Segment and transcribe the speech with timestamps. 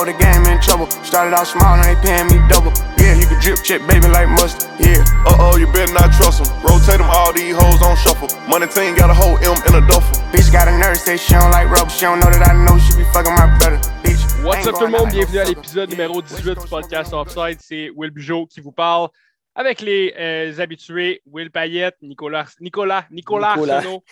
[0.00, 0.88] Oh, the game in trouble.
[1.04, 2.72] Started out small, now they paying me double.
[2.96, 4.64] Yeah, you can drip check, baby, like mustard.
[4.80, 5.04] Yeah.
[5.28, 6.48] Uh oh, you better not trust them.
[6.64, 8.32] Rotate them, all these hoes on shuffle.
[8.48, 10.16] Money team got a whole M in a duffel.
[10.32, 11.90] Bitch got a nurse, say she don't like rubber.
[11.90, 13.76] She don't know that I know she be fucking my brother.
[14.00, 14.24] Bitch.
[14.42, 17.58] What's up tout le monde, bienvenue à l'épisode numéro 18 du podcast Offside.
[17.60, 19.10] C'est Will Bugeaud qui vous parle
[19.54, 23.76] avec les euh, habitués Will Payette, Nicolas, Nicolas, Nicolas, Nicolas.
[23.76, 24.02] Arsenault.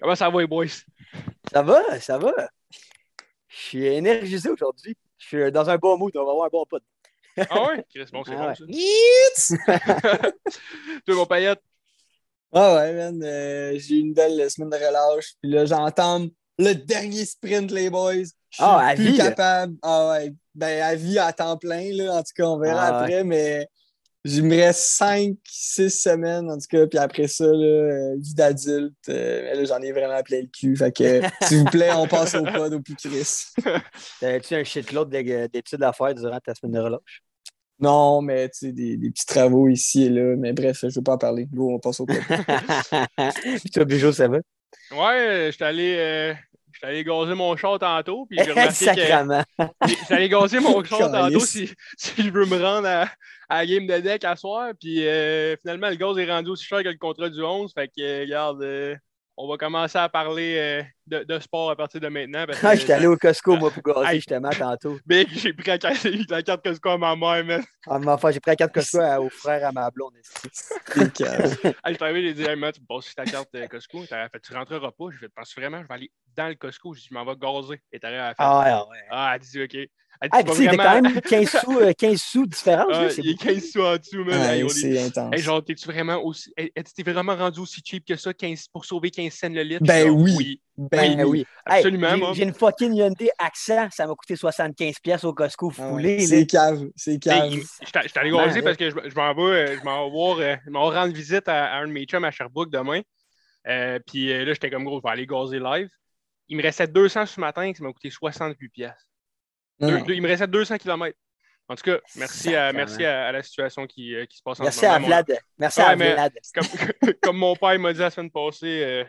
[0.00, 0.66] Comment ça va les boys?
[1.52, 2.32] Ça va, ça va.
[3.46, 4.96] Je suis énergisé aujourd'hui.
[5.22, 6.12] Je suis dans un bon mood.
[6.16, 6.82] On va avoir un bon pod.
[7.50, 7.84] Ah ouais?
[7.94, 8.74] Chris, bon, c'est Ah bon ouais.
[9.34, 9.56] ça.
[11.06, 11.60] Toi, mon Payette,
[12.52, 13.22] Ah ouais, man.
[13.22, 15.34] euh, j'ai eu une belle semaine de relâche.
[15.40, 16.26] Puis là, j'entends
[16.58, 18.14] le dernier sprint, les boys.
[18.14, 19.28] Je suis Ah, à plus vie, là.
[19.30, 19.74] capable.
[19.82, 20.34] Ah ouais.
[20.54, 22.12] Ben, à vie, à temps plein, là.
[22.16, 22.98] En tout cas, on verra Ah ouais.
[23.04, 23.66] après, mais
[24.24, 26.86] il me reste 5, 6 semaines, en tout cas.
[26.86, 28.94] Puis après ça, là, euh, vie d'adulte.
[29.08, 30.76] euh, mais là, j'en ai vraiment plein le cul.
[30.76, 33.46] Fait que, s'il vous plaît, on passe au pod au plus Chris.
[34.20, 37.22] T'as-tu un shitload d'é- d'études à faire durant ta semaine de relâche?
[37.80, 40.36] Non, mais tu sais, des, des petits travaux ici et là.
[40.36, 41.46] Mais bref, je ne veux pas en parler.
[41.52, 42.16] Go, on passe au pod.
[43.60, 44.38] Puis toi, Bijou, ça va?
[44.92, 46.34] ouais, j'étais allé, euh,
[46.82, 49.44] j'étais allé gazer mon char tantôt, puis j'ai remarqué que Sacrement.
[49.86, 53.02] j'étais allé gazer mon char tantôt si, si je veux me rendre à,
[53.48, 56.64] à la game de deck à soir, puis euh, finalement, le gaz est rendu aussi
[56.64, 58.96] cher que le contrat du 11, fait que, euh, regarde, euh,
[59.44, 62.44] on va commencer à parler euh, de, de sport à partir de maintenant.
[62.46, 64.98] parce que- Ah, J'étais allé au Costco, moi, pour gazer, justement, tantôt.
[65.06, 67.64] Big, j'ai pris la carte, la carte Costco à ma mère, man.
[67.86, 70.12] Ah, mais enfin, j'ai pris la carte Costco à- au frère à ma blonde.
[71.14, 71.42] calme.
[71.64, 74.04] Hey, je suis arrivé, j'ai dit, hey, man, tu me passes ta carte euh, Costco.
[74.08, 75.04] T'as fait, tu rentreras pas.
[75.10, 76.94] Je fait, penses vraiment, je vais aller dans le Costco.
[76.94, 77.80] Je m'en vais gazer.
[77.92, 78.44] Et t'arrives à la fin.
[78.44, 78.98] Ah ouais, ah ouais.
[79.10, 79.90] Ah, elle dit, OK.
[80.22, 82.86] Elle Ah, c'est puis quand même 15 sous, euh, 15 sous de différence.
[82.92, 83.44] Ah, il est beaucoup.
[83.44, 84.40] 15 sous en dessous, man.
[84.40, 85.34] Hey, Ouais, est- c'est intense.
[85.34, 86.52] Hey, genre, t'es-tu vraiment aussi.
[86.56, 88.68] Hey, t'es vraiment rendu aussi cheap que ça 15...
[88.72, 89.82] pour sauver 15 cents le litre?
[89.84, 90.60] Ben Genre, oui.
[90.76, 91.40] Ben Ben oui.
[91.66, 95.88] Hey, Absolument, j'ai- une fucking Hyundai Accent, ça m'a coûté 75$ piastres au Costco Ah
[95.90, 96.18] foulé.
[96.18, 96.26] là.
[96.26, 97.42] C'est cave, c'est Hey, cave.
[98.14, 98.64] allé Man, gazer là.
[98.64, 100.98] parce que je, je m'en vais, euh, je m'en vais voir, euh, je m'en vais
[100.98, 103.00] rendre visite à, à un de mes chums à Sherbrooke demain.
[103.68, 105.88] Euh, puis là, j'étais comme gros, je vais aller gazer live.
[106.48, 108.92] Il me restait 200 ce matin, ça m'a coûté 68 pièces.
[109.82, 111.16] Il me restait 200 km.
[111.68, 114.60] En tout cas, merci, à, merci à, à la situation qui, euh, qui se passe
[114.60, 114.96] en Merci ce moment.
[114.96, 115.38] à Vlad.
[115.58, 116.32] Merci Ouais, à Vlad.
[116.54, 119.04] comme, comme mon père m'a dit la semaine passée, euh,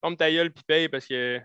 [0.00, 1.40] comme ta gueule puis paye parce que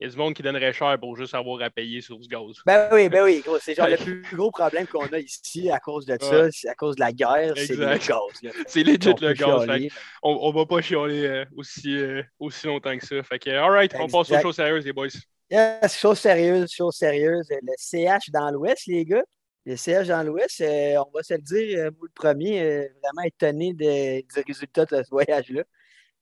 [0.00, 2.26] il y a du monde qui donnerait cher pour juste avoir à payer sur du
[2.26, 2.40] gaz.
[2.66, 3.58] Ben oui, ben oui, gros.
[3.60, 6.50] C'est genre le plus gros problème qu'on a ici à cause de ça, Ouais.
[6.68, 8.10] à cause de la guerre, c'est le gaz.
[8.66, 9.66] C'est legit le gaz.
[9.66, 9.88] fait
[10.22, 13.22] on, on va pas chialer euh, aussi, euh, aussi longtemps que ça.
[13.22, 15.08] Fait que, alright, on passe aux choses sérieuses, les boys.
[15.50, 17.46] Yes, chose sérieuse, chose sérieuse.
[17.50, 19.24] Le CH dans l'Ouest, les gars.
[19.66, 22.88] Le CH dans l'Ouest, euh, on va se le dire, euh, moi le premier, euh,
[23.02, 25.62] vraiment étonné de- du résultat de ce voyage-là.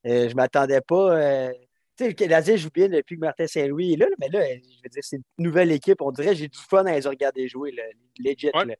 [0.06, 1.16] Euh, je m'attendais pas.
[1.19, 1.53] euh,
[1.97, 4.41] tu sais, le Canadien joue bien depuis que Martin Saint-Louis est là, là, mais là,
[4.41, 6.00] euh, je veux dire, c'est une nouvelle équipe.
[6.03, 7.83] On dirait que j'ai du fun à les regarder jouer, là,
[8.19, 8.50] legit.
[8.54, 8.65] Ouais.
[8.66, 8.75] là.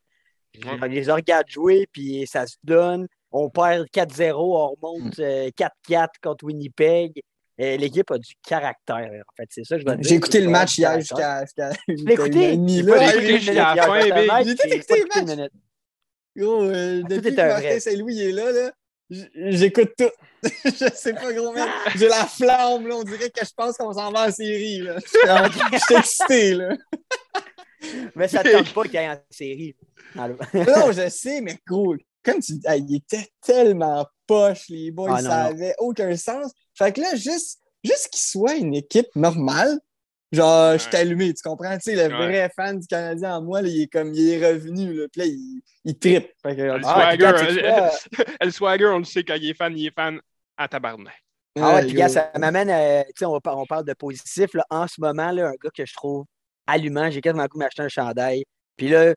[0.81, 0.89] Ouais.
[0.89, 3.07] les regarde jouer, puis ça se donne.
[3.31, 7.23] On perd 4-0, on remonte euh, 4-4 contre Winnipeg.
[7.59, 9.47] L'équipe a du caractère, en fait.
[9.51, 9.97] C'est ça que je dire.
[10.01, 11.45] J'ai écouté le match hier jusqu'à.
[11.89, 12.27] une J'ai pas
[12.97, 13.13] là.
[13.15, 14.09] écouté jusqu'à la fin, j'ai
[14.45, 15.37] J'ai j'ai écouté une match.
[15.37, 15.53] minute.
[16.37, 17.79] Gros, euh, Tout depuis que Martin.
[17.81, 18.73] Saint-Louis est là, là
[19.11, 20.11] j'écoute tout.
[20.65, 21.69] je sais pas, gros, man.
[21.97, 22.97] J'ai la flamme, là.
[22.97, 24.97] On dirait que je pense qu'on s'en va en série, là.
[25.05, 26.77] Je suis en- je suis excité, là.
[28.15, 29.77] Mais ça ne tente pas qu'il y ait en série.
[30.15, 35.11] Non, je sais, mais gros, comme tu dis, ah, il était tellement poche, les boys,
[35.17, 35.49] Ah, non, ça non.
[35.51, 36.53] avait aucun sens.
[36.75, 39.79] Fait que là, juste, juste qu'il soit une équipe normale,
[40.31, 40.97] genre, je suis Ouais.
[41.01, 41.75] allumé, tu comprends?
[41.77, 42.27] Tu sais, le Ouais.
[42.27, 45.21] vrai fan du Canadien en moi, là, il est comme, il est revenu, là, puis
[45.21, 46.31] là, il, il trippe.
[46.43, 49.25] Fait que, Le Ah, swagger, puis quand tu euh, vois- le swagger, on le sait,
[49.25, 50.21] quand il est fan, il est fan
[50.57, 51.15] à tabarnak.
[51.61, 53.05] Ah ouais, euh, puis gars, ça m'amène à.
[53.05, 54.55] Tu sais, on, par- on parle de positif.
[54.55, 56.25] Là, en ce moment, là, un gars que je trouve
[56.67, 58.45] allumant, j'ai quasiment le goût m'acheter un chandail.
[58.77, 59.13] Puis là,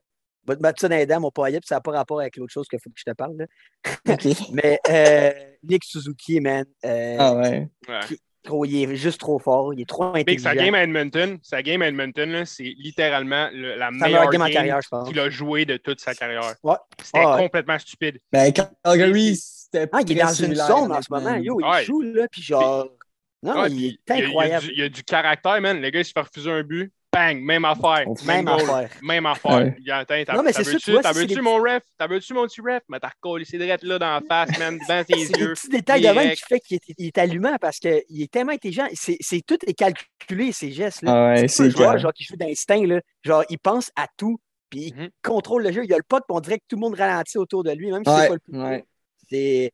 [0.47, 2.35] va te mettre ça dans les dents, mon paillet, puis ça n'a pas rapport avec
[2.37, 3.35] l'autre chose qu'il faut que je te parle.
[3.37, 3.45] là.
[4.51, 5.31] Mais euh,
[5.63, 7.67] Nick Suzuki, man, euh, Ah ouais.
[7.87, 7.99] Ouais.
[8.43, 10.43] trop- il est juste trop fort, il est trop Big, intelligent.
[10.49, 14.41] sa game à Edmonton, sa game à Edmonton, c'est littéralement le- la meilleure game game,
[14.43, 15.07] en carrière, je pense.
[15.07, 16.53] qu'il a joué de toute sa carrière.
[16.63, 16.75] Ouais.
[17.03, 17.43] C'était Ah ouais.
[17.43, 18.19] complètement stupide.
[18.31, 18.53] Ben,
[18.83, 21.35] Calgary, c'était Ah, il est dans une zone en ce moment.
[21.37, 21.83] Yo, il Ouais.
[21.85, 22.87] joue, là, puis genre.
[23.43, 24.65] Non, il est il y a- il y a incroyable.
[24.65, 25.79] du- Il y, a du caractère, man.
[25.79, 26.91] Le gars, il se fait refuser un but.
[27.15, 28.05] Bang, même affaire.
[28.25, 28.89] Même affaire.
[29.01, 29.73] Même affaire.
[30.35, 31.81] Non, mais t'as c'est ça, veux-tu- tu vois, T'as c'est veux-tu des mon ref?
[31.97, 32.83] T'as veux-tu mon petit ref?
[32.89, 35.53] Mais t'as recollé ses drettes là dans la face, man, devant tes C'est des yeux.
[35.53, 38.51] petits détails de même qui fait qu'il est, il est allumant parce qu'il est tellement
[38.51, 38.87] intelligent.
[38.93, 41.03] C'est, c'est- tout est calculé, ses gestes.
[41.03, 41.11] Là.
[41.13, 42.85] Ah ouais, c'est c'est joueur genre, qui joue d'instinct.
[42.85, 42.99] Là.
[43.23, 44.37] Genre, il pense à tout,
[44.69, 45.09] puis il Mhm.
[45.23, 45.85] contrôle le jeu.
[45.85, 47.91] Il a le puck, puis on dirait que tout le monde ralentit autour de lui,
[47.91, 48.83] même si Ouais, c'est pas le plus.
[49.29, 49.71] C'est,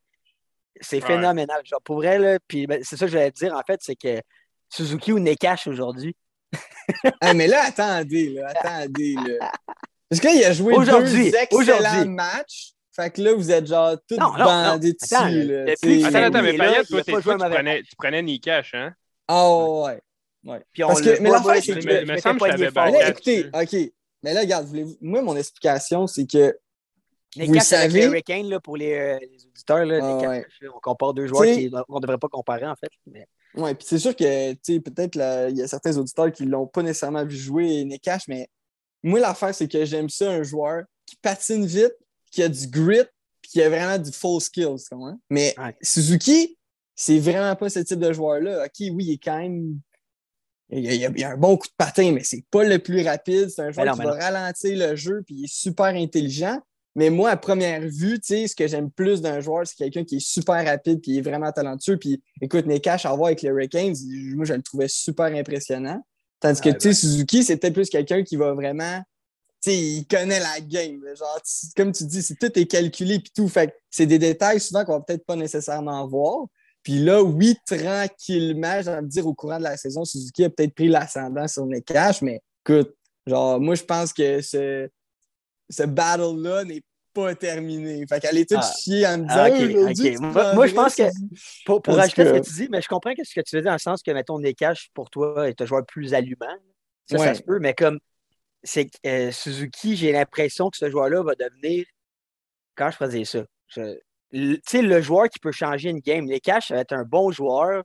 [0.80, 1.08] c'est Ouais.
[1.08, 1.62] phénoménal.
[1.66, 3.80] Genre, pour vrai, là, puis ben, c'est ça que je voulais te dire, en fait,
[3.84, 4.22] c'est que
[4.70, 6.16] Suzuki ou Nekash aujourd'hui,
[7.22, 9.52] Ah, mais là, attendez, là, attendez, là.
[10.10, 12.10] Parce qu'il a joué Aujourd'hui, deux excellents aujourd'hui.
[12.10, 12.72] matchs.
[12.94, 15.16] Fait que là, vous êtes genre tous Non, non, bandés dessus.
[15.16, 16.08] Attends, là.
[16.08, 18.94] Attends, attends, mais Payette, toi, tu, prenais, tu prenais Nikash, hein?
[19.28, 20.02] Ah ouais.
[20.74, 22.92] Puis on Parce que- l'a mais l'affaire, c'est que- me- me semble que je.
[22.92, 23.92] Mais écoutez, OK.
[24.24, 26.58] Mais là, regarde, voulez-vous- moi, mon explication, c'est que
[27.38, 28.06] Les Vous Cash avec les savez.
[28.08, 30.42] Hurricanes, là, pour les, euh, les auditeurs, là, Ah les ouais.
[30.44, 31.46] Cash, là, on compare deux joueurs
[31.88, 32.90] qu'on ne devrait pas comparer, en fait.
[33.56, 35.16] Ouais, puis c'est sûr que, peut-être
[35.52, 38.50] il y a certains auditeurs qui l'ont pas nécessairement vu jouer Nekash, mais
[39.04, 41.96] moi, l'affaire, c'est que j'aime ça, un joueur qui patine vite,
[42.32, 43.00] qui a du grit,
[43.42, 44.86] puis qui a vraiment du full skills?
[45.30, 45.76] Mais Ouais.
[45.82, 46.58] Suzuki,
[46.96, 48.64] c'est vraiment pas ce type de joueur-là.
[48.66, 49.80] OK, oui, il est quand même.
[50.70, 52.80] Il a, il a- il a un bon coup de patin, mais c'est pas le
[52.80, 53.50] plus rapide.
[53.50, 56.62] C'est un joueur non, qui mais va ralentir le jeu, puis il est super intelligent.
[56.96, 60.04] Mais moi, à première vue, tu sais, ce que j'aime plus d'un joueur, c'est quelqu'un
[60.04, 61.98] qui est super rapide, puis il est vraiment talentueux.
[61.98, 63.96] Puis écoute, Nekash, à voir avec les Hurricanes,
[64.36, 66.04] moi, je le trouvais super impressionnant.
[66.42, 69.02] Tandis que, Ouais, tu sais, Suzuki, c'est peut-être plus quelqu'un qui va vraiment.
[69.64, 71.02] Tu sais, il connaît la game.
[71.16, 71.42] Genre,
[71.78, 73.48] comme tu dis, c'est tout est calculé puis tout.
[73.48, 76.48] Fait que c'est des détails souvent qu'on va peut-être pas nécessairement voir.
[76.84, 80.50] Puis là, oui, tranquillement, j'ai envie de dire, au courant de la saison, Suzuki a
[80.50, 82.96] peut-être pris l'ascendant sur Nekash, mais écoute,
[83.28, 84.90] genre, moi, je pense que ce,
[85.72, 86.82] ce battle-là n'est
[87.14, 88.06] pas terminé.
[88.08, 88.72] Fait qu'elle est toute Ah.
[88.80, 91.10] chier en me disant Ah, Moi- moi, je pense que-.
[91.66, 93.62] Pour, pour rajouter ce que tu dis, mais je comprends que ce que tu veux
[93.62, 96.56] dire dans le sens que, mettons, Nekash, pour toi, est un joueur plus allumant.
[97.10, 98.00] Ça, ça se peut, mais comme
[98.64, 101.86] c'est euh, Suzuki, j'ai l'impression que ce joueur-là va devenir.
[102.76, 103.98] Quand je faisais ça, je-
[104.32, 106.26] tu sais, le joueur qui peut changer une game.
[106.26, 107.84] Nekash, ça va être un bon joueur,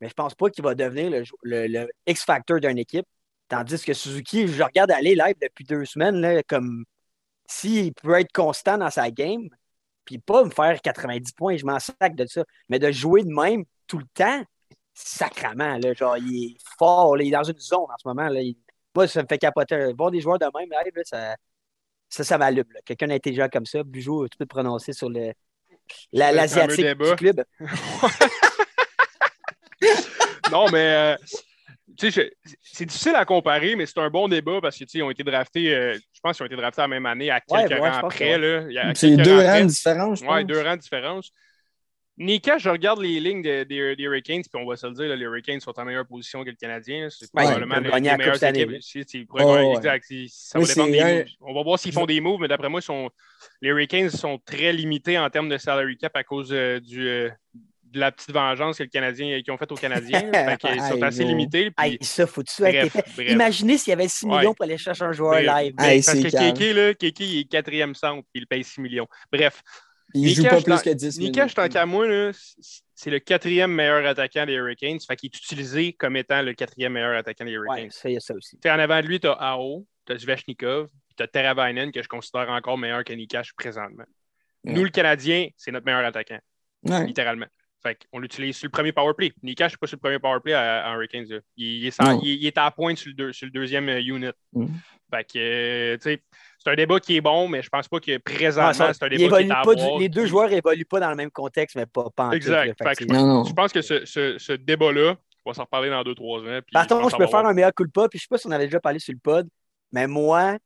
[0.00, 3.06] mais je pense pas qu'il va devenir le, le- le X-Factor d'une équipe.
[3.48, 6.84] Tandis que Suzuki, je regarde aller live depuis deux semaines, là, comme
[7.48, 9.48] s'il peut être constant dans sa game,
[10.04, 13.28] puis pas me faire 90 points, je m'en sac de ça, mais de jouer de
[13.32, 14.42] même tout le temps,
[14.94, 18.28] sacrament, là, genre, il est fort, là, il est dans une zone en ce moment,
[18.28, 18.56] là, il-
[18.94, 19.92] moi, ça me fait capoter.
[19.92, 21.36] Voir des joueurs de même là, ça,
[22.08, 22.64] ça, ça m'allume.
[22.84, 25.34] Quelqu'un d'intelligent comme ça, Bujo, tu peux te prononcer sur le,
[26.12, 27.10] la- l'asiatique débat.
[27.10, 27.44] du club.
[30.50, 31.16] Non, mais euh,
[31.98, 35.10] c'est difficile à comparer, mais c'est un bon débat parce que tu sais, ils ont
[35.10, 37.78] été draftés, euh, je pense qu'ils ont été draftés la même année à quelques Ouais,
[37.90, 38.36] rangs pense que près.
[38.36, 38.38] ouais.
[38.38, 38.64] Là.
[38.68, 40.20] Il y a C'est deux rangs je pense.
[40.22, 41.30] Ouais, deux rangs de différence.
[42.18, 45.04] Nika, je regarde les lignes de- des des Hurricanes, puis on va se le dire,
[45.06, 47.08] là, les Hurricanes sont en meilleure position que le Canadien.
[47.10, 48.70] C'est Ouais, probablement les, les meilleures équipes.
[49.34, 51.24] Oui.
[51.42, 53.10] On va voir s'ils font des moves, mais d'après moi, ils sont...
[53.60, 57.28] les Hurricanes sont très limités en termes de salary cap à cause euh, du, euh,
[57.96, 60.20] de la petite vengeance que le Canadien, qu'ils ont faite aux Canadiens.
[60.32, 61.28] Fait qu'ils sont assez gros.
[61.30, 61.70] limités.
[61.70, 62.62] puis- ça, faut-tu.
[63.28, 64.38] Imaginez s'il y avait 6 Ouais.
[64.38, 65.56] millions pour aller chercher un joueur Bref.
[65.56, 65.74] live.
[65.76, 66.28] Parce que.
[66.52, 69.08] Kéké, là, Kéké, il est quatrième centre, puis il paye 6 millions.
[69.32, 69.62] Bref,
[70.14, 71.34] Il joue pas plus que 10 minutes.
[71.36, 72.06] Nikash, tant qu'à moi,
[72.94, 74.98] c'est le quatrième meilleur attaquant des Hurricanes.
[75.06, 77.84] Fait qu'il est utilisé comme étant le quatrième meilleur attaquant des Hurricanes.
[77.86, 78.56] Ouais, ça, il y a ça aussi.
[78.56, 81.26] Tu sais, En avant de lui, tu as Ao, tu as Svechnikov, puis tu as
[81.28, 84.04] Teravainen, que je considère encore meilleur que Nikash présentement.
[84.64, 84.72] Ouais.
[84.72, 86.38] Nous, le Canadien, c'est notre meilleur attaquant,
[86.84, 87.04] Ouais.
[87.06, 87.46] littéralement.
[87.82, 89.32] Fait qu'on l'utilise sur le premier powerplay.
[89.42, 91.26] Nikash n'est pas sur le premier powerplay à, à Hurricanes.
[91.28, 91.38] là.
[91.56, 92.20] Il, il est sans- Non.
[92.22, 94.30] il- il est à pointe sur le, deux- sur le deuxième euh, unit.
[94.52, 94.66] Mm.
[95.10, 96.22] Fait que, euh, tu sais,
[96.58, 99.08] c'est un débat qui est bon, mais je pense pas que présentement, ça- c'est un
[99.08, 101.30] débat qui est à pas du- avoir, les deux joueurs évoluent pas dans le même
[101.30, 102.66] contexte, mais pas, pas en tout, Exact.
[102.66, 102.72] là.
[102.90, 103.44] Fait Fait que Non, non.
[103.44, 105.14] Je pense que ce, ce- ce débat-là,
[105.44, 106.60] on va s'en reparler dans 2-3 ans.
[106.66, 108.38] puis Par contre, je peux faire un meilleur coup de pas, puis je sais pas
[108.38, 109.46] si on avait déjà parlé sur le pod,
[109.92, 110.56] mais moi,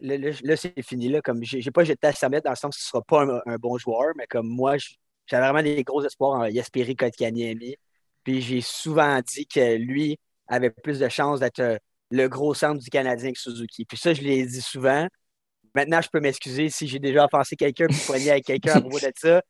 [0.00, 1.08] là, c'est fini.
[1.08, 3.40] Là, comme j'ai pas jeté à Samet dans le sens que ce sera pas un,
[3.46, 4.90] un bon joueur, mais comme moi, je-
[5.26, 7.76] j'avais vraiment des gros espoirs en Yasperi Kotkaniemi.
[8.24, 11.76] Puis j'ai souvent dit que lui avait plus de chances d'être euh,
[12.10, 13.84] le gros centre du Canadien que Suzuki.
[13.84, 15.08] Puis ça, je l'ai dit souvent.
[15.74, 18.98] Maintenant, je peux m'excuser si j'ai déjà offensé quelqu'un puis poigné avec quelqu'un à propos
[18.98, 19.42] de ça.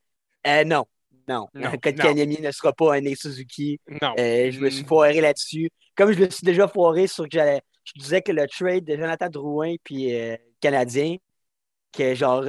[0.46, 0.84] Euh, non,
[1.28, 1.48] non.
[1.54, 3.80] Non, Kotkaniemi ne sera pas un Nate Suzuki.
[4.00, 4.14] Non.
[4.18, 5.70] Euh, je me suis foiré là-dessus.
[5.96, 7.60] Comme je me suis déjà foiré sur que j'allais.
[7.84, 11.16] Je disais que le trade de Jonathan Drouin puis euh, Canadien,
[11.92, 12.44] que genre,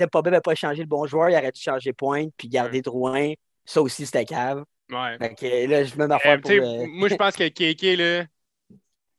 [0.00, 2.82] euh, pas n'avait pas changé le bon joueur, il aurait dû changer Pointe puis garder
[2.82, 3.32] Drouin.
[3.64, 4.64] Ça aussi, c'était cave.
[4.90, 5.18] Ouais.
[5.34, 6.50] Que là, je Euh, pour.
[6.50, 8.24] euh, Moi, je pense que Kéké, là.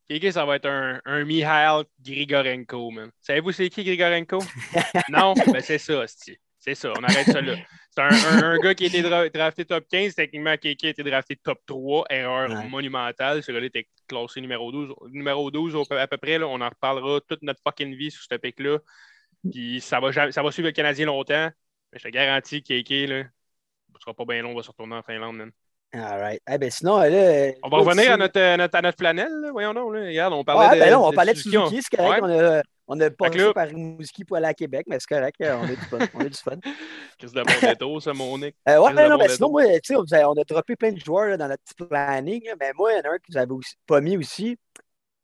[0.08, 3.10] Kéké, ça va être un, un Mihail Grigorenko, man.
[3.20, 4.38] Savez-vous c'est qui Grigorenko?
[5.08, 5.34] non?
[5.52, 6.04] Ben, c'est ça,
[6.58, 6.92] c'est ça.
[6.98, 7.54] On arrête ça là.
[7.92, 10.14] C'est un, un- un gars qui a été dra- drafté top 15.
[10.16, 12.06] Techniquement, Kéké a été drafté top 3.
[12.10, 12.68] Erreur Ouais.
[12.68, 13.42] monumentale.
[13.44, 14.92] Ce gars-là était classé numéro 12.
[15.12, 16.38] Numéro 12 au- à peu près.
[16.38, 18.78] Là, on en reparlera toute notre fucking vie sur ce pic-là.
[19.48, 21.50] Puis ça va, ça va suivre le Canadien longtemps.
[21.92, 23.24] Mais je te garantis, Kéké, là,
[23.96, 25.50] ce sera pas bien long, on va se retourner en Finlande, man.
[25.92, 26.40] All right.
[26.48, 27.06] Eh ben, sinon, là.
[27.06, 29.50] euh, On va là, revenir tu à sais- notre, à notre, à notre planète, là.
[29.50, 29.92] voyons donc.
[29.94, 30.00] Là.
[30.06, 30.84] Regarde, on parlait Ouais, de.
[30.84, 32.22] ben non, on de parlait de Suzuki, c'est correct.
[32.22, 32.30] Ouais.
[32.32, 35.34] On a, on a passé là- par Rimouski pour aller à Québec, mais c'est correct.
[35.40, 35.98] On a du fun.
[36.14, 36.56] On a du fun.
[37.18, 38.54] Qu'est-ce de bon détour, ça, mon Nick.
[38.68, 39.50] Euh, ouais, de non, mais sinon, détour.
[39.50, 41.84] moi, tu sais, on, a- on a droppé plein de joueurs là, dans notre petit
[41.88, 42.44] planning.
[42.46, 44.56] là, mais moi, il y en a un que vous avez aussi- pas mis aussi.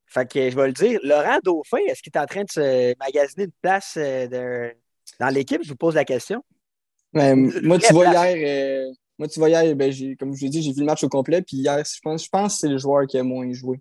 [0.07, 0.99] Fait que je vais le dire.
[1.03, 4.75] Laurent Dauphin, est-ce qu'il est en train de se magasiner une place euh, de-
[5.21, 5.63] dans l'équipe?
[5.63, 6.43] Je vous pose la question.
[7.13, 10.51] Ouais, Une moi, tu vois, hier, euh, moi, tu vois, hier, ben, comme je l'ai
[10.51, 11.43] dit, j'ai vu le match au complet.
[11.43, 13.81] Puis hier, je pense, je pense que c'est le joueur qui a moins joué.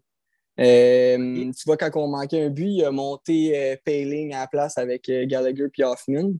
[0.59, 1.17] Euh,
[1.51, 4.77] Tu vois, quand on manquait un but, il a monté euh, Payling à la place
[4.77, 6.33] avec euh, Gallagher puis Hoffman.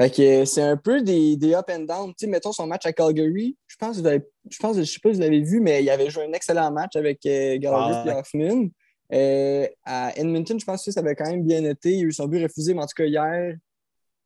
[0.00, 2.10] Fait que euh, c'est un peu des, des up and down.
[2.10, 3.56] Tu sais, mettons son match à Calgary.
[3.66, 6.24] Je pense, je pense, je sais pas si vous l'avez vu, mais il avait joué
[6.24, 8.10] un excellent match avec euh, Gallagher Ah, puis.
[8.40, 8.68] Hoffman.
[9.12, 11.92] Euh, à Edmonton, je pense que ça avait quand même bien été.
[11.92, 13.56] Il a eu son but refusé, mais en tout cas, hier,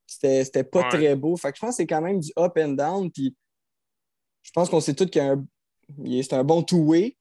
[0.06, 0.88] c'était pas Ouais.
[0.88, 1.36] très beau.
[1.36, 3.10] Fait que je pense que c'est quand même du up and down.
[3.10, 3.34] Puis
[4.42, 7.16] je pense qu'on sait tous qu'il c'est un bon two-way.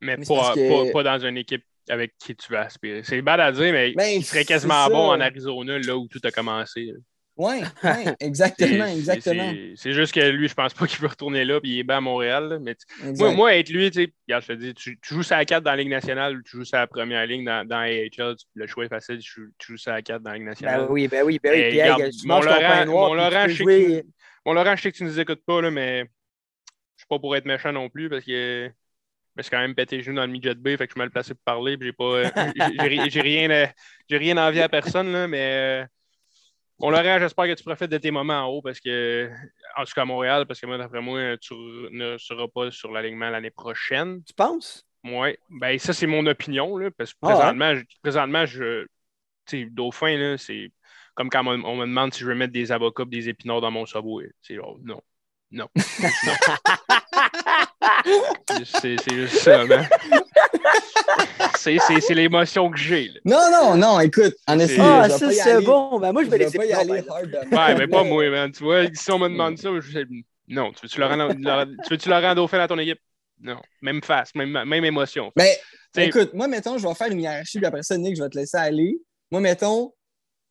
[0.00, 3.02] Mais, pas, parce que- pas, pas dans une équipe avec qui tu vas aspirer.
[3.04, 6.20] C'est bad à dire, mais Ben, il serait quasiment bon en Arizona, là où tout
[6.24, 6.92] a commencé.
[7.38, 7.56] Oui,
[8.20, 9.50] exactement, C'est- exactement.
[9.52, 11.82] c'est- C'est juste que lui, je pense pas qu'il veut retourner là, puis il est
[11.82, 12.48] bien à Montréal.
[12.48, 12.58] là.
[12.58, 12.74] Mais
[13.18, 15.44] moi, moi, être lui, tu sais, regarde, je te dis, tu, tu joues sur la
[15.44, 18.36] 4 dans la Ligue nationale ou tu joues sur la première ligne dans, dans AHL,
[18.54, 20.80] le choix est facile, tu, joues- tu joues sur la 4 dans la Ligue nationale.
[20.82, 21.58] Ben oui, ben oui, ben oui.
[21.60, 23.64] Eh, Puis, regarde, tu mon Laurent- noir, mon Laurent, je sais
[24.54, 26.00] Laurent, je que tu nous écoutes pas, là, mais
[26.96, 28.70] je suis pas pour être méchant non plus parce que
[29.36, 30.98] je suis quand même pété les genoux dans le midget B, fait que je suis
[30.98, 32.22] mal placé pour parler, puis j'ai pas.
[32.56, 33.68] j'ai- j'ai ri- j'ai rien,
[34.08, 35.86] j'ai rien envie à personne, là, mais euh,
[36.78, 39.30] bon, Laurent, j'espère que tu profites de tes moments en haut parce que,
[39.76, 42.92] en tout cas à Montréal, parce que moi, d'après moi, tu ne seras pas sur
[42.92, 44.22] l'alignement l'année prochaine.
[44.24, 44.86] Tu penses?
[45.04, 47.34] Ouais, ben ça, c'est mon opinion, là, parce que Ah ouais?
[47.34, 48.86] présentement, je, présentement, je.
[49.46, 50.72] Tu sais, Dauphin, là, c'est
[51.14, 53.60] comme quand on, on me demande si je veux mettre des avocats et des épinards
[53.60, 54.30] dans mon subway.
[54.42, 55.00] C'est genre, non.
[55.50, 55.68] Non.
[58.06, 58.64] Non.
[58.64, 59.88] c'est c'est juste ça, man.
[61.56, 63.20] C'est- C'est c'est l'émotion que j'ai, là.
[63.24, 65.98] Non, non, non, écoute, en Ah, ça, c'est aller- bon.
[65.98, 67.34] Ben moi, je vais laisser pas y aller ben, hard.
[67.52, 68.52] Ouais, mais pas moi, man.
[68.52, 70.04] Tu vois, si on me demande ça, je sais,
[70.48, 70.72] non.
[70.72, 73.00] Tu veux-tu Laurent, Dauphin dans ton équipe?
[73.40, 73.60] Non.
[73.82, 75.32] Même face, même, même émotion.
[75.36, 75.58] Mais
[75.92, 78.28] T'sais- écoute, moi, mettons, je vais faire une hiérarchie, puis après ça, Nick, je vais
[78.28, 78.98] te laisser aller.
[79.30, 79.92] Moi, mettons,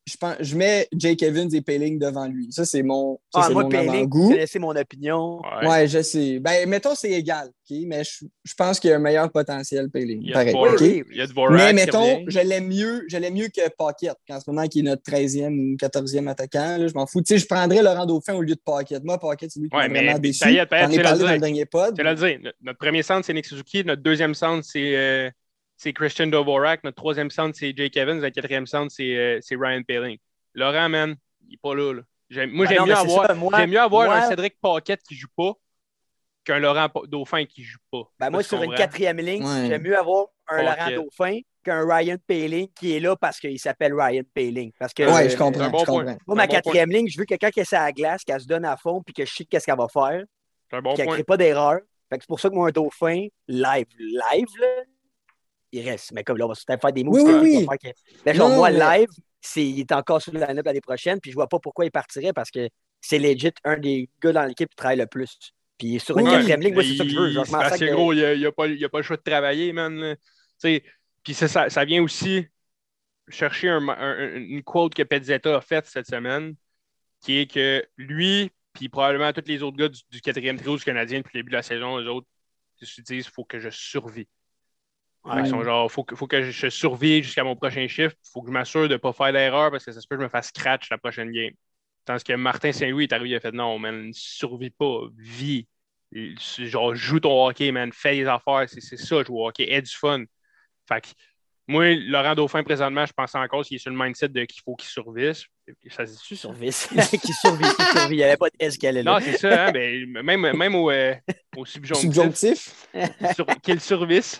[0.07, 2.47] je, pense, je mets Jake Evans et Payling devant lui.
[2.51, 4.29] Ça, c'est mon, ça, Ah, c'est moi, mon Payling, avant-goût.
[4.29, 5.41] connaissez mon opinion.
[5.61, 5.67] Ouais.
[5.67, 6.39] Ouais, je sais.
[6.39, 7.77] Ben, mettons, c'est égal, OK?
[7.87, 10.21] Mais je, je pense qu'il y a un meilleur potentiel, Payling.
[10.21, 10.55] Il y a Pareil?
[10.55, 14.13] Oui, il y a Dvorak Mais mettons, je l'aime mieux, je l'aime mieux que Pocket,
[14.29, 16.77] en ce moment, qui est notre 13e ou 14e attaquant.
[16.77, 17.21] là, je m'en fous.
[17.21, 19.03] Tu sais, je prendrais Laurent Dauphin au lieu de Pocket.
[19.03, 20.39] Moi, Pocket, c'est lui qui Ouais, m'a mais- vraiment déçu.
[20.39, 21.23] ça y est, J'en tu ai l'as parlé dit.
[21.25, 21.95] dans le dernier pod.
[21.97, 22.39] Je vais le dire.
[22.43, 23.83] Notre- Notre premier centre, c'est Nick Suzuki.
[23.83, 25.29] Notre deuxième centre, c'est euh,
[25.77, 26.83] c'est Christian Dvorak.
[26.83, 28.19] Notre troisième centre, c'est Jake Evans.
[28.19, 30.17] Notre quatrième centre, c'est euh, c'est Ryan Paling.
[30.53, 31.15] Laurent, man,
[31.47, 31.93] il n'est pas là.
[31.93, 32.01] là.
[32.29, 35.53] J'aime- Moi, Ben j'aime mieux, avoir- mieux avoir moi- un Cédric Paquette qui joue pas
[36.43, 38.03] qu'un Laurent Pa- Dauphin qui joue pas.
[38.19, 39.67] Ben moi, sur une quatrième ligne, Ouais.
[39.67, 40.63] j'aime mieux avoir un.
[40.63, 44.71] Laurent Dauphin qu'un Ryan Paling qui est là parce qu'il s'appelle Ryan Paling.
[44.79, 45.69] Parce que Ouais, euh, je comprends.
[45.69, 45.99] bon je point.
[46.03, 46.17] comprends.
[46.27, 48.45] Moi, ma bon quatrième ligne, je veux quelqu'un qui est à la glace, qui se
[48.47, 50.23] donne à fond, puis que je sais qu'est-ce qu'elle va faire,
[50.69, 51.79] C'est un bon puis qu'elle ne crée pas d'erreur.
[52.09, 54.67] Fait que c'est pour ça que moi, un dauphin, live, live, là,
[55.75, 56.11] il reste.
[56.13, 57.21] Mais comme là, on va peut-être faire des moves.
[57.21, 57.77] Oui, oui, oui.
[57.81, 59.07] que- Mais genre, Non, moi, mais- live,
[59.57, 62.33] il est encore sur le line-up l'année prochaine, puis je vois pas pourquoi il partirait
[62.33, 62.67] parce que
[63.01, 65.37] c'est legit un des gars dans l'équipe qui travaille le plus.
[65.77, 67.31] Puis sur une quatrième ligne, moi, c'est ça que je veux.
[67.31, 70.15] Genre, sac de- gros, il n'y a, pas a le choix de travailler, man.
[70.61, 72.47] Puis ça, ça, vient aussi
[73.27, 76.55] chercher un- un- une quote que Petzetta a faite cette semaine,
[77.21, 80.83] qui est que lui, puis probablement tous les autres gars du, du quatrième trio du
[80.83, 82.27] Canadien depuis le début de la saison, eux autres,
[82.81, 84.27] ils se disent il faut que je survis.
[85.27, 88.15] Fait qu'ils sont genre, faut que, faut que je survive jusqu'à mon prochain chiffre.
[88.31, 90.21] faut que je m'assure de ne pas faire d'erreur parce que ça se peut que
[90.21, 91.51] je me fasse scratch la prochaine game.
[92.05, 95.67] Tandis que Martin Saint-Louis est arrivé, il a fait non, man, survis pas, vis.
[96.13, 99.81] Genre, joue ton hockey, man, fais les affaires, c'est c'est ça, jouer au hockey, aie
[99.81, 100.23] du fun.
[100.87, 101.07] Fait que
[101.67, 104.75] moi, Laurent Dauphin, présentement, je pense encore qu'il est sur le mindset de qu'il faut
[104.75, 105.45] qu'il survisse.
[105.89, 106.41] Ça se dit-tu, ça?
[106.49, 106.67] Survie.
[107.23, 108.13] qui survit, qui survit.
[108.13, 109.13] Il n'y avait pas de S qu'elle est là.
[109.13, 111.15] Non, c'est ça, hein, ben, même, même au, euh,
[111.57, 112.87] au subjonctif, Subjonctif?
[113.33, 114.39] sur- qu'il survisse.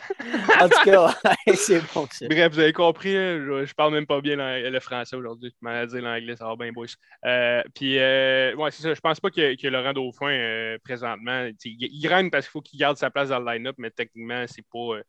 [0.62, 1.16] En tout cas,
[1.56, 2.28] c'est bon, ça.
[2.28, 5.52] Bref, vous avez compris, hein, je, je parle même pas bien le français aujourd'hui.
[5.52, 6.86] Je m'en dit l'anglais, ça va bien, boys.
[7.26, 8.94] Euh, puis, euh, ouais, c'est ça.
[8.94, 12.62] Je pense pas que, que Laurent Dauphin, euh, présentement, il, il graine parce qu'il faut
[12.62, 15.00] qu'il garde sa place dans le line-up, mais techniquement, c'est pas.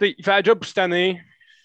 [0.00, 1.20] Il fait la job pour cette année,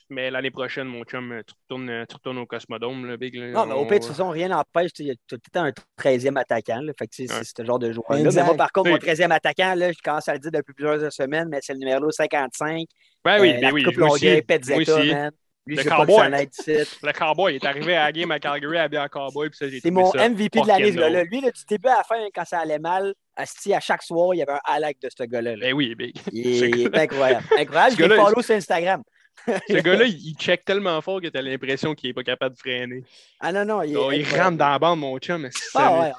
[0.09, 3.35] mais l'année prochaine, mon chum, euh, tu retournes, euh, tu retournes au Cosmodome, là, Big.
[3.35, 3.51] là.
[3.51, 4.91] Non, mais au pire, de toute façon, rien n'empêche.
[4.93, 6.81] Tu as tout le temps un 13e attaquant.
[6.81, 7.39] Là, fait que c'est Ouais.
[7.43, 8.19] c'est ce genre de joueur-là.
[8.19, 8.41] Exact.
[8.41, 9.01] Mais moi, par contre, mon Oui.
[9.01, 12.11] 13e attaquant, là, je commence à le dire depuis plusieurs semaines, mais c'est le numéro
[12.11, 12.85] 55.
[13.23, 13.83] Ben oui, Euh, ben la oui.
[13.83, 15.31] coupe Petzetta, man.
[15.65, 16.29] Lui, Le cowboy.
[16.29, 19.69] Le cowboy il est arrivé à la game à Calgary habillé en cowboy, puis ça,
[19.69, 21.23] j'ai C'est mon ça MVP de l'année, ce gars-là.
[21.23, 24.33] Lui, là, du début à la fin, quand ça allait mal, asti, à chaque soir,
[24.33, 25.51] il y avait un highlight de ce gars-là.
[25.55, 25.57] là.
[25.61, 26.15] Ben oui, Big.
[26.33, 27.45] Il est, il est gars- incroyable.
[27.57, 27.95] Incroyable.
[27.97, 29.03] Je l'ai follow sur Instagram.
[29.47, 33.03] Ce gars-là, il check tellement fort que t'as l'impression qu'il est pas capable de freiner.
[33.39, 33.95] Ah non, non, il
[34.37, 35.41] rentre dans la bande, mon chum.
[35.43, 36.11] mais Ah ouais, ouais.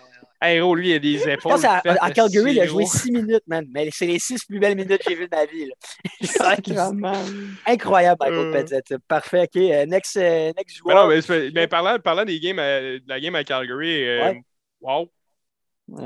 [0.75, 1.53] Lui, il a des Je épaules.
[1.53, 2.85] pense qu'à faites, à Calgary, il a joué.
[2.87, 3.65] 6 minutes, man.
[3.71, 5.67] Mais c'est les 6 plus belles minutes que j'ai vues de ma vie.
[5.67, 5.75] là.
[7.67, 8.99] Incroyable, Michael Euh.
[9.09, 9.57] Parfait, OK.
[9.57, 11.05] euh, next, euh, next Mais joueur.
[11.05, 14.23] non, mais, c'est- mais parlant, parlant des games, à- de la game à Calgary, euh,
[14.33, 14.43] Ouais.
[14.81, 15.11] wow.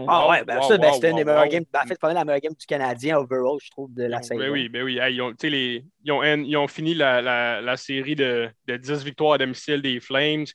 [0.09, 1.51] Ah ouais, ben Wow, ça, ben, wow, c'était une des wow, meilleures wow.
[1.51, 1.65] games.
[1.73, 4.03] Ben, en fait, c'est pas mal la meilleure game du Canadien overall, je trouve, de
[4.05, 4.41] la saison.
[4.41, 4.99] Ben oui, ben oui.
[4.99, 8.77] Hey, ils, ont, les, ils, ont, ils ont fini la, la, la série de, de
[8.77, 10.47] 10 victoires à domicile des Flames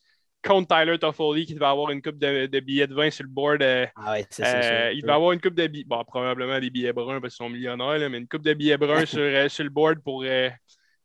[0.43, 3.29] contre Tyler Toffoli qui devait avoir une coupe de, de billets de vin sur le
[3.29, 3.61] board.
[3.61, 4.91] euh, Ah ouais, c'est euh, ça.
[4.91, 7.49] il devait avoir une coupe de billets, bon, probablement des billets bruns parce qu'ils sont
[7.49, 10.49] millionnaires, là, mais une coupe de billets bruns sur, euh, sur le board pour, euh,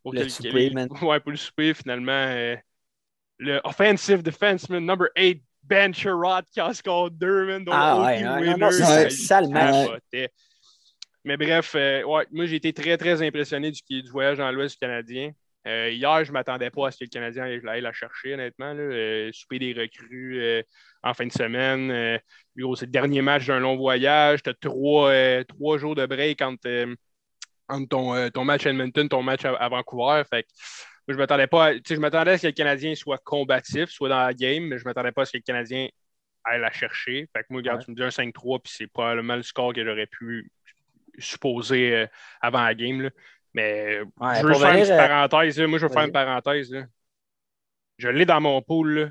[0.03, 0.89] pour Le souper, man.
[1.03, 2.57] Ouais, pour le souper, finalement.
[3.39, 8.07] le offensive defenseman number 8, Ben Sherrod, qui en score deux, man, dont Ah Oki
[8.07, 8.59] ouais, non, non,
[9.53, 9.97] non.
[11.25, 14.79] Mais bref, ouais, moi j'ai été très très impressionné du, du voyage dans l'Ouest du
[14.79, 15.33] Canadien.
[15.69, 18.35] Euh, hier, je ne m'attendais pas à ce que le Canadien aille, aille la chercher,
[18.35, 18.73] honnêtement.
[18.73, 18.81] Là.
[18.83, 20.63] Euh, souper des recrues euh,
[21.03, 21.91] en fin de semaine.
[22.57, 24.43] C'est le dernier match d'un long voyage.
[24.43, 25.13] Tu as trois,
[25.45, 26.95] trois jours de break entre,
[27.69, 30.23] entre ton, ton match à Edmonton, ton match à, à Vancouver.
[30.29, 30.49] Fait que,
[31.07, 34.09] moi, je m'attendais pas à- je m'attendais à ce que le Canadien soit combatif, soit
[34.09, 35.89] dans la game, mais je ne m'attendais pas à ce que le Canadien
[36.45, 37.29] aille la chercher.
[37.37, 37.85] Fait que moi, regarde, Ouais.
[37.85, 40.51] tu me dis un 5-3, puis c'est probablement le score que j'aurais pu
[41.19, 42.07] supposer
[42.41, 43.03] avant la game.
[43.03, 43.11] là.
[43.59, 45.59] Mais Ouais, je veux faire une venir, euh, parenthèse.
[45.59, 45.67] là.
[45.67, 46.71] Moi, je veux faire une parenthèse.
[46.71, 46.85] là.
[47.99, 48.99] Je l'ai dans mon pool.
[48.99, 49.09] là.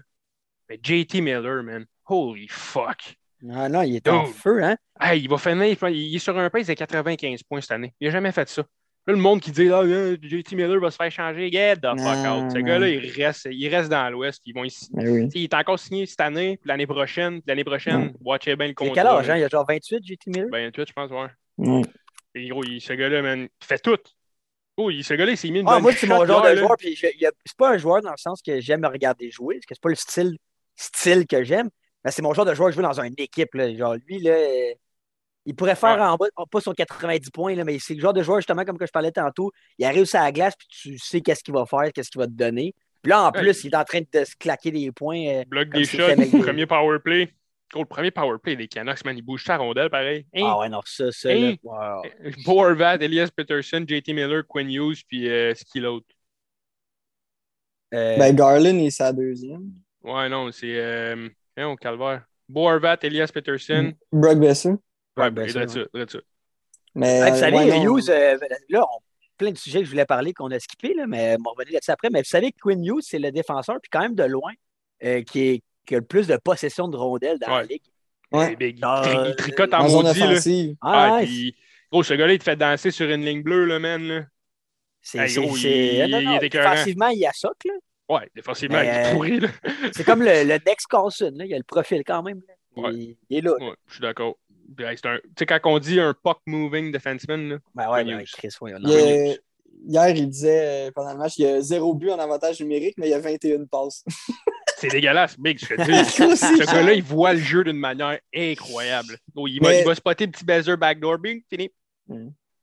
[0.70, 1.86] Mais JT Miller, man.
[2.08, 3.16] Holy fuck.
[3.42, 4.78] Non, non, il est en feu, hein?
[5.00, 7.94] Hey, il va finir, il est sur un pace de 95 points cette année.
[8.00, 8.64] Il n'a jamais fait ça.
[9.06, 11.88] Là, le monde qui dit ah, euh, JT Miller va se faire changer, get the
[11.98, 12.52] fuck Non, out.
[12.52, 14.42] Ce gars-là, il reste, il reste dans l'Ouest.
[14.46, 14.90] Ils vont ici.
[14.92, 15.30] Ben oui.
[15.36, 18.74] Il est encore signé cette année, puis l'année prochaine, puis l'année prochaine, watchez bien le
[18.74, 18.96] contrat.
[18.96, 19.38] quel âge, hein?
[19.38, 20.50] Il a genre 28, JT Miller?
[20.52, 21.82] Ben, tout, je pense, ouais.
[22.36, 23.98] Et gros, il- ce gars-là, man, il fait tout.
[24.78, 26.56] Oh, il- ce gars-là, il s'est mis une Ah, moi, c'est mon genre de là.
[26.56, 26.76] joueur.
[26.78, 29.30] Puis je- il y a- c'est pas un joueur dans le sens que j'aime regarder
[29.32, 30.38] jouer, parce que c'est pas le style,
[30.76, 31.70] style que j'aime.
[32.06, 33.54] Mais c'est mon genre de joueur jouer dans une équipe.
[33.56, 33.74] Là.
[33.76, 34.38] Genre, lui, là,
[35.46, 36.02] il pourrait faire Ouais.
[36.04, 38.78] en bas, pas son 90 points, là, mais c'est le genre de joueur, justement, comme
[38.78, 39.52] que je parlais tantôt.
[39.80, 42.28] Il arrive sur la glace, puis tu sais qu'est-ce qu'il va faire, qu'est-ce qu'il va
[42.28, 42.76] te donner.
[43.02, 43.42] Puis là, en Ouais.
[43.42, 45.26] plus, il est en train de se claquer des points.
[45.28, 45.98] euh, Bloc Comme des shots,
[46.56, 47.34] premier power play.
[47.72, 50.26] Gros, le premier power play des Canucks, man, il bouge sa rondelle, pareil.
[50.34, 50.44] Hein?
[50.46, 51.56] Ah ouais, non, ça, ça, Hein?
[51.64, 52.04] là,
[52.46, 52.98] wow.
[53.02, 56.08] Elias Peterson, JT Miller, Quinn Hughes, puis euh, c'est qui l'autre?
[57.94, 59.72] Euh, Ben, Garland, il est sa deuxième.
[60.04, 60.76] Ouais, non, c'est.
[60.80, 61.28] Euh,
[61.58, 62.26] hein, au calvaire.
[62.48, 63.92] Bo Horvat, Elias Peterson.
[64.12, 64.70] Brock Besser.
[64.70, 66.20] Ouais, ben, ben, drette ça.
[66.96, 67.82] Mais, vous savez, ouais.
[67.84, 68.38] Hughes, euh,
[68.70, 69.00] là, on-
[69.38, 71.74] plein de sujets que je voulais parler qu'on a skippés, là, mais on va revenir
[71.74, 72.10] là-dessus après.
[72.12, 74.52] Mais vous savez que Quinn Hughes, c'est le défenseur, puis quand même de loin,
[75.04, 77.82] euh, qui, est, qui a le plus de possession de rondelles dans la ligue.
[78.32, 78.50] Ouais.
[78.52, 80.76] Eh, big, il, tri- il tricote en maudit, là.
[80.82, 81.56] Ah, puis,
[81.92, 84.04] gros, ce gars-là, il te fait danser sur une ligne bleue, là, man.
[84.08, 84.22] Là.
[85.02, 87.74] c'est, hey, gros, il- non, il est défensivement, il y a ça, là.
[88.10, 89.48] Ouais, défensivement, il est euh, pourri, là.
[89.94, 91.46] C'est comme le, le Next Carlson, là.
[91.46, 92.42] Il a le profil quand même.
[92.48, 92.54] là.
[92.76, 93.18] Il, Ouais.
[93.30, 93.54] il est là.
[93.60, 94.38] Ouais, je suis d'accord.
[94.78, 94.84] Tu
[95.40, 98.24] sais, quand on dit un puck-moving defenseman, là, Ben ouais, ben.
[98.26, 98.90] Chris, ouais, Il non.
[98.90, 99.36] y a-
[99.86, 102.96] Hier, il disait euh, pendant le match il y a zéro but en avantage numérique,
[102.98, 104.04] mais il y a 21 passes.
[104.80, 105.92] c'est dégueulasse, Big, je te dis.
[106.32, 109.18] Aussi, Ce gars-là, il voit le jeu d'une manière incroyable.
[109.36, 111.70] Oh, il, va, Mais- il va spotter le petit buzzer backdoor, bing, fini.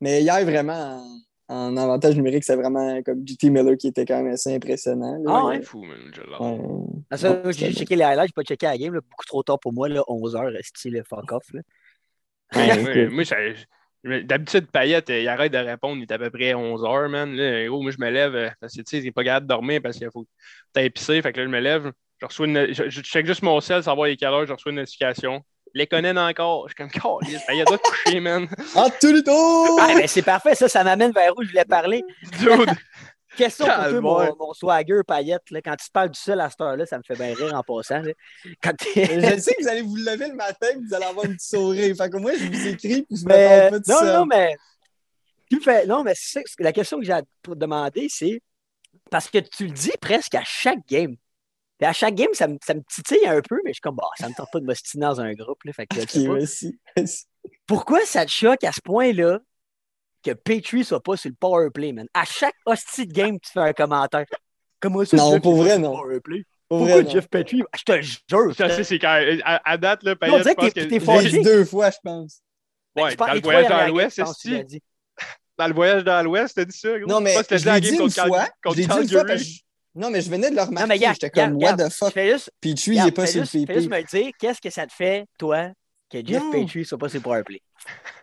[0.00, 1.02] Mais hier, vraiment,
[1.48, 5.18] en, en avantage numérique, c'est vraiment comme JT Miller qui était quand même assez impressionnant.
[5.22, 5.30] là.
[5.34, 5.56] Ah ouais?
[5.58, 5.98] C'est fou, man.
[6.14, 6.40] Je l'adore.
[6.40, 6.86] Ouais.
[7.10, 9.42] Ah, ça, Bon, j'ai checké les highlights, j'ai pas checké la game, là, beaucoup trop
[9.42, 11.44] tard pour moi, là, 11h, style fuck off.
[11.52, 11.60] Là.
[12.54, 13.24] Ouais, Ouais, moi,
[14.22, 17.34] d'habitude, Payette, il arrête de répondre, il est à peu près 11h, man.
[17.34, 19.46] Là, gros, moi, je me lève euh, parce que, tu sais, il n'est pas capable
[19.46, 20.26] de dormir parce qu'il faut
[20.72, 21.20] t'as épicé.
[21.22, 22.72] Fait que là, je me lève, je reçois une.
[22.72, 25.44] Je, je check juste mon cell, savoir les quelle heure, je reçois une notification.
[25.74, 26.68] Les connaît encore.
[26.68, 28.48] Je suis comme, Caliste, Payette doit te coucher, man.
[28.76, 29.76] Ah, tout le tour!
[29.80, 32.04] Ah, ben c'est parfait, ça, ça m'amène vers où je voulais parler.
[32.38, 32.70] Dude.
[33.36, 35.50] Question pour toi, mon, mon swagger paillette.
[35.50, 37.62] Là, quand tu parles du seul à cette heure-là, ça me fait bien rire en
[37.62, 38.02] passant.
[38.62, 41.34] Quand Je sais que vous allez vous lever le matin et vous allez avoir une
[41.34, 41.96] petite sourire.
[41.96, 44.18] Fait que moi, je vous écris puis je me mais, parle pas de non, ça.
[44.18, 44.54] non, mais.
[45.50, 48.40] Tu fais, non, mais c'est ça, la question que j'ai à te demander, c'est.
[49.10, 51.16] Parce que tu le dis presque à chaque game.
[51.78, 53.96] Puis à chaque game, ça me, ça me titille un peu, mais je suis comme,
[53.96, 55.62] bah, ça me tente pas de m'ostiner dans un groupe.
[55.64, 56.78] Là, fait que, merci.
[56.96, 57.26] merci.
[57.66, 59.40] Pourquoi ça te choque à ce point-là
[60.22, 62.06] que Petrie soit pas sur le power play, man?
[62.14, 64.24] À chaque hostie de game, tu fais un commentaire.
[64.80, 65.92] Comment ça, Non, pour vrai, non.
[65.96, 66.44] power play?
[66.68, 67.62] Pour Pourquoi Jeff Petrie?
[67.76, 68.54] Je te jure.
[68.56, 69.20] Ça, c'est quand.
[69.44, 71.22] À, à date, là, On Payette, dirait je pense que t'es- non.
[71.22, 72.40] dit deux fois, je pense.
[72.96, 74.80] Ouais, Je pense- dans le voyage dans l'Ouest, c'est dit.
[75.58, 77.08] Dans le voyage dans l'Ouest, t'as dit ça, gros?
[77.08, 78.48] Non, mais Je l'ai game dit une fois.
[78.62, 79.26] contre Je l'ai dit une fois Calgary.
[79.26, 79.60] parce que je-
[79.94, 81.06] Non, mais je venais de le Non, mais remarquer.
[81.12, 82.12] J'étais comme, what the fuck?
[82.18, 83.74] juste, Puis il est regarde, pas fais sur le juste, fais PP.
[83.78, 85.68] juste me dire qu'est-ce que ça te fait, toi,
[86.10, 86.42] que Jeff.
[86.52, 87.60] Petrie soit pas sur le power play.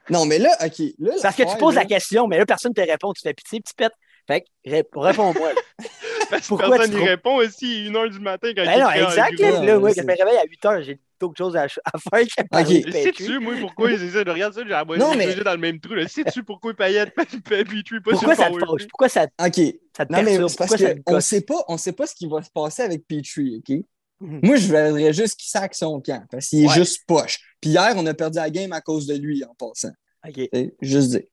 [0.09, 0.79] Non, mais là, OK.
[0.99, 3.13] Là, Parce que tu poses là- la question, mais là, personne te répond.
[3.13, 3.93] Tu fais pitié, petit pète.
[4.27, 5.51] Fait que ré- réponds-moi.
[6.29, 8.81] Parce que Pourquoi personne tu n'y trouves- répond aussi, 1h du matin quand Ben il
[8.81, 9.39] non, exact.
[9.39, 9.51] là.
[9.63, 12.47] Là, Ouais, je me réveille à 8 h, j'ai d'autres choses à, à faire que
[12.49, 12.93] parler de Ok.
[12.93, 13.03] Petrie.
[13.03, 14.23] Sais-tu, moi, pourquoi c'est ça?
[14.25, 15.93] Je regarde ça, j'ai Non, mais- dans le même trou.
[16.07, 18.87] Sais-tu pourquoi Payet fait Petrie pas Pourquoi sur ça le te fâche?
[18.87, 19.55] Pourquoi ça, OK.
[19.97, 22.41] ça te Non, mais c'est parce qu'on sait pas, on sait pas ce qui va
[22.41, 23.77] se passer avec Petrie, OK?
[24.19, 24.39] Mhm.
[24.43, 26.75] Moi, je voudrais juste qu'il sac son camp parce qu'il est Ouais.
[26.75, 27.39] juste poche.
[27.59, 29.91] Puis hier, on a perdu la game à cause de lui en passant.
[30.27, 30.39] OK.
[30.81, 31.23] Juste dire.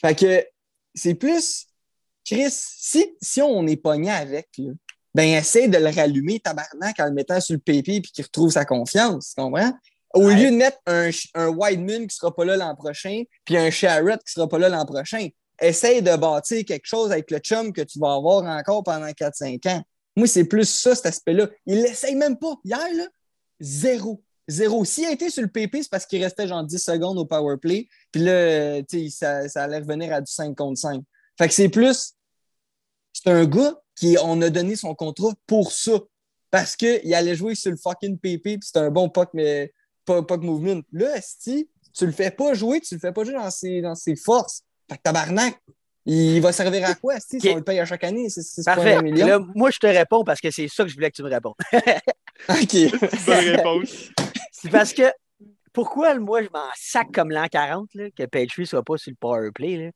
[0.00, 0.44] Fait que
[0.94, 1.66] c'est plus,
[2.24, 4.72] Chris, si, si on est pogné avec, là,
[5.14, 8.50] ben essaie de le rallumer, tabarnak, en le mettant sur le PP puis qu'il retrouve
[8.50, 9.72] sa confiance, tu comprends?
[10.14, 10.36] Au Ouais.
[10.36, 14.22] lieu de mettre un, un Whiteman qui sera pas là l'an prochain, puis un Sharrett
[14.24, 15.28] qui sera pas là l'an prochain,
[15.60, 19.66] essaye de bâtir quelque chose avec le chum que tu vas avoir encore pendant 4-5
[19.68, 19.82] ans.
[20.16, 21.48] Moi, c'est plus ça, cet aspect-là.
[21.66, 22.54] Il l'essaye même pas.
[22.64, 23.06] Hier, là,
[23.60, 24.22] zéro.
[24.46, 24.84] Zéro.
[24.84, 27.56] S'il a été sur le PP, c'est parce qu'il restait genre 10 secondes au power
[27.56, 27.88] play.
[28.12, 31.02] Puis là, tu sais, ça, ça allait revenir à du 5 contre 5.
[31.38, 32.12] Fait que c'est plus.
[33.12, 35.98] C'est un gars qui, on a donné son contrat pour ça.
[36.50, 39.72] Parce qu'il allait jouer sur le fucking PP, puis c'est un bon puck, mais
[40.04, 40.82] pas puck movement.
[40.92, 43.94] Là, si tu le fais pas jouer, tu le fais pas jouer dans ses, dans
[43.94, 44.62] ses forces.
[44.88, 45.58] Fait que tabarnak,
[46.06, 48.28] il va servir à quoi, si on le paye à chaque année?
[48.28, 49.00] C'est 6,1 Parfait.
[49.02, 51.30] Là, moi, je te réponds parce que c'est ça que je voulais que tu me
[51.30, 51.54] répondes.
[52.48, 53.26] OK.
[53.26, 54.10] Bonne réponse.
[54.52, 55.10] C'est parce que
[55.72, 59.16] pourquoi moi je m'en sac comme l'an 40 là, que Petrie soit pas sur le
[59.16, 59.76] power play?
[59.76, 59.90] là?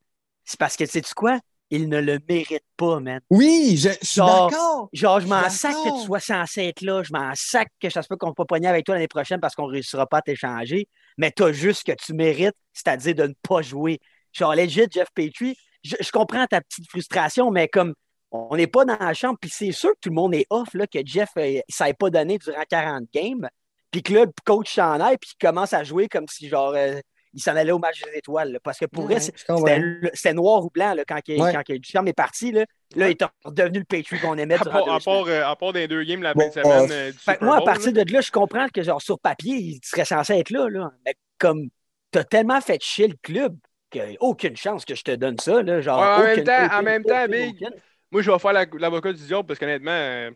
[0.44, 1.38] C'est parce que sais-tu quoi?
[1.70, 3.20] Il ne le mérite pas, man.
[3.30, 4.88] Oui, je, je suis Genre, d'accord.
[4.92, 7.02] Genre, je m'en sac que tu sois censé être là.
[7.02, 9.40] Je m'en sac que ça se peut qu'on ne pas pogner avec toi l'année prochaine
[9.40, 10.88] parce qu'on ne réussira pas à t'échanger.
[11.18, 14.00] Mais tu as juste ce que tu mérites, c'est-à-dire de ne pas jouer.
[14.32, 17.94] Genre, legit, Jeff Petrie, je, je comprends ta petite frustration, mais comme
[18.30, 20.68] on n'est pas dans la chambre, puis c'est sûr que tout le monde est off,
[20.74, 23.48] là, que Jeff euh, ne s'est pas donné durant 40 games,
[23.90, 27.00] puis que là, le coach s'en aille, puis commence à jouer comme si, genre, euh,
[27.34, 28.52] il s'en allait au match des étoiles.
[28.52, 28.58] là.
[28.62, 30.08] parce que pour Ouais, comprends.
[30.14, 31.52] c'était noir ou blanc là, quand, il, Ouais.
[31.52, 32.52] quand il- Ducharme est parti.
[32.52, 32.64] Là,
[32.96, 35.72] là il est redevenu le Patriot qu'on aimait À part, à, part, euh, à part
[35.72, 37.56] des deux games la Bon, fin de semaine euh, euh, du Fait que Super moi,
[37.58, 38.04] à partir là.
[38.04, 40.68] de là, je comprends que genre sur papier, il serait censé être là.
[40.68, 40.90] là.
[41.04, 41.68] Mais comme
[42.10, 43.56] t'as tellement fait chier le club
[43.90, 45.62] qu'il n'y a aucune chance que je te donne ça.
[45.62, 47.80] Là, genre, Ouais, en même aucune, temps- en aucune, même temps, aucune, Big, aucune.
[48.10, 50.30] Moi, je vais faire la- l'avocat du diable parce qu'honnêtement, euh,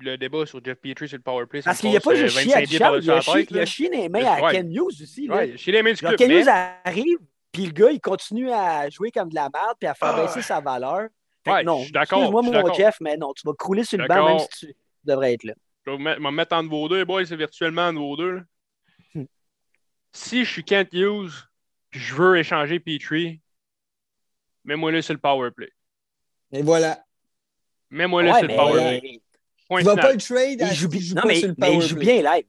[0.00, 2.36] le débat sur Jeff Petrie sur le powerplay, Parce qu'il n'y a pas euh, juste
[2.38, 3.66] à 25 pieds par Duchamp, il a il a là.
[3.66, 4.52] chié les mains à Ouais.
[4.52, 5.26] Ken Hughes aussi.
[5.26, 5.36] Là.
[5.36, 6.18] Ouais, chez les mains du Genre, club.
[6.18, 6.48] Ken mais- Hughes
[6.84, 7.18] arrive,
[7.52, 10.22] puis le gars, il continue à jouer comme de la merde, puis à faire Ah.
[10.24, 11.08] baisser sa valeur.
[11.44, 12.74] Fait que Ouais, non, d'accord, suis mon.
[12.74, 14.74] Jeff, mais non, tu vas crouler sur le banc, même si tu
[15.04, 15.54] devrais être là.
[15.84, 18.30] Je vais me mettre- me mettre entre vos deux, boys, c'est virtuellement entre vos deux.
[18.36, 18.40] là.
[19.14, 19.24] Hmm.
[20.12, 21.32] Si je suis Kent Hughes,
[21.90, 23.40] puis je veux échanger Petrie,
[24.64, 25.70] mets-moi là sur le powerplay.
[26.52, 27.04] Et voilà.
[27.90, 29.20] Mets-moi là Ouais, sur le powerplay.
[29.72, 30.06] Point Tu vas final.
[30.06, 31.06] pas le trade il joue qui bien.
[31.08, 32.20] joue Non, mais, sur le mais il power joue play.
[32.20, 32.44] bien live.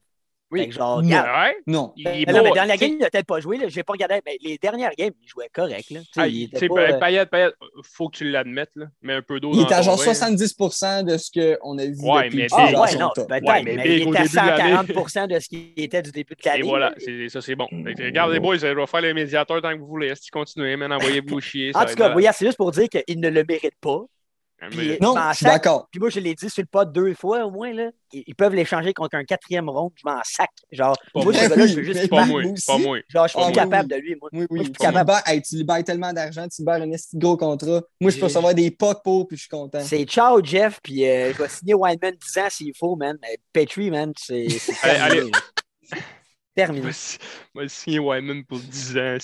[0.52, 0.72] Oui.
[0.72, 1.08] Genre, Non.
[1.08, 1.28] regarde.
[1.48, 1.94] Ouais, Non.
[1.98, 3.58] il Mais non, mais dans la game, il n'a peut-être pas joué.
[3.70, 4.22] J'ai pas regardé.
[4.24, 5.90] Mais les dernières games, il jouait correct.
[5.90, 6.02] Là.
[6.16, 7.50] Ah, il il- était pas, euh, Payet, Payet,
[7.84, 8.70] faut que tu l'admettes.
[8.76, 8.86] là.
[9.02, 10.04] Mets un peu d'eau Il est à genre vin.
[10.14, 13.98] 70% de ce qu'on a vu Ouais, depuis mais Ah, ouais, non, Ouais, mais mais,
[13.98, 14.76] il était à début de l'année.
[14.86, 16.60] 140 de ce qu'il était du début de l'année.
[16.60, 16.96] Et voilà, là.
[17.00, 17.68] c'est- ça c'est bon.
[17.84, 20.14] Fait que, regardez, boys, je vais faire les médiateurs tant que vous voulez.
[20.16, 21.72] Si continuez, man, envoyez-vous chier.
[21.74, 24.02] En va tout cas, c'est juste pour dire qu'il ne le mérite pas.
[24.76, 25.88] Mais- Non, je suis d'accord.
[25.92, 27.74] Puis moi, je l'ai dit sur le pod deux fois au moins.
[27.74, 27.90] Là.
[28.12, 29.92] Ils, ils peuvent l'échanger contre un quatrième round.
[29.96, 30.50] Je m'en sac.
[30.72, 31.34] Genre, Pas moi, moi.
[31.34, 32.98] ce gars-là, je veux juste Pas moi, Moi pas moi.
[33.10, 34.00] Genre, je suis Ah, plus oui, capable oui.
[34.00, 34.16] de lui.
[34.20, 34.60] Moi, Oui, Moi, oui.
[34.60, 35.12] je suis Tu capable.
[35.12, 37.82] libères, hey, tu libères tellement d'argent, tu libères un esti gros contrat.
[38.00, 39.82] Moi, je peux recevoir des pucks pour, puis je suis content.
[39.82, 40.80] C'est ciao, Jeff.
[40.84, 43.18] Puis euh, je vais signer Wildman 10 ans s'il faut, man.
[43.22, 44.48] Mais Petrie, man, c'est
[44.84, 45.30] Allez,
[46.56, 46.90] terminé.
[47.54, 49.18] Moi, signer Wyman pour 10 ans.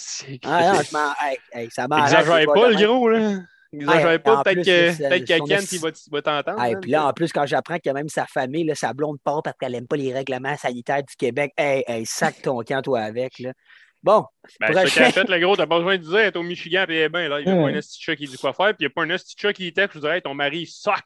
[0.43, 1.11] Ah non, je m'en.
[1.21, 3.39] Hey, hey, ça vois pas, le gros, là.
[3.71, 5.75] Ouais, pas, en peut-être plus, que, c'est- peut-être que son Ken esti-
[6.07, 6.57] il va, t'entendre.
[6.57, 6.79] Man.
[6.81, 9.55] puis là, en plus, quand j'apprends que même sa famille, là, sa blonde part parce
[9.59, 13.37] qu'elle n'aime pas les règlements sanitaires du Québec, hey, hey, sac ton camp, toi, avec.
[13.39, 13.53] Là.
[14.01, 14.25] Bon,
[14.59, 14.87] Ben, prochain.
[14.87, 16.85] ce qu'elle a fait, le gros, t'as pas besoin de dire, elle est au Michigan,
[16.87, 17.41] puis elle bien, là.
[17.41, 19.03] Il n'y a pas un esti qui dit quoi faire, puis il n'y a pas
[19.03, 21.03] un esti qui texte, je vous dirais, ton mari, il sock.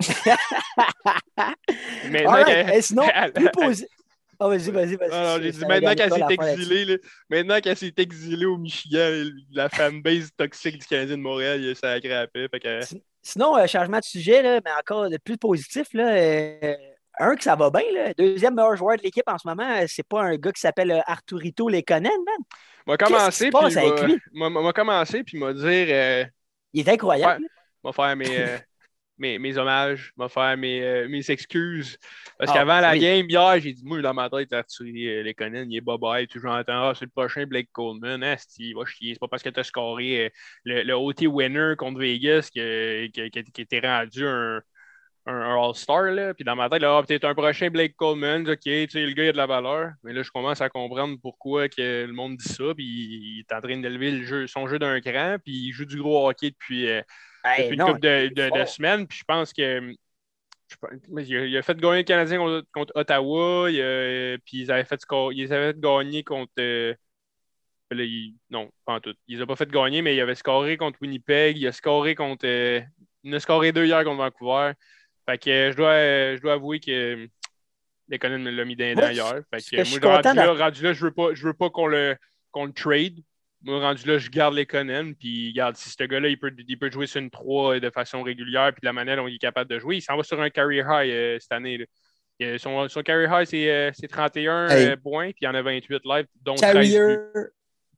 [2.10, 3.06] Mais hey, sinon,
[3.52, 3.84] plus
[4.44, 5.10] Oh, vas-y, vas-y, vas-y.
[5.10, 6.96] C'est- j'ai dit maintenant qu'elle s'est exilée, là,
[7.30, 9.08] maintenant qu'elle s'est exilée au Michigan,
[9.52, 12.00] la fanbase toxique du Canadien de Montréal, il s'est.
[12.00, 12.80] Fait que,
[13.22, 16.74] Sinon, euh, changement de sujet, là, mais encore de plus positif, là, euh,
[17.20, 19.84] un que ça va bien, là, deuxième meilleur joueur de l'équipe en ce moment, euh,
[19.86, 22.36] c'est pas un gars qui s'appelle Arturito Lekonen, man.
[22.84, 23.74] m'a commencé, puis
[24.32, 26.24] m'a- commencé, puis m'a dire, euh,
[26.72, 27.46] Il est incroyable.
[27.84, 28.26] m'a faire mes,
[29.22, 31.98] mes, mes hommages, m'a faire mes, euh, mes excuses.
[32.38, 32.98] Parce Ah, qu'avant la oui.
[32.98, 36.26] game, hier, j'ai dit, moi, dans ma tête, Arthur euh, Lekonen, il est bye-bye.
[36.28, 38.22] Tout j'entends, ah, c'est le prochain Blake Coleman.
[38.36, 39.14] C'ti, il va chier.
[39.14, 40.30] C'est pas parce que tu as scoré euh,
[40.64, 44.60] le, le OT winner contre Vegas que, que, que, que t'es rendu un,
[45.26, 46.04] un, un All-Star.
[46.12, 46.34] là.
[46.34, 48.48] Puis dans ma tête, là, ah, peut-être un prochain Blake Coleman.
[48.50, 49.92] OK, tu sais, le gars, il a de la valeur.
[50.04, 52.74] Mais là, je commence à comprendre pourquoi que le monde dit ça.
[52.76, 55.36] Puis il est en train d'élever le jeu, son jeu d'un cran.
[55.44, 56.88] Puis il joue du gros hockey depuis.
[56.88, 57.02] euh,
[57.44, 59.06] Hey, depuis non, une couple de, de- semaines.
[59.06, 59.94] Puis je pense que
[61.08, 64.62] mais il, a, il a fait gagner le Canadien contre, contre Ottawa, il a- puis
[64.62, 65.00] ils avaient fait,
[65.32, 66.52] ils avaient fait gagner contre.
[66.58, 66.94] euh,
[67.90, 69.14] là, il- non, pas en tout.
[69.28, 72.46] Ils n'ont pas fait gagner, mais il avait scoré contre Winnipeg, il a scoré contre.
[72.46, 72.80] euh,
[73.24, 74.72] il a scoré deux hier contre Vancouver.
[75.26, 77.26] Fait que euh, je dois, je dois avouer que euh,
[78.08, 79.40] Lekonen me l'a mis d'un Moi, hier.
[79.50, 81.46] Fait que, que euh, je suis moi, rendu là, rendu là, je veux pas, je
[81.46, 82.16] veux pas qu'on le,
[82.50, 83.20] qu'on le trade.
[83.64, 85.14] Moi, rendu là, je garde Lekonen.
[85.14, 88.22] Puis, regarde, si ce gars-là, il peut, il peut jouer sur une 3 de façon
[88.22, 90.40] régulière, puis de la manière dont il est capable de jouer, il s'en va sur
[90.40, 91.78] un career high euh, cette année.
[91.78, 91.84] là.
[92.42, 94.86] Euh, Son, son career high, c'est euh, c'est 31 Hey.
[94.88, 96.92] euh, points, puis il y en a 28 live, dont 13 buts.
[96.92, 97.18] Carrier,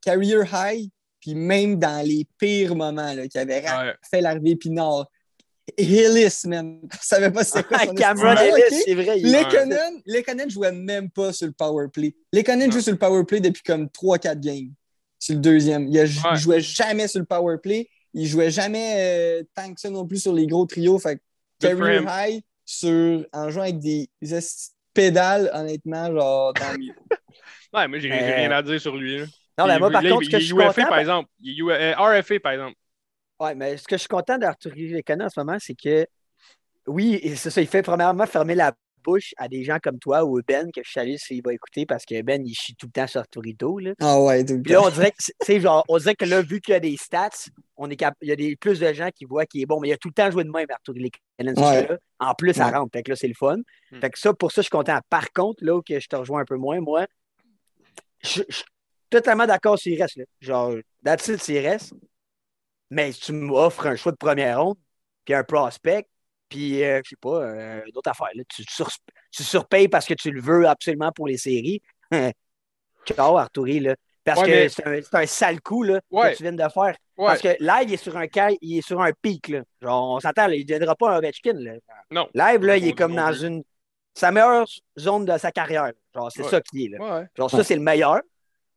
[0.03, 3.93] career high, puis même dans les pires moments là, qu'il avait Ouais.
[4.11, 5.07] fait l'arrivée Pinard.
[5.79, 6.79] Hillis, man.
[6.93, 8.53] Je savais pas c'était quoi Ah, son Cameron estime.
[8.53, 8.81] Ellis, Ok.
[8.85, 9.19] c'est vrai.
[9.19, 12.15] il- Lekonen, Lekonen jouait même pas sur le power play.
[12.31, 14.69] Lekonen joue sur le power play depuis comme 3-4 games.
[15.25, 15.87] C'est le deuxième.
[15.87, 16.35] Il, a- il Ouais.
[16.37, 17.89] jouait jamais sur le power play.
[18.13, 18.93] Il jouait jamais
[19.39, 20.99] euh, tant que ça non plus sur les gros trios.
[20.99, 21.19] Fait
[21.63, 22.05] him.
[22.07, 24.07] high sur, en jouant avec des,
[24.93, 26.93] pédales, honnêtement, genre tant mieux.
[27.73, 29.17] Ouais, moi, j'ai Euh, rien à dire sur lui.
[29.17, 29.25] là.
[29.57, 30.87] Non, mais moi, par là, contre, il, ce que il je est suis UFA, content,
[30.89, 31.29] par exemple.
[31.41, 32.75] Il est U- euh, RFA, par exemple.
[33.39, 36.07] Ouais, mais ce que je suis content d'Arthur Lekonen en ce moment, c'est que
[36.87, 38.73] oui, c'est ça, il fait premièrement fermer la
[39.05, 42.05] bouche à des gens comme toi ou Ben, que je salue s'il va écouter, parce
[42.05, 43.79] que Ben, il chie tout le temps sur Arturito.
[43.79, 43.93] Là.
[44.01, 46.59] Ah ouais, tout le Puis là, on dirait que, genre, on dirait que là, vu
[46.59, 47.29] qu'il y a des stats,
[47.77, 49.79] on est cap- il y a des, plus de gens qui voient qu'il est bon,
[49.79, 51.57] mais il a tout le temps joué de même, Arthur Lekonen.
[51.59, 51.87] Ouais.
[51.87, 51.97] là.
[52.19, 52.77] En plus, ça Ouais.
[52.77, 52.91] rentre.
[52.93, 53.57] Fait que là, c'est le fun.
[53.91, 53.99] Hmm.
[54.01, 54.99] Fait que ça, pour ça, je suis content.
[55.09, 57.05] Par contre, là où que je te rejoins un peu moins, moi,
[58.23, 58.65] je je suis
[59.09, 60.17] totalement d'accord s'il reste.
[60.17, 60.25] Là.
[60.41, 61.93] Genre, that's it, s'il reste.
[62.89, 64.77] Mais si tu m'offres un choix de première ronde,
[65.25, 66.07] puis un prospect,
[66.55, 68.29] puis, euh, je sais pas, euh, une autre affaire.
[68.33, 68.43] Là.
[68.49, 68.89] Tu, sur-
[69.31, 71.81] tu surpayes parce que tu le veux absolument pour les séries.
[73.05, 73.95] Ciao, Arturi, là.
[74.23, 76.31] Parce Ouais, que mais- c'est un, sale coup là, Ouais.
[76.31, 76.95] que tu viens de faire.
[77.17, 77.27] Ouais.
[77.27, 79.49] Parce que live, il est sur un caille, il est sur un pic.
[79.49, 79.61] Là.
[79.81, 81.53] Genre, on s'entend, là, il ne deviendra pas un Ovechkin.
[81.53, 81.73] Là.
[82.09, 82.27] Non.
[82.33, 83.63] Live, là, il est comme dans une.
[84.15, 84.65] Sa meilleure
[84.97, 85.91] zone de sa carrière.
[86.15, 86.89] Genre, c'est ça qui est.
[86.97, 87.25] Là.
[87.37, 88.21] Genre, ça, c'est le meilleur.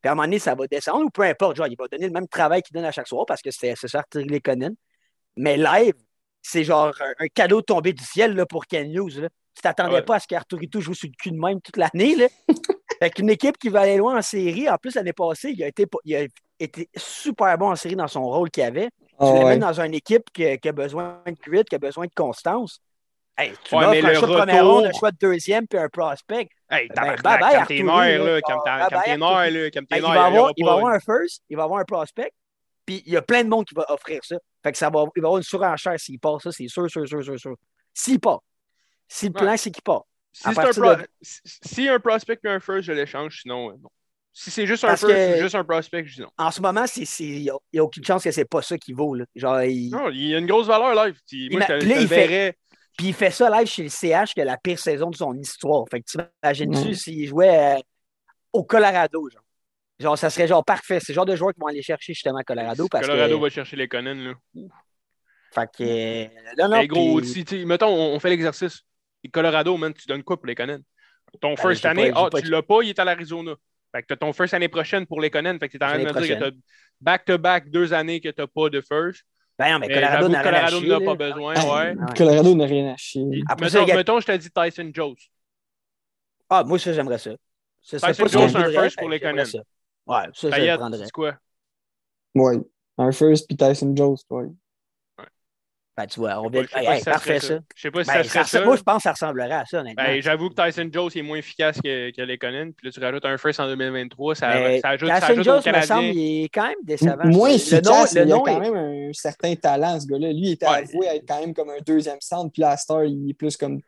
[0.03, 1.57] Puis à un moment donné, ça va descendre ou peu importe.
[1.57, 3.75] Genre, il va donner le même travail qu'il donne à chaque soir parce que c'est
[3.77, 4.75] c'est ça, Arthur Lekonen.
[5.37, 5.95] Mais live,
[6.49, 9.21] c'est genre un, un cadeau tombé du ciel là, pour Ken Hughes.
[9.21, 9.29] Là.
[9.55, 10.03] Tu t'attendais Ouais.
[10.03, 12.15] pas à ce qu'Arturito joue sur le cul de même toute l'année.
[12.15, 12.27] Là.
[13.01, 15.67] fait qu'une équipe qui va aller loin en série, en plus, l'année passée, il a,
[15.67, 16.27] été, il a
[16.61, 18.87] été super bon en série dans son rôle qu'il avait.
[18.87, 19.59] Tu Ah le ouais.
[19.59, 22.81] dans une équipe qui, qui a besoin de grit, qui a besoin de constance.
[23.37, 25.79] Hey, tu Ouais, mais un le choix de première ronde, un choix de deuxième, puis
[25.79, 26.49] un prospect.
[26.71, 28.41] Hey, Ben, bye bye, Arturi, là.
[28.41, 29.71] tes là.
[29.71, 32.33] Tes Ben, il, va avoir un first, il va avoir un prospect,
[32.85, 34.37] puis il y a plein de monde qui va offrir ça.
[34.63, 37.07] Fait que ça va, il va avoir une surenchère s'il part, ça, c'est sûr, sûr,
[37.07, 37.55] sûr, sûr, sûr.
[37.95, 38.41] S'il part.
[39.07, 39.41] Si le Ouais.
[39.41, 40.05] plan, c'est qu'il part.
[40.33, 43.71] Si un, partir pro- de- si- si un prospect et un first, je l'échange, sinon,
[43.71, 43.89] euh, non.
[44.33, 46.29] Si c'est juste un Parce first que- ou juste un prospect, je dis non.
[46.37, 49.15] En ce moment, il n'y a, aucune chance que c'est pas ça qu'il vaut.
[49.15, 49.25] Là.
[49.35, 51.19] Genre, il- Non, il y a une grosse valeur live.
[51.27, 52.59] Puis Moi, Il je là, il fait- verrais.
[52.97, 55.33] Puis il fait ça live chez le CH, qui a la pire saison de son
[55.35, 55.85] histoire.
[55.91, 56.95] Fait que tu imagines-tu Ouais.
[56.95, 57.81] s'il jouait euh,
[58.53, 59.43] au Colorado, genre?
[60.01, 61.01] Genre, ça serait genre parfait.
[61.01, 62.87] C'est le genre de joueur qui vont aller chercher justement à Colorado.
[62.89, 64.33] Parce Colorado que, va chercher les Conan, là.
[65.53, 65.83] Fait que.
[65.83, 66.27] euh,
[66.59, 68.83] non, non, Hey, gros, puis- si, tu sais, mettons, on, on fait l'exercice.
[69.25, 70.79] Et Colorado, man, tu donnes quoi pour les Conan?
[71.41, 73.55] Ton first Ben, j'ai année, pas- ah, pas- tu l'as pas, il est à l'Arizona.
[73.93, 75.59] Fait que t'as ton first année prochaine pour les Conan.
[75.59, 76.51] Fait que t'es en train de me dire que t'as
[77.01, 79.25] back-to-back deux années que t'as pas de first.
[79.59, 81.05] Ben non, mais Colorado n'a rien à Colorado chier, n'a là.
[81.05, 81.97] pas besoin, Hey, ouais.
[82.01, 82.15] Ouais.
[82.17, 83.25] Colorado n'a rien à chier.
[83.49, 85.17] Après Mettons, je te dis Tyson Jones.
[86.49, 87.33] Ah, moi, ça, j'aimerais ça.
[87.83, 89.45] Tyson Jones, un first pour les Conan.
[90.09, 90.15] Ça.
[90.21, 91.05] Ouais, ça, je le prendrais.
[91.05, 91.35] c'est quoi?
[92.35, 92.59] Ouais.
[92.99, 94.47] Un first puis Tyson Jones, ouais.
[95.97, 96.63] Ben, tu vois, on vient...
[96.77, 97.59] Hey, si ça parfait, ça.
[97.75, 98.65] Je sais pas si Ben, ça ça serait ça.
[98.65, 100.05] Moi, je pense que ça ressemblerait à ça, honnêtement.
[100.05, 102.71] Ben, J'avoue que Tyson Jones est moins efficace que, que les Conan.
[102.71, 104.35] Puis là, tu rajoutes un first en 2023.
[104.37, 106.77] Ça, Mais ça ajoute, ça Tyson ajoute Jones, au me semble, il est quand même
[106.85, 107.17] décevant.
[107.25, 110.29] Moins Le efficace, nom, le il a quand est- même un certain talent, ce gars-là.
[110.29, 110.77] Lui, il était Ouais.
[110.89, 113.81] avoué être quand même comme un deuxième centre, puis la Star, il est plus comme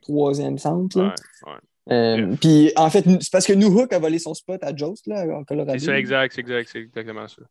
[0.00, 0.98] troisième centre.
[0.98, 1.14] là.
[1.44, 1.58] Ouais, ouais.
[1.90, 5.06] Euh, puis en fait, c'est parce que New Hook a volé son spot à Jost,
[5.06, 5.78] là, en Colorado.
[5.78, 7.42] C'est ça, exact, c'est exact, c'est exactement ça.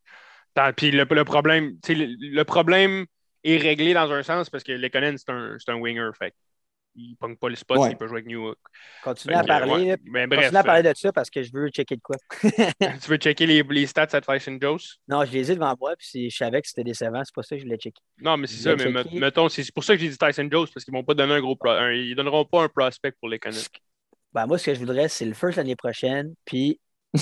[0.76, 3.06] Puis le, le problème, tu sais, le, le problème
[3.44, 6.10] est réglé dans un sens parce que Lekonen, c'est un, c'est un winger.
[6.18, 6.34] Fait
[7.00, 7.92] il ne pogne pas le spot, Ouais.
[7.92, 8.58] il peut jouer avec New Hook.
[9.04, 9.72] Continue Fait à que, parler.
[9.92, 9.98] ouais.
[10.12, 12.16] Ben, bref, Continue à parler de ça parce que je veux checker de quoi.
[12.42, 14.80] tu veux checker les, les stats à Tyson Jones?
[15.08, 17.22] Non, je les ai devant moi, puis je savais que c'était décevant.
[17.24, 18.02] C'est pas ça que je voulais checker.
[18.20, 18.76] Non, mais c'est ça.
[18.76, 21.04] Mais mettons, c'est c'est pour ça que j'ai dit Tyson Jones parce qu'ils ne vont
[21.04, 23.58] pas donner un gros pro, un- ils donneront pas un prospect pour les Conan.
[24.38, 26.80] Ben, moi, ce que je voudrais, c'est le first l'année prochaine, puis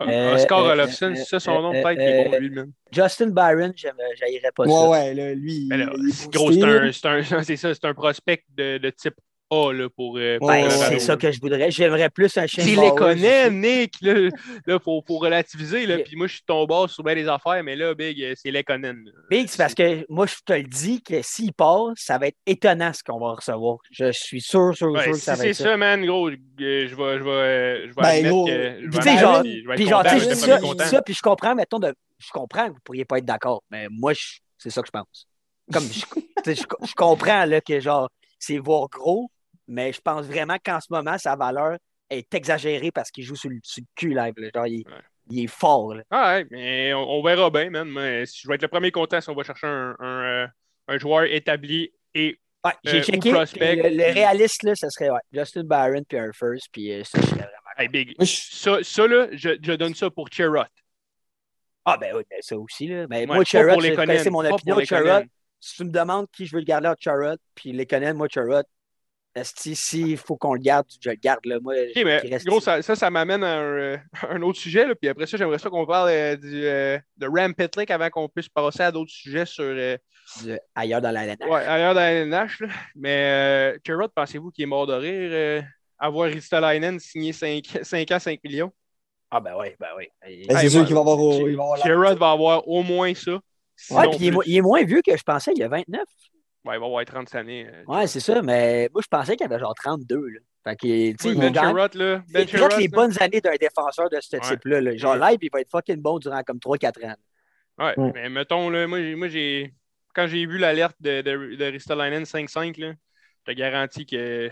[0.00, 2.38] Euh, Oscar euh, Olofsson, euh, c'est ça son nom, euh, peut-être, qui est bon, euh,
[2.38, 2.72] lui, même.
[2.92, 4.88] Justin Byron, je j'haïrais pas Ouais, ça.
[4.88, 7.94] ouais, là, lui, Mais là, il est c'est un, c'est un, c'est ça, c'est un
[7.94, 9.14] prospect de, de type
[9.50, 10.18] A là, pour.
[10.18, 11.70] euh, pour Ben, ouais, c'est ça que je voudrais.
[11.70, 13.50] J'aimerais plus un chien Tu les connais.
[13.50, 14.28] Nick, là,
[14.66, 17.74] là faut, faut relativiser, là, puis moi, je suis boss sur bien les affaires, mais
[17.74, 18.94] là, Big, euh, c'est les Conan.
[19.30, 22.36] Big, c'est parce que moi, je te le dis que s'il passe, ça va être
[22.44, 23.78] étonnant ce qu'on va recevoir.
[23.90, 25.64] Je suis sûr, sûr, Ouais, sûr que ça va c'est être ça.
[25.64, 28.88] ça, man, gros, euh, je vais, je vais, je vais Ben, admettre gros, que je
[28.88, 30.58] puis vais genre- puis Puis tu sais, ça,
[30.88, 33.62] ça, puis je comprends, mettons, de, je comprends que vous ne pourriez pas être d'accord,
[33.70, 34.12] mais moi,
[34.58, 35.26] c'est ça que je pense.
[35.72, 39.30] Comme, je, tu sais, je, je comprends là, que genre, c'est voir gros,
[39.68, 41.76] mais je pense vraiment qu'en ce moment, sa valeur
[42.10, 44.34] est exagérée parce qu'il joue sur le, sur le cul live.
[44.36, 44.48] là.
[44.54, 44.94] Genre, il, Ouais.
[45.30, 45.94] il est fort.
[45.94, 46.02] là.
[46.10, 47.88] Ah ouais, mais on, on verra bien, man.
[47.90, 50.46] Mais si je vais être le premier content si on va chercher un, un, euh,
[50.88, 53.30] un joueur établi et Ouais, j'ai Euh, checké.
[53.32, 53.76] prospect.
[53.76, 57.20] Le, le réaliste, là, ce serait ouais, Justin Barron puis un first, puis euh, ça,
[57.20, 57.52] je serais vraiment.
[57.78, 58.14] hey, Big.
[58.24, 60.64] Ça, ça là, je, je donne ça pour Cherot.
[61.84, 62.88] Ah, ben oui, ben ça aussi.
[62.88, 63.06] Là.
[63.06, 64.76] Ben, Ouais, moi, Conan, connaissez mon opinion.
[64.88, 65.22] Conan.
[65.60, 68.26] Si tu me demandes qui je veux le garder à Charrot, puis les Conan, moi,
[68.28, 68.62] Charrot,
[69.44, 71.44] s'il faut qu'on le garde, je le garde.
[71.44, 71.58] Là.
[71.60, 73.96] Moi, Ok, mais il reste- gros, ça, ça, ça m'amène à un, euh,
[74.28, 74.86] un autre sujet.
[74.86, 78.10] Là, puis après ça, j'aimerais ça qu'on parle euh, du, euh, de Ram Pitlick avant
[78.10, 79.96] qu'on puisse passer à d'autres sujets sur euh,
[80.42, 81.48] du- ailleurs dans la LNH.
[81.48, 82.60] ouais, ailleurs dans la LNH.
[82.60, 82.68] là.
[82.96, 85.62] Mais euh, Cherot, pensez-vous qu'il est mort de rire euh,
[85.98, 88.72] avoir Ristolainen signé 5, 5 ans, 5 millions?
[89.30, 90.06] Ah, ben oui, ben oui.
[90.22, 91.18] Ben, Hey, c'est sûr qu'il va avoir.
[91.34, 93.32] il va avoir la- Cherot va avoir au moins ça.
[93.90, 96.02] Ouais, puis il, est il moins vieux que je pensais, il a 29.
[96.68, 97.66] Ouais, il va avoir 30 années.
[97.66, 100.16] euh, Ouais, c'est ça, mais moi, je pensais qu'il avait genre 32.
[100.28, 100.40] Là.
[100.64, 101.52] Fait que, tu sais, Oui, il Ben
[101.94, 102.22] là.
[102.28, 102.52] Ben les
[102.88, 102.88] là.
[102.92, 104.42] bonnes années d'un défenseur de ce Ouais.
[104.42, 104.80] type-là.
[104.82, 104.96] là.
[104.96, 105.30] Genre, Ouais.
[105.30, 107.14] live, il va être fucking bon durant comme 3-4 ans.
[107.78, 108.12] Ouais, Ouais.
[108.14, 109.74] mais mettons, là, moi, j'ai, moi, j'ai,
[110.14, 112.92] quand j'ai vu l'alerte de, de, de Ristolainen 5-5, là,
[113.46, 114.50] je te garantis que,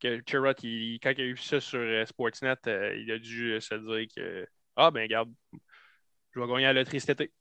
[0.00, 3.52] que Chirot, il- quand il a eu ça sur euh, Sportsnet, euh, il a dû
[3.54, 5.32] euh, se dire que Ah, ben, regarde,
[6.34, 7.32] je vais gagner à la loterie cet été.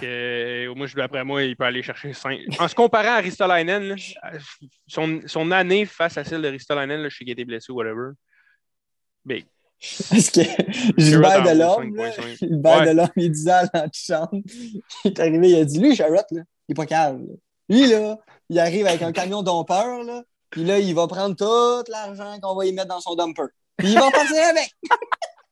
[0.00, 2.38] Que, euh, moi, je- d'après moi, il peut aller chercher 5.
[2.58, 3.94] En se comparant à Ristolainen, là,
[4.86, 7.72] son, son année face à celle de Ristolainen, là, je sais qu'il a été blessé
[7.72, 8.10] ou whatever.
[9.24, 9.46] Big.
[10.10, 10.40] Parce que
[10.96, 12.36] Gilbert Delorme, là, 5.5.
[12.38, 12.86] Gilbert Ouais.
[12.86, 16.72] Delorme, il disait à l'antichambre, il est arrivé, il a dit, lui, Charrot, là, il
[16.72, 17.26] est pas calme.
[17.68, 18.16] Lui, là,
[18.48, 22.54] il arrive avec un camion dompeur, là, puis là, il va prendre tout l'argent qu'on
[22.54, 23.42] va y mettre dans son dumper.
[23.76, 24.70] Puis il va passer avec.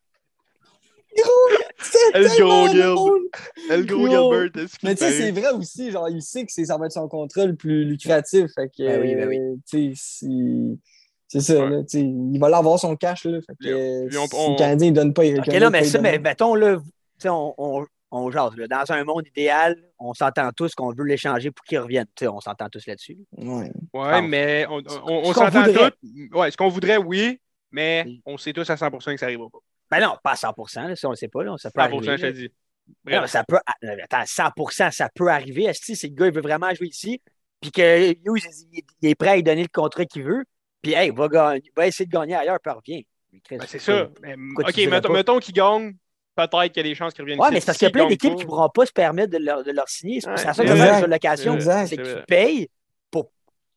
[1.16, 3.22] Gros, c'est El gros drôle.
[3.70, 4.32] Le gros Gros.
[4.42, 6.78] Gilbert, est-ce qu'il Mais tu sais, c'est vrai aussi, genre, il sait que c'est- ça
[6.78, 8.46] va être son contrat le plus lucratif.
[8.54, 9.38] Fait que, Ben oui, ben oui.
[9.38, 10.80] euh, tu sais, si-
[11.28, 11.70] c'est ça, Ouais.
[11.70, 13.38] là, tu sais, il va l'avoir son cash, là.
[13.46, 15.46] Fait que, Puis on- puis on- si on- le Canadien ne donne pas, il Ok,
[15.48, 16.82] non, mais ça, mais mettons, là, tu
[17.18, 18.66] sais, on, on, on jase, là.
[18.68, 22.04] Dans un monde idéal, on s'entend tous qu'on veut l'échanger pour qu'il revienne.
[22.14, 23.18] Tu sais, on s'entend tous là-dessus.
[23.38, 23.70] Ouais.
[23.94, 24.82] Ouais, mais on,
[25.32, 26.38] s'entend tous.
[26.38, 28.22] Ouais, ce qu'on voudrait, oui, mais Oui.
[28.26, 29.58] on sait tous à 100% que ça n'arrivera pas.
[29.92, 30.54] Ben non, pas à 100
[30.88, 31.44] là, ça, on le sait pas.
[31.44, 32.52] Là, ça peut 100%, arriver, je te dis.
[33.04, 33.58] Non, ça peut.
[34.02, 35.70] Attends, 100 ça peut arriver.
[35.74, 37.20] Si le gars il veut vraiment jouer ici,
[37.60, 38.40] puis que Hughes
[39.02, 40.44] il, est prêt à lui donner le contrat qu'il veut,
[40.80, 43.06] puis hey, va, gagner- va essayer de gagner ailleurs, puis revient.
[43.50, 44.08] Ben, c'est ça.
[44.22, 45.94] Mais, ok, mettons, mettons qu'il gagne,
[46.36, 47.54] peut-être qu'il y a des chances qu'il revienne Ouais, ici.
[47.54, 49.44] mais c'est parce qu'il y a plein d'équipes qui ne pourront pas se permettre de
[49.44, 50.22] leur, de leur signer.
[50.22, 51.60] C'est Ouais, ça c'est que fait sur location.
[51.60, 52.70] C'est que tu payes
[53.10, 53.30] pour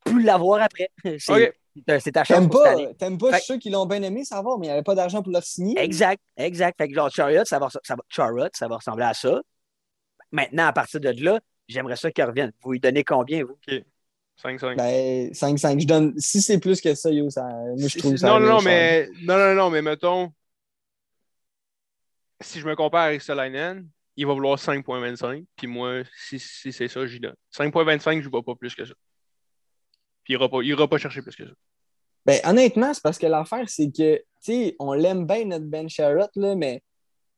[0.05, 0.89] plus l'avoir après.
[1.19, 1.53] C'est.
[1.99, 2.95] C'est ta chance T'aimes pour cette pas, année.
[2.97, 5.21] t'aimes pas Fait- ceux qui l'ont bien aimé savoir, mais il n'y avait pas d'argent
[5.21, 5.77] pour leur signer.
[5.79, 6.77] Exact, exact.
[6.77, 9.41] Fait que genre Chariot, ça va, ça va, Chariot, ça va ressembler à ça.
[10.31, 12.51] Maintenant, à partir de là, j'aimerais ça qu'il revienne.
[12.61, 13.57] Vous lui donnez combien, vous?
[14.37, 14.75] 5-5.
[14.77, 15.79] Ben, 5-5.
[15.79, 16.13] Je donne.
[16.17, 17.43] Si c'est plus que ça, yo, ça.
[17.43, 18.27] Moi, je trouve si- ça.
[18.27, 20.31] non, non, non, mais, non, non, non, mais mettons,
[22.41, 26.87] si je me compare à Ristolainen, il va vouloir 5.25, puis moi, si, si c'est
[26.87, 27.35] ça, j'y donne.
[27.51, 28.93] 5.25, je ne vois pas plus que ça.
[30.25, 31.51] Puis il n'ira pas, il ira pas chercher plus que ça.
[32.25, 35.87] Ben, honnêtement, c'est parce que l'affaire, c'est que, tu sais, on l'aime bien, notre Ben
[35.87, 36.81] Sherrod, là, mais,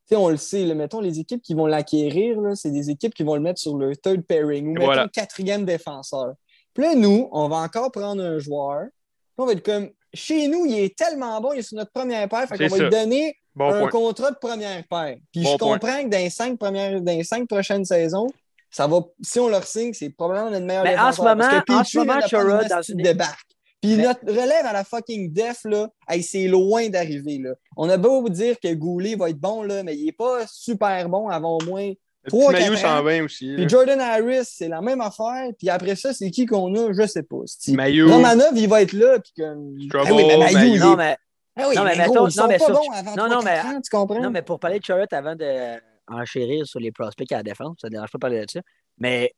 [0.08, 3.14] tu sais, on le sait, là, mettons, les équipes qui vont l'acquérir, c'est des équipes
[3.14, 5.08] qui vont le mettre sur le third pairing ou, mettons, voilà.
[5.10, 6.34] quatrième défenseur.
[6.74, 8.86] Puis là, nous, on va encore prendre un joueur.
[8.86, 11.92] Puis on va être comme, chez nous, il est tellement bon, il est sur notre
[11.92, 13.90] première paire, fait qu'on va lui donner Bon un point.
[13.90, 15.18] contrat de première paire.
[15.34, 15.80] Puis Bon je point.
[15.80, 18.28] comprends que dans les cinq, premières, dans les cinq prochaines saisons,
[18.70, 21.26] ça va, si on leur signe, c'est probablement notre meilleur Mais en ce défenseur.
[21.38, 23.40] Parce moment- que en ce moment, dans une- débarque.
[23.82, 27.38] Puis Mais- notre relève à la fucking def, là, hey, c'est loin d'arriver.
[27.38, 27.52] là.
[27.78, 30.40] On a beau vous dire que Goulet va être bon, là, mais il n'est pas
[30.48, 31.92] super bon avant au moins.
[32.24, 32.98] Le trois, petit Maillot quatre ans.
[32.98, 33.54] s'en va aussi.
[33.56, 33.70] Puis.
[33.70, 35.52] Jordan Harris, c'est la même affaire.
[35.58, 36.92] Puis après ça, c'est qui qu'on a?
[36.92, 37.38] Je sais pas.
[37.46, 39.20] c'est- Maillot, Romanov, il va être là.
[39.20, 39.76] Puis comme...
[39.90, 41.16] Trouble, Ah oui, mais il est- Non, mais,
[41.60, 43.16] Ah oui, Non, mais mais gros, mettons- ils sont non, mais pas sur- bons avant
[43.16, 44.20] non, non, 3-4 mais- ans, tu comprends?
[44.22, 47.78] non, mais pour parler de Charlotte avant de enchérir sur les prospects à la défense,
[47.82, 48.62] ça ne dérange pas de parler de ça.
[48.98, 49.34] Mais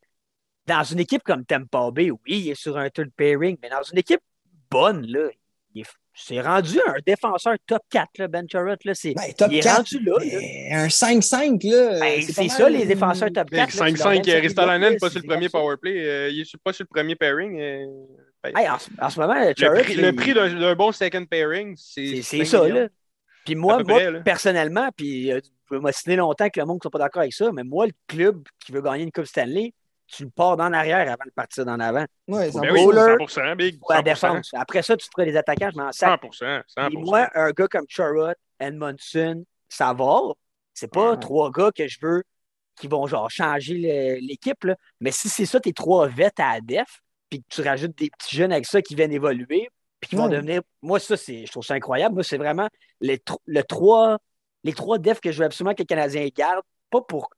[0.67, 3.81] dans une équipe comme Tampa Bay, oui, il est sur un third pairing, mais dans
[3.83, 4.21] une équipe
[4.69, 5.29] bonne, là,
[5.73, 8.83] il est- c'est rendu un défenseur top 4, là, Ben Charlotte.
[8.83, 10.15] Là, c'est, Ben, top il est 4, rendu là.
[10.83, 11.99] un 5-5, là.
[11.99, 12.49] Ben, c'est mal.
[12.49, 13.67] ça, les défenseurs top Big 4.
[13.67, 16.05] là, tu leur 5-5, donnes cinq Ristolainen, millions, pas sur le premier powerplay.
[16.07, 17.59] euh, il est sur- pas sur le premier pairing.
[17.59, 17.85] euh,
[18.43, 20.73] Ben, Hey, en, ce- en ce moment, le Charlotte, prix, il- le prix d'un d'un
[20.75, 22.75] bon second pairing, c'est c'est c'est 5 ça, millions.
[22.75, 22.87] là.
[23.45, 24.19] Puis moi, moi près, là.
[24.21, 25.39] personnellement, puis euh,
[25.69, 27.85] je vais m'ostiner longtemps que le monde ne soit pas d'accord avec ça, mais moi,
[27.85, 29.73] le club qui veut gagner une Coupe Stanley,
[30.07, 32.05] tu le pars d'en arrière avant de partir d'en avant.
[32.27, 33.79] Ouais, Ben oui, Bowler 100%, Big.
[33.79, 34.03] Pour la 100%.
[34.03, 34.49] défense.
[34.53, 36.21] Après ça, tu te feras des attaquants, je m'en sac.
[36.23, 36.63] 100%.
[36.87, 37.05] Puis 100%.
[37.05, 40.35] moi, un gars comme Charrot, Edmondson, Savard,
[40.73, 42.23] c'est pas trois gars que je veux
[42.79, 44.65] qui vont genre changer l'équipe.
[44.99, 48.09] Mais si c'est ça, tes trois vets à la def, puis que tu rajoutes des
[48.09, 50.61] petits jeunes avec ça qui viennent évoluer, puis qui vont devenir.
[50.81, 52.15] Moi, ça, je trouve ça incroyable.
[52.15, 52.69] Moi, c'est vraiment
[53.01, 54.17] les, le trois,
[54.63, 57.29] les trois defs que je veux absolument que les Canadiens gardent, pas pour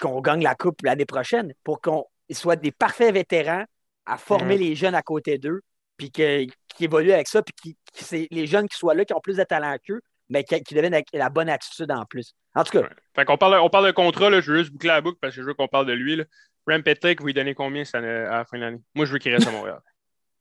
[0.00, 3.64] qu'on gagne la Coupe l'année prochaine, pour qu'on soient des parfaits vétérans
[4.06, 5.62] à former les jeunes à côté d'eux,
[5.96, 6.44] puis que-
[6.74, 9.20] qui évoluent avec ça, puis qui, qui- c'est les jeunes qui soient là, qui ont
[9.20, 12.32] plus de talent qu'eux, mais qui, qui deviennent avec la bonne attitude en plus.
[12.54, 12.88] En tout cas, Ouais.
[13.14, 15.34] Fait qu'on parle, on parle de contrat, là, je veux juste boucler la boucle parce
[15.34, 16.16] que je veux qu'on parle de lui.
[16.16, 16.24] Là.
[16.66, 18.80] Rem Petlick, vous lui donnez combien année- à la fin de l'année?
[18.94, 19.80] Moi, je veux qu'il reste à Montréal.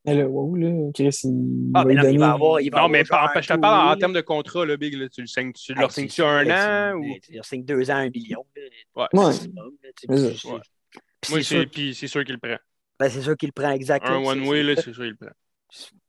[0.05, 1.71] Mais là, wow, là, Chris, il.
[1.75, 2.61] Ah, va mais non, il donner- va avoir.
[2.61, 4.75] Il va non, avoir mais par- un je te parle en termes de contrat, là,
[4.77, 4.95] Big.
[4.95, 5.81] Là, tu, le signes- tu là.
[5.81, 6.97] leur Hey, signes-tu c'est- un an?
[6.97, 7.05] Ou...
[7.23, 8.45] Tu leur signes deux ans, un million.
[8.55, 8.61] là.
[8.95, 9.07] Ouais.
[9.19, 9.25] Ouais.
[9.25, 10.59] maximum, tu puis Ouais.
[11.29, 12.57] Moi, c'est puis c'est sûr qu'il le prend.
[12.99, 14.17] ben, c'est sûr qu'il le prend exactement.
[14.17, 15.29] Un one-way, là, c'est sûr qu'il le prend.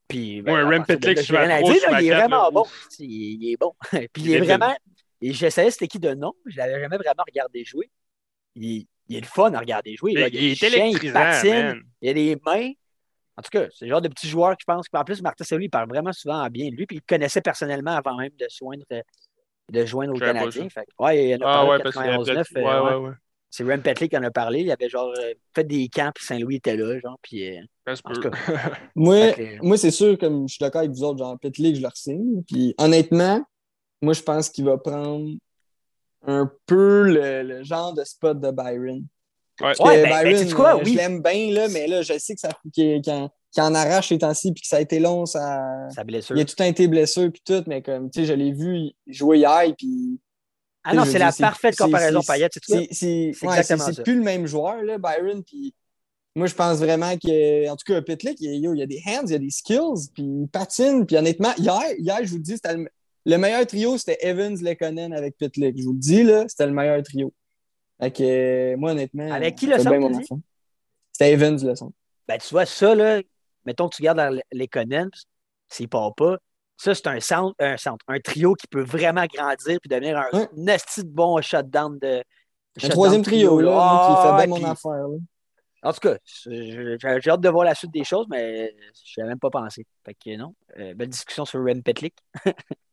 [0.09, 1.61] Puis, Ouais, à Rem partir de Petlick, la
[2.03, 2.65] il est vraiment bon.
[2.99, 3.73] Il, il est bon.
[3.91, 4.75] Puis il Il est vraiment.
[5.21, 6.33] Et je savais c'était qui de nom.
[6.47, 7.91] Je l'avais jamais vraiment regardé jouer.
[8.57, 10.15] Il, il est le fun à regarder jouer.
[10.15, 10.29] là.
[10.29, 11.81] Il, Il, il a est des chiens, il patine, man.
[12.03, 12.71] il a des mains.
[13.37, 14.89] En tout cas, c'est le genre de petit joueur que je pense.
[14.89, 16.87] Puis en plus, Martin Saouli, il parle vraiment souvent bien de lui.
[16.87, 18.85] Puis il le connaissait personnellement avant même de joindre,
[19.71, 20.15] de joindre.
[20.69, 22.25] Fait que, ouais, il en a Ah parlé ouais, en parce qu'il y a 91-9.
[22.49, 22.57] peut-être.
[22.57, 22.97] euh, Ouais, ouais.
[23.03, 23.15] ouais, ouais.
[23.55, 24.61] C'est Rem Petlick qui en a parlé.
[24.61, 27.19] Il avait genre euh, fait des camps, puis Saint-Louis était là, genre.
[27.23, 27.63] Puis, euh,
[28.05, 28.31] en tout cas,
[28.95, 31.83] Moi, que- moi c'est sûr, comme je suis d'accord avec vous autres, genre Pitlick, je
[31.83, 32.43] le signe.
[32.45, 33.43] Puis honnêtement,
[34.01, 35.29] moi, je pense qu'il va prendre
[36.27, 39.05] un peu le, le genre de spot de Byron.
[39.63, 39.73] Ouais.
[39.81, 40.75] Ouais, ben, ben, Byron, quoi?
[40.77, 40.95] euh, je Oui.
[40.97, 44.53] l'aime bien, là, mais là, je sais que ça qu'il qu'il en, arrache ces temps-ci,
[44.53, 45.89] puis que ça a été long, ça.
[45.95, 46.37] sa blessure.
[46.37, 48.91] Il a tout un été blessé, puis tout, mais comme, tu sais, je l'ai vu
[49.07, 50.19] jouer hier, puis.
[50.85, 52.49] Ah non, je c'est la parfaite comparaison, c'est- Payet.
[52.53, 52.73] C'est tout.
[52.91, 55.45] C'est c'est- plus le même joueur, là, Byron.
[55.45, 55.73] Puis
[56.35, 59.27] moi, je pense vraiment que, en tout cas, Pitlick, il, il y a des hands,
[59.27, 61.07] il y a des skills, puis il patine.
[61.07, 62.89] Puis honnêtement, hier, hier je vous le dis, c'était le,
[63.27, 65.79] le meilleur trio, c'était Evans, Lekonen avec Pitlick.
[65.79, 67.33] Je vous le dis, là, c'était le meilleur trio.
[68.21, 69.31] Euh, moi, honnêtement.
[69.33, 70.41] Avec qui le mon enfant.
[71.13, 71.93] C'était Evans, le son.
[72.27, 73.21] Ben, tu vois, ça, là,
[73.65, 75.09] mettons que tu regardes les Conan,
[75.69, 76.39] s'il part pas,
[76.77, 80.29] ça, c'est un centre, un centre, un trio qui peut vraiment grandir puis devenir un
[80.37, 80.49] Ouais.
[80.57, 82.23] nasty de bon shutdown de.
[82.83, 85.09] Un troisième trio, là, qui fait Ah, bien mon puis- affaire.
[85.09, 85.17] Là.
[85.85, 88.75] En tout cas, j'ai hâte de voir la suite des choses, mais
[89.05, 89.85] je n'avais même pas pensé.
[90.05, 90.55] Fait que non.
[90.79, 92.15] Euh, belle discussion sur Rem Petlick.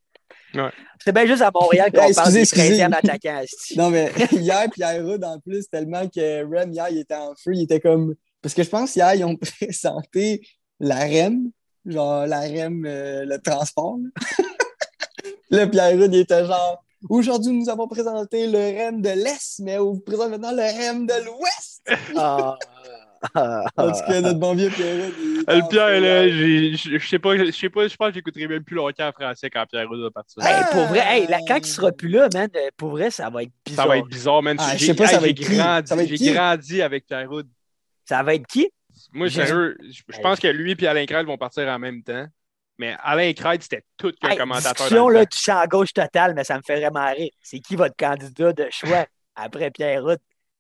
[0.54, 0.72] Ouais.
[1.04, 2.84] C'est bien juste à Montréal qu'on parle des excusez, excusez.
[2.84, 3.38] 13e attaquants.
[3.38, 3.78] asti.
[3.78, 7.52] Non, mais hier, Pierre Rudd, en plus, tellement que Rem, hier, il était en feu,
[7.54, 8.16] il était comme.
[8.42, 10.42] Parce que je pense hier, ils ont présenté
[10.80, 11.52] la REM,
[11.86, 13.98] genre la REM, euh, le transport.
[15.50, 16.84] Là, Là, Pierre Rudd, il était genre.
[17.10, 21.06] Aujourd'hui, nous avons présenté le REM de l'Est, mais on vous présente maintenant le REM
[21.06, 21.90] de l'Ouest.
[22.18, 22.58] Ah,
[23.78, 24.40] En tout cas, notre
[25.48, 28.48] Ah, Le Pierre, j'ai- je je sais pas, je sais pas, je pense que j'écouterai
[28.48, 30.44] même plus longtemps en français quand Pierre Rudd va partir.
[30.44, 33.30] Hey, pour vrai, hey, là, quand il sera plus là, man, euh, pour vrai, ça
[33.30, 33.86] va être bizarre.
[33.86, 34.58] Ça va être bizarre, man.
[34.58, 35.56] Ah, je J'ai- sais pas, ça hey, va j'ai être qui?
[35.56, 36.32] grandi, Ça va être j'ai qui?
[36.32, 37.48] grandi avec Pierre Rudd.
[38.06, 38.70] Ça va être qui?
[39.12, 42.28] Moi, sérieux, je je pense que lui et Alain Crête vont partir en même temps.
[42.78, 44.88] Mais Alain Crête, c'était tout qu'un Hey, commentateur.
[44.88, 45.26] discussion là, temps.
[45.26, 47.32] du champ gauche total, mais ça me fait vraiment rire.
[47.42, 49.06] C'est qui votre candidat de choix
[49.36, 50.20] après Pierre Rudd?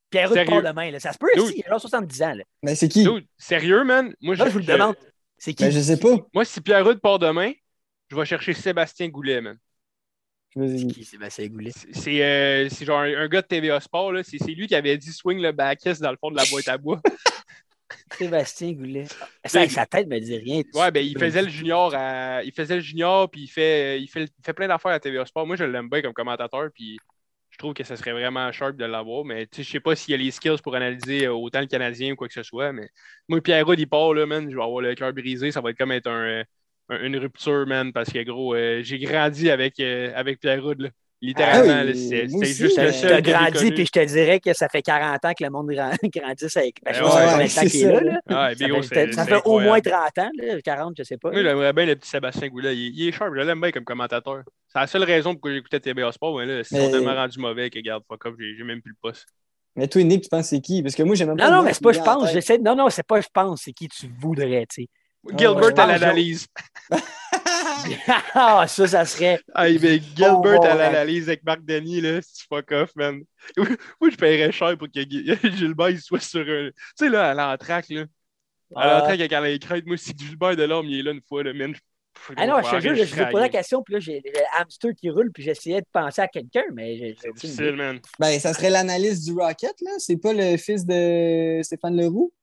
[0.09, 0.91] Pierre part demain.
[0.91, 0.99] Là.
[0.99, 1.43] Ça se peut Dude.
[1.43, 2.33] aussi, il a genre 70 ans.
[2.33, 2.43] Là.
[2.63, 3.03] Mais c'est qui?
[3.03, 4.13] Dude, sérieux, man?
[4.21, 4.95] Moi, Là, je vous le demande.
[5.37, 5.63] C'est qui?
[5.63, 6.15] Ben, je sais pas.
[6.33, 7.51] Moi, si Pierre part demain,
[8.09, 9.57] je vais chercher Sébastien Goulet, man.
[10.55, 11.71] Je me C'est qui, Sébastien Goulet?
[11.71, 14.23] C'est- C'est euh, genre un, un gars de TVA Sport, là.
[14.23, 16.67] C'est c'est lui qui avait dit swing le backest dans le fond de la boîte
[16.67, 16.99] à bois.
[18.17, 19.05] Sébastien Goulet.
[19.45, 20.61] Ça, avec sa tête me dit rien.
[20.73, 22.43] Ouais, ben il faisait le junior à...
[22.43, 25.25] il faisait le junior puis il fait il fait, il fait plein d'affaires à TVA
[25.25, 25.47] Sport.
[25.47, 26.99] Moi je l'aime bien comme commentateur puis
[27.59, 30.17] trouve que ça serait vraiment sharp de l'avoir mais je sais pas s'il y a
[30.17, 32.89] les skills pour analyser euh, autant le Canadien ou quoi que ce soit mais
[33.29, 35.77] moi Pierre il part là man, je vais avoir le cœur brisé, ça va être
[35.77, 36.43] comme être euh,
[36.89, 40.89] un- une rupture man parce que gros euh, j'ai grandi avec avec Pierre Rudd là.
[41.21, 43.15] Littéralement, Ah oui, là, c'est- juste le Tu seul.
[43.15, 45.91] j'ai grandi, puis je te dirais que ça fait 40 ans que le monde grand-
[46.15, 46.77] grandisse avec.
[46.83, 47.99] Ben, je sais Ouais, pas ouais, combien de temps c'est qu'il est là.
[47.99, 48.03] ça.
[48.05, 48.19] là.
[48.29, 51.31] Ah, fait, ça au moins 30 ans, là, 40, je sais pas.
[51.31, 52.73] Moi, j'aimerais bien le petit Sébastien Goulet.
[52.75, 54.43] Il, il est sharp, je l'aime bien comme commentateur.
[54.71, 57.15] C'est la seule raison pour que j'écoutais TBA Sport, mais là, ils sont Mais- tellement
[57.15, 59.25] rendus mauvais que, garde, fuck off, j'ai même plus le poste.
[59.75, 60.81] Mais toi, Nick, tu penses c'est qui?
[60.81, 61.49] Parce que moi, j'ai même pas.
[61.49, 62.31] Non, non, mais c'est pas je pense.
[62.31, 64.87] J'essaie Non, non, c'est pas je pense, c'est qui tu voudrais, tu sais.
[65.37, 66.47] Gilbert je à l'analyse.
[68.33, 69.39] ah, ça, ça serait.
[69.55, 70.77] Hey, mais Gilbert Oh, à ouais.
[70.77, 73.23] l'analyse avec Marc Denis, là, c'est fuck off, man.
[73.57, 75.01] Moi, je paierais cher pour que
[75.57, 76.69] Gilbert il soit sur un.
[76.69, 78.03] Tu sais, là, à l'entraque, là.
[78.75, 79.05] À Ah.
[79.07, 81.73] avec Alain Crête, moi, si Gilbert Delorme, il est là une fois, là, man.
[82.35, 84.91] Ah non, je te jure, je me posé la question, puis là, j'ai le hamster
[84.93, 87.99] qui roule, puis j'essayais de penser à quelqu'un, mais C'est difficile, man.
[88.19, 89.91] Ben, ça serait l'analyste du Rocket, là.
[89.99, 92.33] C'est pas le fils de Stéphane Leroux?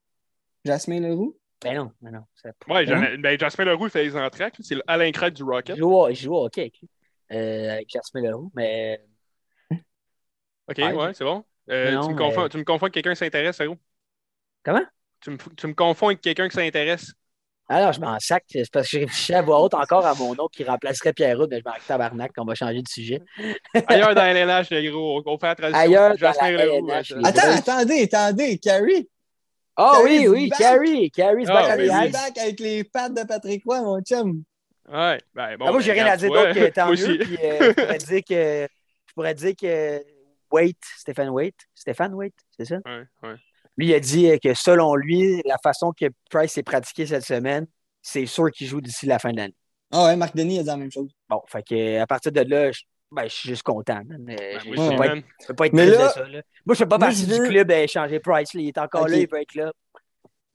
[0.64, 1.37] Jasmin Leroux?
[1.63, 2.21] Ben non, ben non.
[2.35, 4.57] ça- Ouais, Jean- ben, Jasmin Leroux, il fait les entraques.
[4.61, 5.77] C'est Alain Crête du Je Rocket.
[5.77, 6.89] joue, je joue au hockey avec lui,
[7.33, 9.01] euh, avec Jasmin Leroux, mais
[10.69, 10.93] OK, Ouais.
[10.93, 11.45] ouais, c'est bon.
[11.71, 13.77] Euh, Non, tu, me mais- confonds, tu me confonds avec quelqu'un qui s'intéresse, Féro?
[14.65, 14.83] Comment?
[15.21, 17.13] Tu me, tu me confonds avec quelqu'un qui s'intéresse.
[17.69, 20.35] alors je m'en sac, c'est parce que je réfléchissais à voix haute encore à mon
[20.35, 23.21] nom qui remplacerait Pierre Roux, mais je m'en tabarnak, on va changer de sujet.
[23.89, 25.23] Ailleurs dans LNH, le gros.
[25.27, 25.81] On fait la tradition.
[25.81, 26.89] Ailleurs dans la Leroux.
[26.89, 29.09] LNH, les- Attends, attendez, attendez, Carrie.
[29.77, 30.59] Ah Carrie's oui, oui, back.
[30.59, 32.12] Carrie, Carrie's back on oui, the ice.
[32.12, 34.43] back avec les pattes de Patrick Roy, mon chum.
[34.89, 35.66] Ouais, ben bon.
[35.68, 37.03] Ah, moi, j'ai ben, rien à dire d'autre que tant moi mieux.
[37.03, 37.18] aussi.
[37.18, 38.68] Puis, euh, je pourrais dire que
[39.07, 40.05] je pourrais dire que
[40.53, 42.77] Wait, Stéphane Wait, Stéphane Wait, c'est ça?
[42.87, 43.35] Ouais, ouais.
[43.77, 47.24] Lui, il a dit euh, que selon lui, la façon que Price s'est pratiqué cette
[47.24, 47.66] semaine,
[48.01, 49.57] c'est sûr qu'il joue d'ici la fin de l'année.
[49.93, 51.11] Ah ouais, Marc Denis a dit la même chose.
[51.29, 52.81] Bon, fait que à partir de là, je,
[53.13, 54.03] ben, je suis juste content.
[54.05, 54.27] man.
[54.31, 56.09] Euh, Ben, je moi aussi, peux pas être, je peux pas être Mais triste là-
[56.09, 56.29] de ça.
[56.29, 56.43] là.
[56.67, 58.55] Moi, je fais pas Moi, partie du club à échanger Price.
[58.55, 58.61] là.
[58.61, 59.73] Il est encore là, il peut être là.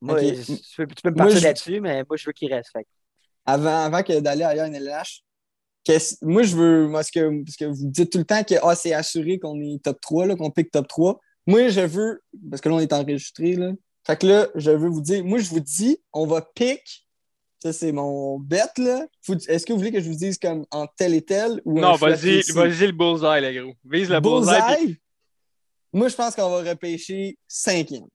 [0.02, 2.32] Moi, je- tu, peux, tu peux me Moi, partir je- là-dessus, mais moi, je veux
[2.34, 2.72] qu'il reste.
[2.74, 2.88] Fait
[3.46, 5.22] Avant, avant que d'aller ailleurs en LNH,
[5.84, 6.90] qu'est-ce- moi, je veux.
[6.92, 9.82] Parce que, parce que vous dites tout le temps que ah, c'est assuré qu'on est
[9.84, 11.20] top 3, là, qu'on pique top 3.
[11.48, 12.22] Moi, je veux.
[12.50, 13.54] Parce que là, on est enregistré.
[13.56, 13.72] Là.
[14.06, 15.24] Fait que là, je veux vous dire.
[15.24, 17.08] Moi, je vous dis, on va pick.
[17.62, 18.62] Ça, c'est mon bet.
[18.78, 19.06] là.
[19.48, 21.94] Est-ce que vous voulez que je vous dise comme en tel et tel ou Non,
[21.96, 23.74] vas-y, vas-y le bullseye, le gros.
[23.86, 24.78] Vise le bullseye.
[24.78, 25.02] puis-.
[25.94, 28.08] Moi, je pense qu'on va repêcher cinquième.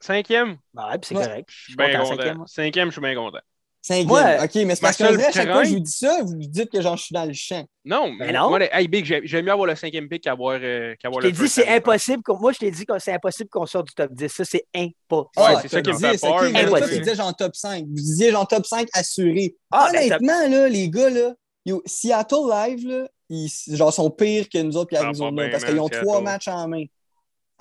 [0.00, 1.24] Cinquième, ouais, puis c'est Ouais.
[1.24, 1.48] correct.
[1.52, 2.16] je suis bien content, content.
[2.16, 2.46] cinquième.
[2.48, 3.38] Cinquième, je suis bien content.
[3.84, 4.10] Cinquième.
[4.12, 4.44] Ouais.
[4.44, 6.70] OK, mais c'est parce vrai, à chaque fois que je vous dis ça, vous dites
[6.70, 7.64] que genre, je suis dans le champ.
[7.84, 8.48] Non, Ben moi, non.
[8.50, 11.42] moi, hey, Big, j'aime mieux avoir le cinquième pick qu'avoir euh, qu'avoir Je le t'ai
[11.42, 12.22] dit, c'est impossible.
[12.28, 14.28] Moi, je t'ai dit que c'est impossible qu'on sorte du top 10.
[14.28, 15.30] Ça, c'est impossible.
[15.36, 17.14] Ouais, Ah, c'est ça qui me top fait 10, peur, mais mais toi, tu disais
[17.16, 17.84] genre top 5.
[17.84, 19.56] Vous disiez genre top 5 assuré.
[19.72, 21.34] Ah, ben, Honnêtement, là, les gars, là,
[21.66, 25.48] yo, Seattle Live, là, ils genre, sont pires que nous autres puis Ça va Arizona
[25.50, 26.84] parce qu'ils ont trois matchs en main.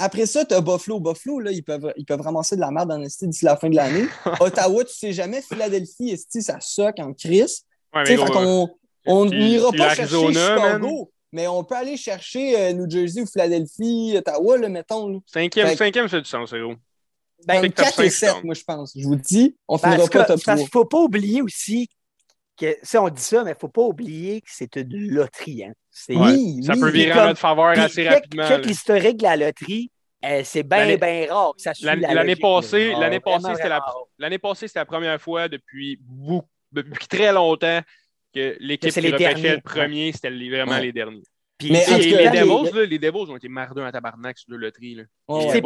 [0.03, 0.99] Après ça, tu as Buffalo.
[0.99, 3.69] Buffalo, là, ils peuvent, ils peuvent ramasser de la merde en esti d'ici la fin
[3.69, 4.05] de l'année.
[4.39, 5.41] Ottawa, tu sais jamais.
[5.41, 7.63] Philadelphie, esti, ça soque en crise.
[7.93, 8.69] Ouais, mais gros, qu'on
[9.05, 14.15] on n'ira pas chercher Chicago, mais on peut aller chercher euh, New Jersey ou Philadelphie,
[14.17, 15.07] Ottawa, là, mettons.
[15.09, 15.19] Là.
[15.25, 16.73] cinquième, Fait- cinquième, c'est du sens, c'est gros.
[17.45, 18.43] Ben, Pick top 4 et cinq, 7, donc.
[18.43, 18.91] moi, je pense.
[18.95, 20.45] Je vous dis, on Parce finira que- pas top 3.
[20.45, 21.89] parce qu'il ne faut pas oublier aussi
[22.62, 25.64] que, si on dit ça, mais il ne faut pas oublier que c'est une loterie.
[25.66, 25.74] Hein.
[25.89, 26.80] C'est- Oui, Ça oui.
[26.80, 28.47] peut virer comme- en notre faveur Puis assez rapidement.
[28.47, 29.91] check l'historique de la loterie.
[30.24, 32.99] euh, c'est bien, L'année- bien rare que ça l'année- la l'année logique, passée- là.
[32.99, 33.84] l'année passée, c'était la-.
[34.20, 37.82] L'année passée, c'était la première fois depuis, beaucoup, depuis très longtemps
[38.34, 40.82] que l'équipe Que c'est qui les repêchait derniers, le premier, c'était les- vraiment Ouais.
[40.84, 41.24] les derniers.
[41.57, 44.51] Puis, Mais les cas, les- Devils, là, les Devils ont été mardeux en tabarnak sur
[44.51, 44.95] le loterie.
[44.95, 45.03] Là.
[45.28, 45.47] Ouais.
[45.57, 45.62] étaient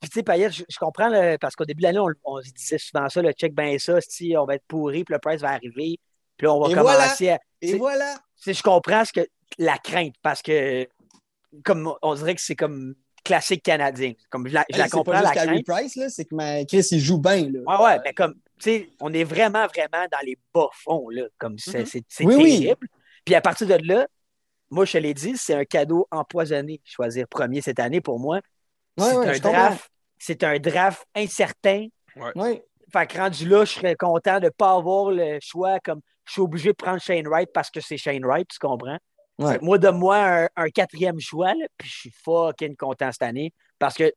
[0.00, 2.50] Puis, tu sais, Payet, je, je comprends, parce qu'au début de l'année, on, on se
[2.52, 5.40] disait souvent ça, le check ben ça, si on va être pourri, puis le price
[5.40, 5.98] va arriver,
[6.36, 7.38] puis là, on va Et commencer à.
[7.60, 8.14] Et voilà.
[8.36, 9.26] Tu sais, je comprends ce que
[9.58, 10.88] la crainte, parce que
[11.64, 14.14] comme on dirait que c'est comme classique canadien.
[14.30, 15.66] Comme je la, je la Hey, comprends, pas la juste Carey crainte.
[15.66, 16.64] Price, là, c'est que ma...
[16.64, 17.50] Chris, il joue bien.
[17.50, 17.60] Là.
[17.66, 21.24] Ouais, ouais, mais comme, tu sais, on est vraiment, vraiment dans les bas fonds, là.
[21.38, 21.84] Comme c'est
[22.20, 22.60] Oui, oui.
[22.60, 22.88] terrible.
[23.24, 24.06] Puis à partir de là,
[24.70, 28.40] moi, je te l'ai dit, c'est un cadeau empoisonné, choisir premier cette année pour moi.
[28.98, 31.86] Ouais, c'est ouais, un draft, c'est un draft incertain.
[32.16, 32.64] Ouais.
[32.92, 36.32] Fait que rendu là, je serais content de ne pas avoir le choix comme je
[36.32, 38.98] suis obligé de prendre Shane Wright parce que c'est Shane Wright, tu comprends?
[39.38, 39.52] Ouais.
[39.54, 43.22] Fait que moi, donne-moi un, un quatrième choix, là, puis je suis fucking content cette
[43.22, 44.12] année parce que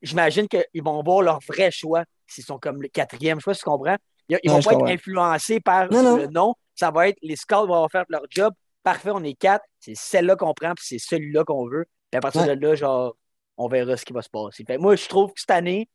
[0.00, 3.96] j'imagine qu'ils vont voir leur vrai choix s'ils sont comme le quatrième choix, tu comprends?
[4.28, 6.16] Ils, ils Ouais, vont pas être influencés par Non, non.
[6.16, 6.54] le nom.
[6.74, 8.52] Ça va être les scouts vont faire leur job.
[8.82, 9.64] Parfait, on est quatre.
[9.80, 11.86] C'est celle-là qu'on prend, puis c'est celui-là qu'on veut.
[12.10, 12.54] Puis à partir Ouais.
[12.56, 13.16] de là, genre,
[13.58, 14.64] on verra ce qui va se passer.
[14.64, 15.88] Fait que moi, je trouve que cette année,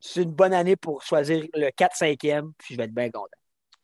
[0.00, 3.26] c'est une bonne année pour choisir le 4-5e, puis je vais être bien content.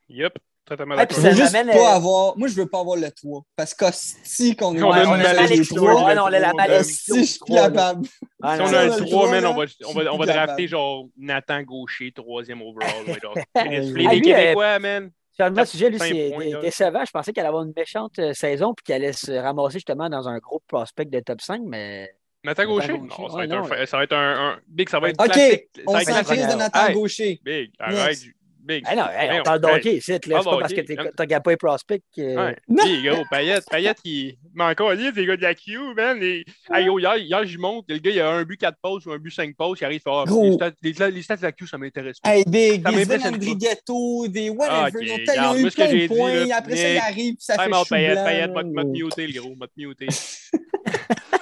[0.09, 0.33] Yup,
[0.65, 1.23] totalement Ouais, d'accord.
[1.23, 2.39] Je veux juste pas euh, avoir.
[2.39, 3.43] Moi, je veux pas avoir le 3.
[3.57, 7.15] Parce qu'hostie qu'on est On a une le Ah non, on a la malédiction.
[7.15, 8.09] Hostie, je suis capable.
[8.43, 10.27] Ah, Si on a le un trois, 3, man, on va, on va, on va
[10.27, 13.05] drafter genre Nathan Gaucher, troisième overall.
[13.07, 13.37] ouais, genre.
[13.55, 15.11] Hey, Les Ah, lui, Québécois, man.
[15.35, 17.05] Finalement, le sujet, lui, c'est décevant.
[17.05, 20.09] Je pensais qu'elle allait avoir une méchante euh, saison puis qu'elle allait se ramasser justement
[20.09, 22.11] dans un gros prospect de top 5, mais
[22.45, 22.99] Nathan Nathan Gaucher?
[22.99, 25.01] Gaucher, Non, ça va ouais, un non, fa- ça va être un, un- Big, ça
[25.01, 25.65] va être OK, classique.
[25.87, 26.33] On va être s'en classique.
[26.35, 27.41] crise de Nathan Hey, Gaucher.
[27.45, 28.07] Big, arrête.
[28.09, 28.27] Next.
[28.61, 28.85] Big.
[28.87, 30.11] Ah non, hey, Hey, on parle hey, d'hockey ici.
[30.11, 30.19] là.
[30.23, 30.81] C'est pas parce que
[31.17, 32.37] t'as gagné pas les prospects que.
[32.37, 32.57] Ouais.
[32.69, 32.85] Non.
[32.85, 34.37] Big, gros, Payette, Payette, il.
[34.55, 36.19] Mais encore, a des gars de la Q, man.
[36.23, 36.45] Et...
[36.71, 37.87] Hey, yo, hier, hier j'y monte.
[37.89, 39.79] Le gars, il a un but 4 pauses ou un but 5 pauses.
[39.81, 40.45] Il arrive à Gros.
[40.45, 42.37] les, stats, les, les stats de la Q, ça m'intéresse pas.
[42.37, 43.25] Hey, Big, Ça des.
[43.27, 44.69] Andrighetto, des whatever.
[44.71, 46.51] Ah, ok, ils ont, regarde, ils ont eu plein de points.
[46.55, 49.67] après ça, il arrive ça fait Payette, blanc, Payette, m'a te muter, le gros, m'a
[49.67, 50.07] te muter.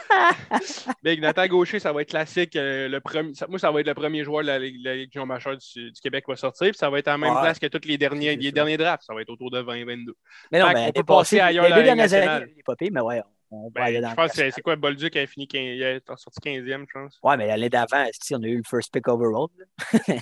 [1.02, 2.57] Big Nathan Gaucher, ça va être classique.
[2.57, 5.16] euh, le premier, ça- moi, ça va être le premier joueur de la la Ligue
[5.26, 6.68] majeure du, du Québec qui va sortir.
[6.70, 7.40] Puis ça va être à la même Ouais.
[7.42, 9.04] place que tous les derniers, les derniers drafts.
[9.04, 10.12] Ça va être autour de 20-22.
[10.52, 12.62] Mais non, mais qu'on on peut passer ailleurs les deux la dernières années, il est
[12.64, 15.12] pas pire, mais ouais, on va Ben, aller dans je pense que c'est quoi Bolduc
[15.12, 17.18] qui a fini 15, il a sorti 15e, je pense.
[17.22, 19.48] Ouais, mais l'année d'avant, on a eu le first pick overall.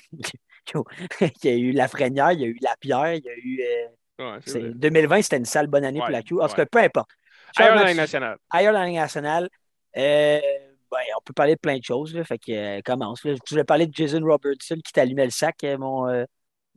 [1.20, 3.60] il y a eu Lafrenière, il y a eu Lapierre, il y a eu.
[3.62, 4.70] euh, Ouais, c'est c'est- vrai.
[4.74, 6.40] 2020, c'était une sale bonne année pour la Q.
[6.40, 7.10] En tout cas, peu importe.
[7.56, 8.36] Ailleurs dans la de- nationale.
[8.50, 9.48] ailleurs dans la Ligue nationale,
[9.96, 10.40] euh,
[10.90, 12.14] ben, on peut parler de plein de choses.
[12.14, 13.24] Là, fait que euh, commence.
[13.24, 13.34] Là.
[13.34, 16.08] Je voulais parler de Jason Robertson qui t'allumait le sac, euh, mon.
[16.08, 16.24] euh,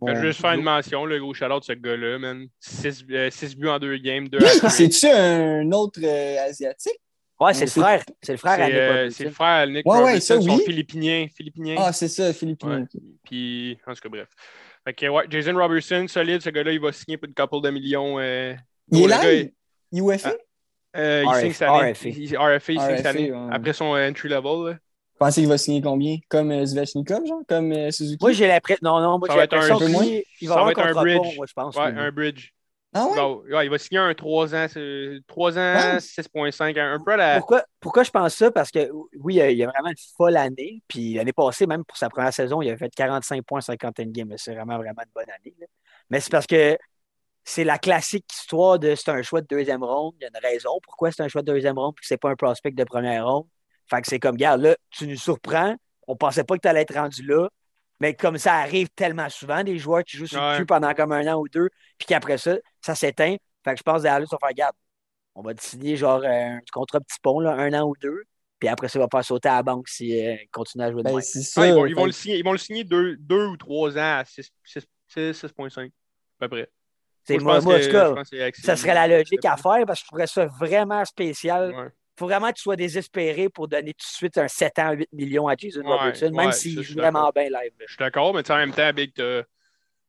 [0.02, 2.48] Je vais mon- juste faire une mention, le gros shout de ce gars-là, man.
[2.60, 3.04] 6
[3.56, 4.40] buts en deux games, 2
[4.70, 7.00] C'est-tu un autre euh, Asiatique?
[7.40, 8.04] Ouais, c'est le frère.
[8.24, 9.16] C'est le frère à C'est Nick Robertson.
[9.18, 10.64] c'est le frère à Nick Ouais, ouais, Robertson, ça, son oui.
[10.66, 11.28] philippinien.
[11.36, 11.76] philippinien.
[11.78, 12.88] Ah, c'est ça, Philippines.
[12.94, 13.00] Ouais.
[13.24, 14.28] Puis, en tout cas, bref.
[14.84, 17.70] Fait que, ouais, Jason Robertson, solide, ce gars-là, il va signer pour une couple de
[17.70, 18.18] millions.
[18.20, 18.56] euh,
[18.92, 19.22] Il est là?
[19.22, 19.52] gars, il-
[20.96, 21.92] Euh, il RF, signe cette année.
[21.92, 22.10] RFA.
[22.10, 23.32] Il- RFA, il signe cette RFA, année.
[23.32, 23.48] ouais.
[23.52, 24.44] Après son euh, entry level.
[24.72, 24.72] là.
[24.74, 26.18] Vous pensez qu'il va signer combien?
[26.30, 27.42] Comme euh, Zvechnikov, genre?
[27.50, 28.18] Comme euh, Suzuki?
[28.24, 28.80] Moi, j'ai l'impression.
[28.84, 30.04] Non, non, moi, Ça j'ai va être un l'impression qu'il moins.
[30.06, 31.36] il va Ça avoir va un être un contrat bridge.
[31.36, 31.76] moi, je pense.
[31.76, 32.00] Ouais, lui.
[32.00, 32.50] un bridge.
[32.94, 33.12] ah ouais?
[33.12, 36.00] Il va, ouais, il va signer un 3 ans, c'est- 3 ans, Ah.
[36.00, 37.38] 6,5, un, un peu à la.
[37.40, 38.52] Pourquoi, pourquoi je pense ça?
[38.52, 40.82] Parce que oui, il y a, il y a vraiment une folle année.
[40.88, 44.34] Puis l'année passée, même pour sa première saison, il avait fait 45 points, 51 games.
[44.38, 45.56] C'est vraiment, vraiment une bonne année.
[45.60, 45.66] là.
[46.12, 46.78] Mais c'est parce que
[47.50, 50.14] c'est la classique histoire de c'est un choix de deuxième ronde.
[50.20, 52.18] Il y a une raison pourquoi c'est un choix de deuxième ronde puis que c'est
[52.18, 53.48] pas un prospect de première ronde.
[53.90, 55.76] Fait que c'est comme, regarde, là, tu nous surprends.
[56.08, 57.48] On pensait pas que tu allais être rendu là.
[58.02, 60.52] Mais comme ça arrive tellement souvent, des joueurs qui jouent sur Ouais.
[60.54, 63.38] le cul pendant comme un an ou deux, puis qu'après ça, ça s'éteint.
[63.64, 64.76] Fait que je pense que Dallas va faire, regarde,
[65.34, 68.24] on va te signer genre euh, un contrat petit pont, là, un an ou deux.
[68.60, 71.10] Puis après ça, il va faire sauter à la banque s'il continue à jouer de
[71.10, 71.62] Ben, ça.
[71.62, 73.56] Ah, ils, vont, ils vont fait le signer, ils vont le signer deux, deux ou
[73.58, 74.86] trois ans à 6 6
[75.16, 75.90] 6,5 à
[76.40, 76.70] peu près.
[77.28, 78.16] C'est Moi, moi, en tout cas,
[78.54, 81.76] ça serait la logique à faire parce que je trouverais ça vraiment spécial.
[81.76, 81.88] Ouais.
[81.88, 84.92] Il faut vraiment que tu sois désespéré pour donner tout de suite un 7 ans,
[84.94, 87.72] 8 millions à Jason Ouais, Robertson, même s'il joue vraiment bien live.
[87.80, 89.44] Je suis d'accord, mais en même temps, Big, t'as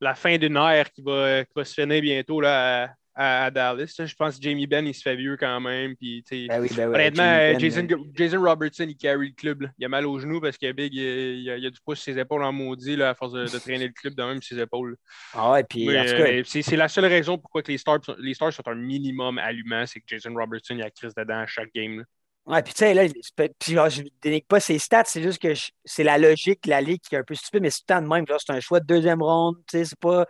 [0.01, 2.89] la fin d'une ère qui va, qui va se finir bientôt là, à,
[3.19, 3.93] à- à Dallas.
[3.99, 5.97] Je pense que Jamie Benn, il se fait vieux quand même.
[5.97, 9.62] Puis, Ben oui, ben oui, honnêtement, Ben, Jason, Jason Robertson, il carry le club.
[9.62, 9.69] là.
[9.79, 11.03] Il a mal aux genoux parce que Big, il,
[11.41, 13.45] il a, il a du pouce sur ses épaules en maudit là, à force de,
[13.45, 14.97] de traîner le club de même ses épaules.
[15.35, 18.66] Ah ouais, puis euh, c'est la seule raison pourquoi que les, stars, les Stars sont
[18.69, 21.99] un minimum allumant, c'est que Jason Robertson, il a crise dedans à chaque game.
[21.99, 22.05] là.
[22.47, 25.53] Ouais, puis tu sais, là, genre, je ne dénigre pas ses stats, c'est juste que
[25.85, 28.03] c'est la logique, la ligue qui est un peu stupide, mais c'est tout le temps
[28.03, 28.27] de même.
[28.27, 30.25] genre, C'est un choix de deuxième ronde, tu sais, c'est pas.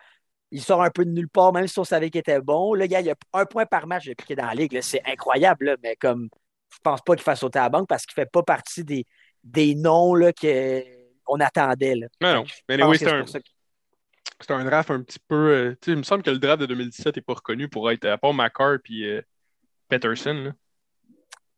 [0.50, 2.72] Il sort un peu de nulle part, même si on savait qu'il était bon.
[2.74, 4.80] Le gars, il a un point par match depuis qu'il est dans la ligue.
[4.80, 6.28] C'est incroyable, là, mais comme
[6.72, 9.04] je pense pas qu'il fasse sauter à la banque parce qu'il fait pas partie des,
[9.44, 11.96] des noms là, qu'on attendait.
[11.96, 12.06] Là.
[12.20, 12.44] Mais non.
[12.68, 15.34] Mais anyway, c'est un, que- un draft un petit peu.
[15.34, 18.16] euh, il me semble que le draft de 2017 n'est pas reconnu pour être, à
[18.18, 19.20] part McCarr et
[19.88, 20.52] Peterson.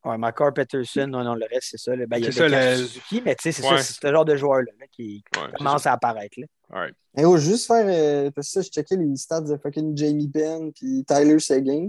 [0.05, 1.95] Ouais, McCarr, Peterson, non, non, le reste, c'est ça.
[1.95, 2.07] là.
[2.07, 3.77] Ben, il y a C'est ça, le- Suzuki, mais tu sais, c'est Ouais.
[3.77, 6.41] ça, c'est ce genre de joueur-là là, qui Ouais, commence à apparaître.
[6.41, 6.47] Là.
[6.71, 6.95] right.
[7.15, 7.85] Mais oh, juste faire.
[7.87, 11.89] euh, parce que ça, je checkais les stats de fucking Jamie Benn puis Tyler Seguin.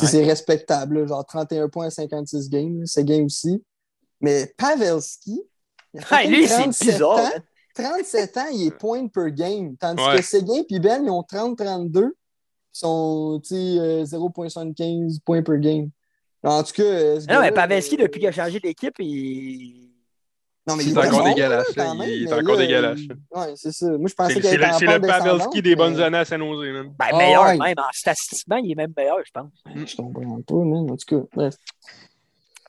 [0.00, 0.06] Ouais.
[0.08, 3.62] C'est respectable, là, genre 31 points à 56 games, Seguin aussi.
[4.20, 5.40] Mais Pavelski,
[5.92, 7.10] il a Ah, lui, c'est 37 bizarre.
[7.18, 7.30] ans.
[7.36, 7.40] hein.
[7.76, 9.76] 37 ans, il est point per game.
[9.76, 10.16] Tandis Ouais.
[10.16, 12.06] que Seguin et Ben, ils ont 30-32.
[12.06, 15.90] Ils sont tu sais, euh, 0.75 points per game.
[16.44, 16.82] En tout cas.
[16.82, 19.90] euh, Non, mais Pavelski, euh, depuis qu'il a changé d'équipe, il.
[20.66, 23.00] Non, mais Il est encore bon, dégueulasse, quand même, Il est encore là, dégueulasse.
[23.32, 23.86] Ouais, c'est ça.
[23.98, 26.24] Moi, je pensais C'est qu'il c'est était c'est le Pavelski des bonnes mais- années à
[26.24, 26.66] San Jose.
[26.72, 27.58] Ben, Ah, meilleur, ouais.
[27.58, 27.74] même.
[27.78, 29.50] En statistiquement, il est même meilleur, je pense.
[29.74, 30.90] Je comprends pas, man.
[30.90, 31.54] En tout cas, bref.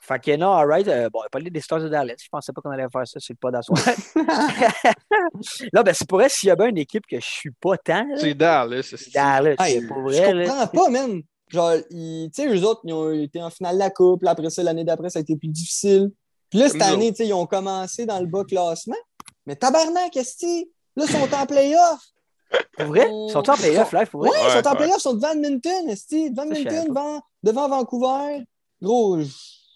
[0.01, 0.87] Fait que non, alright.
[0.87, 2.15] euh, bon, on a parlé des Stars de Dallas.
[2.21, 3.79] Je pensais pas qu'on allait faire ça sur le pas d'asseoir.
[5.73, 7.77] là, ben, c'est pour vrai, s'il y a bien une équipe que je suis pas
[7.77, 8.83] tant, C'est Dallas.
[8.83, 10.33] c'est- Dallas, c'est pour je vrai.
[10.33, 10.45] là.
[10.47, 11.21] comprends pas, man.
[11.49, 14.23] Genre, ils- tu sais, eux autres, ils ont été en finale de la Coupe.
[14.23, 16.11] là, Après ça, l'année d'après, ça a été plus difficile.
[16.49, 18.95] Puis là, cette Comme année, tu sais, ils ont commencé dans le bas classement.
[19.45, 20.69] Mais tabarnak, qu'est-ce que c'est?
[20.95, 21.99] Là, ils sont en playoff.
[22.77, 23.07] Pour vrai?
[23.11, 24.39] Ils sont en playoff, là, pour Ouais, vrai?
[24.47, 26.31] ils sont en playoff, ils sont devant Edmonton, esti.
[26.31, 28.43] Devant Edmonton, devant, devant Vancouver.
[28.81, 29.17] Gros,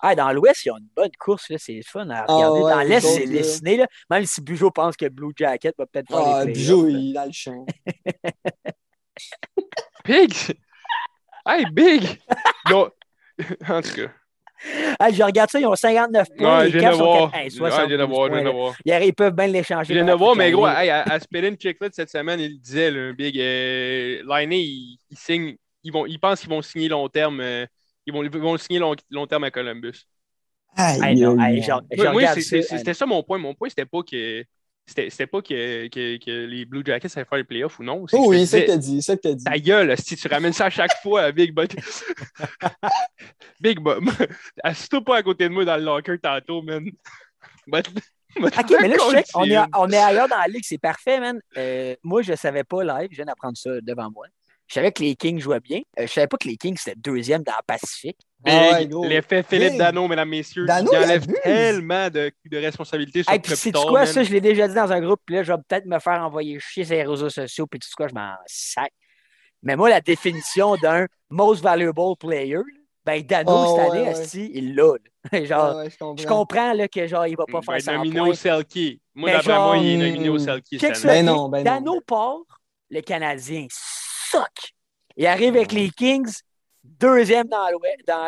[0.02, 1.58] Ah, dans l'Ouest, ils ont une bonne course, là.
[1.60, 2.62] C'est fun à Ah, regarder.
[2.62, 3.88] ouais, dans l'Est, les c'est dessiné, là.
[4.10, 6.94] Même si Bujo pense que Blue Jacket va peut-être faire ah, les Bijou, playoffs.
[6.94, 7.00] là.
[7.00, 7.66] il est dans le champ.
[10.06, 10.34] Big!
[11.50, 12.04] Hey, Big!
[13.70, 14.12] En tout cas.
[15.00, 16.58] Ah, je regarde ça, ils ont 59 points.
[16.60, 17.32] Ouais, les je viens Caps de ont voir.
[17.32, 18.76] quatre- hey, Ouais, je viens de 72 voir, points, voir.
[18.86, 19.94] Hier, Ils peuvent bien les changer.
[19.94, 22.92] Je viens de voir, mais gros, hey, à, à Spelling Chicklet cette semaine, il disait,
[22.92, 27.08] le Big, euh, Liney, il, il signe, ils, vont, ils pensent qu'ils vont signer long
[27.08, 27.66] terme, euh,
[28.06, 30.04] ils, vont, ils vont le signer long, long terme à Columbus.
[30.76, 32.62] Aïe, Hey, non, aïe, hey, je, je Moi, moi, c'est- ça.
[32.62, 33.38] c'est- c'était ça mon point.
[33.38, 34.44] Mon point, c'était pas que
[34.90, 38.06] c'était c'était pas que, que, que les Blue Jackets allaient faire les playoffs ou non.
[38.12, 39.44] Oh oui, c'est ça que t'as dit, ça que t'as dit.
[39.44, 41.72] Ta gueule, si tu ramènes ça à chaque fois à Big Bud.
[43.62, 44.10] Big Bud,
[44.64, 46.90] assis-toi pas à côté de moi dans le locker tantôt, man.
[47.72, 47.86] OK,
[48.82, 49.26] mais là, je check.
[49.36, 51.40] On est, on est ailleurs dans la ligue, c'est parfait, man.
[51.58, 54.26] Euh, moi, je ne savais pas live, je viens d'apprendre ça devant moi.
[54.70, 55.80] Je savais que les Kings jouaient bien.
[56.00, 58.18] Euh, je savais pas que les Kings étaient deuxième dans le Pacifique.
[58.42, 59.78] Big, Ah l'effet Philippe Big.
[59.80, 63.86] Dano, mesdames, messieurs, Dano, il enlève tellement de, de responsabilités sur Et le puis, Kopitar,
[63.88, 64.08] quoi, man.
[64.08, 66.22] ça, je l'ai déjà dit dans un groupe, puis là, je vais peut-être me faire
[66.24, 68.92] envoyer chier sur les réseaux sociaux, puis tout ce quoi, je m'en sac.
[69.64, 72.60] Mais moi, la définition d'un most valuable player,
[73.04, 74.50] ben, Dano, Oh, cette année, ouais.
[74.54, 74.94] il l'a.
[75.34, 75.46] là.
[75.46, 76.16] genre, Ouais, ouais, je comprends.
[76.24, 79.02] je comprends là, que genre, il va pas va faire ça nominé au Selkie.
[79.16, 81.24] Moi, d'après moi, il est nominé au Selkie cette année.
[81.24, 81.64] Ben non, ben non.
[81.64, 82.38] Dano part,
[82.90, 83.66] le Canadien
[84.30, 84.74] sock.
[85.18, 86.32] Il arrive avec les Kings,
[86.84, 87.68] deuxième dans,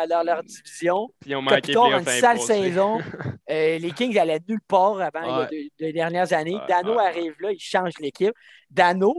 [0.08, 1.08] leur, leur division.
[1.20, 2.98] Puis ils ont manqué les une sale saison.
[3.50, 5.68] Euh, les Kings allaient nulle part avant il Ouais.
[5.78, 6.54] deux, deux dernières années.
[6.54, 8.32] Ouais, Dano ouais, arrive là, il change l'équipe.
[8.70, 9.14] Dano,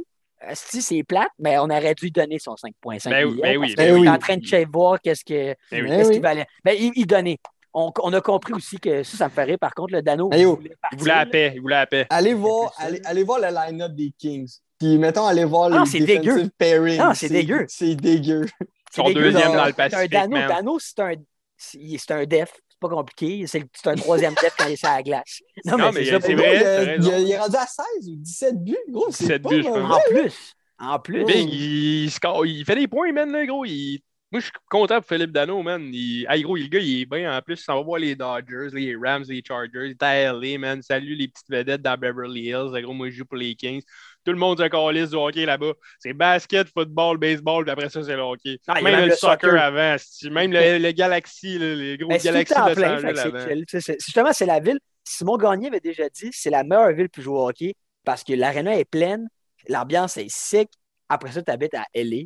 [0.54, 3.42] si c'est plate, mais on aurait dû lui donner son 5,5 Ben oui, millions.
[3.44, 4.08] ben oui, parce ben oui.
[4.08, 5.86] est en train de voir qu'est-ce que- Ben.
[5.86, 6.14] Ben oui.
[6.14, 6.46] qu'il valait.
[6.64, 7.38] Ben, il, il donnait.
[7.76, 9.58] On, on a compris aussi que ça, ça me ferait.
[9.58, 11.52] Par contre, le Dano, yo, voulait Il partir, voulait la paix.
[11.56, 12.08] Il voulait la paix.
[12.10, 14.52] Allez voir, allez, allez voir le line-up des Kings.
[14.84, 16.50] Puis mettons, allez voir Ah, les c'est defensive dégueu.
[16.58, 17.00] pairings.
[17.00, 17.66] Ah, c'est dégueu.
[17.70, 18.46] C'est dégueu.
[18.92, 20.78] C'est Son deuxième dans le C'est un Pacifique, Dano.
[20.80, 21.14] c'est un,
[21.58, 22.52] c'est c'est un def.
[22.70, 23.46] C'est pas compliqué.
[23.48, 25.40] C'est c'est un troisième def quand il est sur la glace.
[25.66, 26.36] Non, Non, mais, mais c'est ça.
[26.36, 29.08] vrai, il, est rendu à 16 ou 17 buts, gros.
[29.10, 29.70] C'est 17 pas buts, je.
[29.70, 30.54] En plus.
[30.80, 31.24] En plus.
[31.26, 33.64] Big, il, score- il fait des points, man, là, gros.
[33.64, 34.00] Il...
[34.32, 35.90] Moi, je suis content pour Philippe Dano, man.
[35.94, 36.26] Il...
[36.28, 37.38] Hey, gros, le gars, il est bien.
[37.38, 39.86] En plus, il s'en va voir les Dodgers, les Rams, les Chargers.
[39.86, 40.82] Il est à LA, man.
[40.82, 42.82] Salut les petites vedettes dans Beverly Hills.
[42.82, 43.84] Gros, moi, je joue pour les Kings.
[44.26, 45.74] Tout le monde se calisse du hockey là-bas.
[45.99, 48.59] C'est basket, football, baseball, puis après ça, c'est le hockey.
[48.67, 49.61] Ah, même, le le soccer, soccer.
[49.61, 49.95] avant.
[50.32, 53.03] Même le, le Galaxy, les gros Galaxy temps de plein.
[53.03, 53.55] Avant.
[53.99, 54.80] Justement, c'est la ville.
[55.03, 57.74] Simon Gagné avait déjà dit c'est la meilleure ville pour jouer au hockey
[58.05, 59.28] parce que l'aréna est pleine,
[59.67, 60.69] l'ambiance est sick.
[61.09, 62.24] Après ça, tu habites à LA,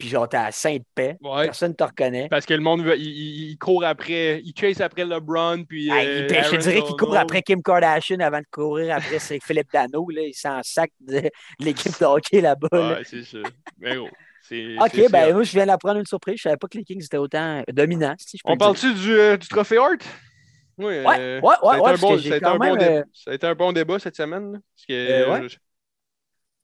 [0.00, 1.16] puis genre, t'es à Sainte-Paix.
[1.20, 1.44] Ouais.
[1.44, 2.28] Personne ne te reconnaît.
[2.28, 5.90] Parce que le monde, veut- il, il- il court après, il chase après LeBron, puis.
[5.90, 9.38] Hey, euh, je te dirais qu'il court après Kim Kardashian avant de courir après c'est
[9.44, 10.08] Philippe Dano.
[10.10, 10.22] Là.
[10.22, 11.30] Il s'en sac de, de
[11.60, 12.68] l'équipe de hockey là-bas.
[12.72, 12.88] là.
[12.94, 13.38] Ouais, c'est ça.
[13.78, 14.08] Mais gros.
[14.80, 16.38] OK, ben moi, je viens d'apprendre une surprise.
[16.38, 18.16] Je savais pas que les Kings étaient autant dominants.
[18.18, 20.00] si je peux On parle-tu du, euh, du trophée Hart?
[20.76, 22.58] Oui, Ouais, euh, ouais, ouais, ouais, un bon- que j'ai ça a été quand un
[22.58, 24.52] bon même, débat- euh, ça a été un bon débat cette semaine.
[24.54, 25.48] là, parce que, ouais.
[25.50, 25.56] je-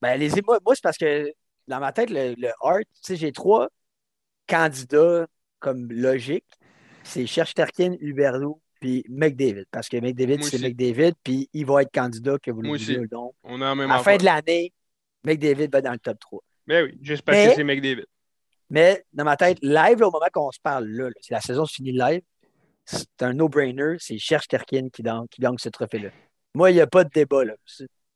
[0.03, 1.31] Ben, allez-y, moi, moi, c'est parce que
[1.69, 3.69] dans ma tête, le, le Hart, tu sais, j'ai trois
[4.49, 5.27] candidats
[5.59, 6.45] comme logique.
[7.05, 9.65] C'est Chersterkin, Huberdeau, puis McDavid.
[9.71, 10.59] Parce que McDavid, c'est.
[10.59, 12.99] McDavid, puis il va être candidat que vous le aussi.
[12.99, 13.33] ou non.
[13.45, 14.73] on a en même À la fin de l'année,
[15.25, 16.41] McDavid va dans le top 3.
[16.67, 18.05] Mais oui, juste parce Mais- que c'est McDavid.
[18.71, 21.75] Mais dans ma tête, live, là, au moment qu'on se parle là, la saison se
[21.75, 22.21] finit live,
[22.85, 26.11] c'est un no-brainer, c'est Chersterkin qui, gagne- qui gagne ce trophée-là.
[26.55, 27.45] Moi, il n'y a pas de débat.
[27.45, 27.55] Là.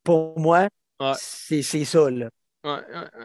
[0.03, 0.67] Pour moi,
[0.99, 1.13] Ouais.
[1.17, 2.09] c'est ça.
[2.09, 2.29] Là.
[2.63, 2.79] Ouais, ouais,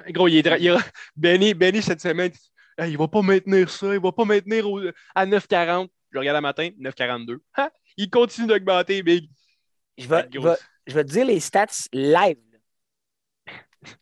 [0.06, 0.12] ouais.
[0.12, 2.32] Gros, il est, dra- il est- Benny, Benny, cette semaine,
[2.78, 4.80] hey, il va pas maintenir ça, il va pas maintenir au-
[5.14, 5.88] à 9,40.
[6.10, 7.38] Je regarde le matin, 9,42.
[7.56, 7.70] Ha!
[7.98, 9.28] Il continue d'augmenter, Big.
[9.98, 10.56] Je vais, Fait que je gros, vais-
[10.86, 12.38] je vais te dire les stats live.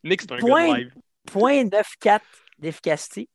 [0.03, 0.67] Nick, c'est un Point.
[0.67, 0.93] gars live.
[1.31, 2.21] Point 94
[2.59, 3.29] d'efficacité.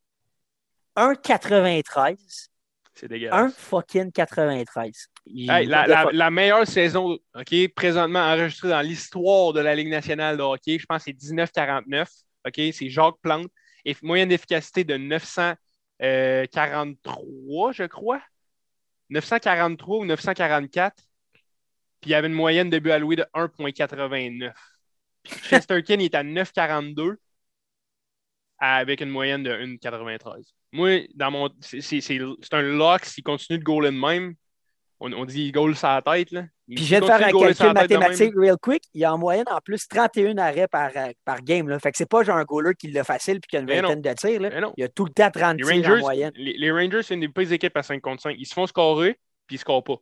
[0.96, 2.48] 1,93.
[2.94, 3.34] C'est dégueulasse.
[3.38, 5.08] 1 fucking 93.
[5.26, 7.18] Il- Hey, la, meilleure saison
[7.74, 12.08] présentement enregistrée dans l'histoire de la Ligue nationale de hockey, je pense que c'est 1949.
[12.46, 13.50] ok, C'est Jacques Plante.
[13.84, 18.22] Et moyenne d'efficacité de 943, je crois.
[19.10, 20.94] 943 ou 944.
[22.00, 24.52] Puis il y avait une moyenne de but alloué de 1,89.
[25.22, 27.16] Puis Chesterkin il est à 9,42
[28.58, 30.54] avec une moyenne de 1,93.
[30.72, 31.50] Moi, dans mon.
[31.60, 34.34] C'est un lock s'il continue de goaler de même.
[35.00, 36.30] On, on dit il goal la tête.
[36.30, 36.44] Là.
[36.68, 38.82] Il Puis je viens de continue faire un calcul mathématique real quick.
[38.94, 41.68] Il y a en moyenne en plus 31 arrêts par, euh, par game.
[41.68, 41.78] Là.
[41.78, 44.02] Fait que c'est pas genre un goaler qui l'a facile puis qui a une vingtaine
[44.02, 44.40] de tirs.
[44.40, 44.50] Là.
[44.76, 46.32] Il y a tout le temps 30 Les tirs en moyenne.
[46.36, 48.36] les, les Rangers, c'est une des pires équipes à 5 contre 5.
[48.38, 49.96] Ils se font scorer, puis ils ne scorent pas.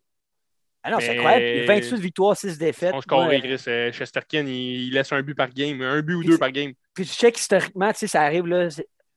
[0.82, 1.66] Ah non, c'est incroyable.
[1.66, 2.92] 28 victoires, 6 Ils défaites.
[2.92, 3.64] font scorer, Moi, Chris.
[3.68, 5.80] Euh, Chesterkin, il, il laisse un but par game.
[5.82, 6.72] Un but ou Puis deux par game.
[6.94, 8.68] Puis je sais qu'historiquement, tu sais, ça arrive là,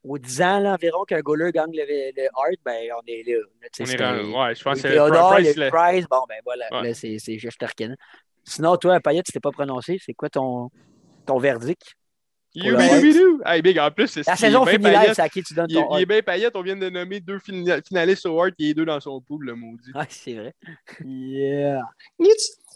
[0.04, 1.84] aux 10 ans là, environ qu'un goaler gagne le,
[2.16, 3.34] le hard, ben on est là.
[3.38, 6.02] là, On est rendu- ouais, je pense il que c'est il a Price.
[6.02, 6.08] là.
[6.10, 6.88] Bon ben voilà, Ouais.
[6.88, 7.96] là c'est c'est Shesterkin.
[8.44, 10.70] Sinon, toi, Payet, tu t'es pas prononcé, c'est quoi ton,
[11.28, 11.94] ton verdict?
[12.54, 13.02] You le be Hart.
[13.02, 13.42] do be do.
[13.46, 15.54] Hey, big, en plus, c'est La il est saison finit live, c'est à qui tu
[15.54, 16.08] donnes Il est, ton il est hard?
[16.10, 16.56] bien paillette.
[16.58, 19.46] On vient de nommer deux fina- finalistes au Hart et les deux dans son pool,
[19.46, 19.92] le maudit.
[19.94, 20.54] Ah, c'est vrai.
[21.06, 21.82] Yeah.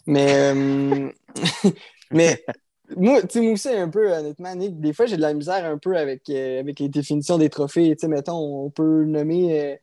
[0.06, 1.10] Mais, euh,
[2.10, 2.44] mais
[2.96, 5.64] moi, tu sais, moi aussi, un peu, honnêtement, Nick, des fois, j'ai de la misère
[5.64, 7.96] un peu avec, euh, avec les définitions des trophées.
[7.96, 9.76] Tu sais, mettons, on peut nommer euh,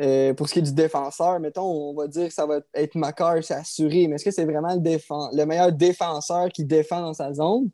[0.00, 2.96] Euh, pour ce qui est du défenseur, mettons, on va dire que ça va être
[2.96, 4.08] Macar, c'est assuré.
[4.08, 7.70] Mais est-ce que c'est vraiment le, le meilleur défenseur qui défend dans sa zone?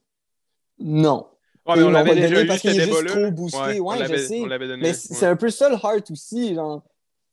[0.79, 1.27] Non.
[1.66, 3.81] Ouais, mais on on l'avait déjà parce ce qu'il est juste trop boosté.
[3.81, 4.43] Ouais, je sais.
[4.77, 6.83] Mais c'est un peu ça le Hart aussi, genre.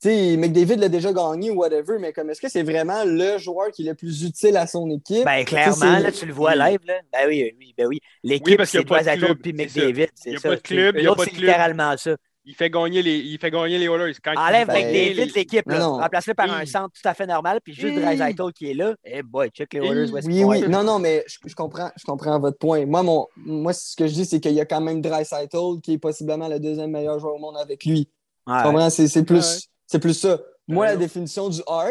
[0.00, 3.36] Tu sais, McDavid l'a déjà gagné ou whatever, mais comme est-ce que c'est vraiment le
[3.38, 5.24] joueur qui est le plus utile à son équipe?
[5.24, 7.00] Ben, clairement, là, tu le vois live, là.
[7.12, 7.98] Ben oui, oui, ben oui.
[8.00, 9.80] Oui, L'équipe, y c'est club, puis c'est ça.
[9.80, 10.08] McDavid.
[10.24, 11.48] Il y a c'est pas ça, de club, il y a pas de c'est club.
[11.48, 12.16] littéralement ça.
[12.44, 14.14] Il fait gagner les, il fait gagner les Oilers.
[14.24, 15.64] Quand Enlève Ben, McDavid de l'équipe.
[15.70, 17.94] Remplace-le par un centre tout à fait normal, puis juste.
[17.96, 18.94] Dreisaitl qui est là.
[19.04, 20.68] Eh boy, check les Oilers, Oui, oui.
[20.68, 22.86] Non, non, mais je, je comprends, je comprends votre point.
[22.86, 25.94] Moi, mon, moi ce que je dis, c'est qu'il y a quand même Dreisaitl qui
[25.94, 28.06] est possiblement le deuxième meilleur joueur au monde avec lui.
[28.06, 28.88] Tu comprends?
[28.90, 29.60] C'est c'est plus, Ouais.
[29.88, 30.40] C'est plus ça.
[30.68, 31.90] Moi, Ouais, la définition du art,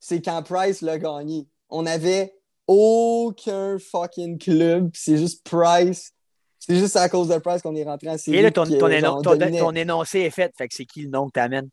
[0.00, 1.46] c'est quand Price l'a gagné.
[1.68, 2.32] On n'avait
[2.66, 4.90] aucun fucking club.
[4.94, 6.12] C'est juste Price.
[6.58, 8.38] C'est juste à cause de Price qu'on est rentré en série.
[8.38, 10.52] Et là, ton, ton, énon- énoncé est fait.
[10.56, 11.68] Fait que c'est qui le nom que t'amènes?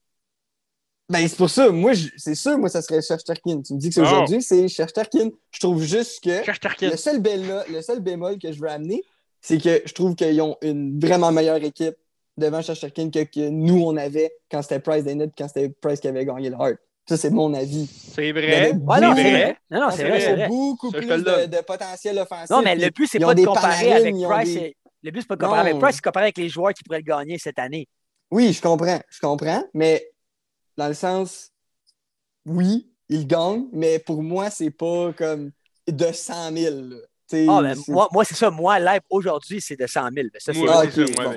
[1.10, 1.70] Ben, c'est pour ça.
[1.72, 3.62] Moi, c'est sûr, moi, ça serait Shesterkin.
[3.62, 4.08] Tu me dis que c'est Non.
[4.10, 5.30] aujourd'hui, c'est Shesterkin.
[5.52, 9.04] Je trouve juste que le seul, béla- le seul bémol que je veux amener,
[9.42, 11.96] c'est que je trouve qu'ils ont une vraiment meilleure équipe
[12.40, 16.00] devant Shesterkin que, que nous, on avait quand c'était Price des Nets, quand c'était Price
[16.00, 16.78] qui avait gagné le Hart.
[17.08, 17.88] Ça, c'est mon avis.
[17.88, 18.54] C'est vrai.
[18.56, 19.58] avait Ouais, non, c'est vrai.
[19.72, 22.50] Non, non, c'est vrai, ont beaucoup plus de, potentiel offensif.
[22.52, 24.54] Non, mais le but, c'est pas de comparer avec Price.
[24.54, 25.70] des- Le but, c'est pas de comparer Non.
[25.70, 27.88] avec Price, c'est de comparer avec les joueurs qui pourraient le gagner cette année.
[28.32, 30.06] Oui, je comprends, je comprends, mais
[30.78, 31.52] dans le sens,
[32.46, 35.52] oui, il gagne, mais pour moi, c'est pas comme
[35.88, 36.76] de 100 000.
[36.76, 36.96] là.
[37.32, 38.50] Ah, ben, moi, moi c'est ça.
[38.50, 40.28] Moi, live aujourd'hui, c'est de 100 000.
[40.34, 41.36] Ben, ça, c'est Moi, Ah,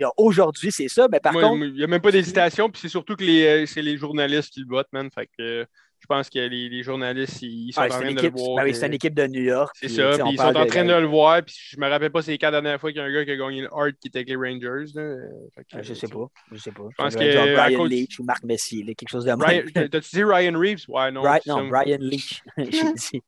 [0.00, 0.12] bon.
[0.16, 1.08] Aujourd'hui, c'est ça.
[1.10, 3.44] Mais par Moi, contre, il n'y a même pas d'hésitation, puis c'est surtout que les,
[3.46, 5.08] euh, c'est les journalistes qui le votent, man.
[5.12, 5.64] Fait que euh,
[5.98, 8.56] je pense que les, les journalistes, ils sont ah, en train de le voir.
[8.56, 9.72] ben oui, c'est une équipe de New York.
[9.80, 12.10] C'est ça, puis ils sont en train de de- le voir, puis je me rappelle
[12.10, 13.68] pas c'est les quatre dernières fois qu'il y a un gars qui a gagné le
[13.72, 14.92] Hart qui était avec les Rangers.
[14.94, 15.00] Là.
[15.02, 16.26] Euh, que, Ah, Je sais pas.
[16.50, 16.82] Je sais pas.
[16.96, 19.86] pense doit être que genre Brian cause- Leach ou Marc Messier, là, quelque chose de.
[19.88, 20.84] T'as-tu dit Ryan Reeves?
[20.88, 21.22] Ouais, non.
[21.42, 21.68] C'est non.
[21.68, 22.42] Brian Leach.
[22.58, 22.64] J'ai
[22.94, 23.22] dit.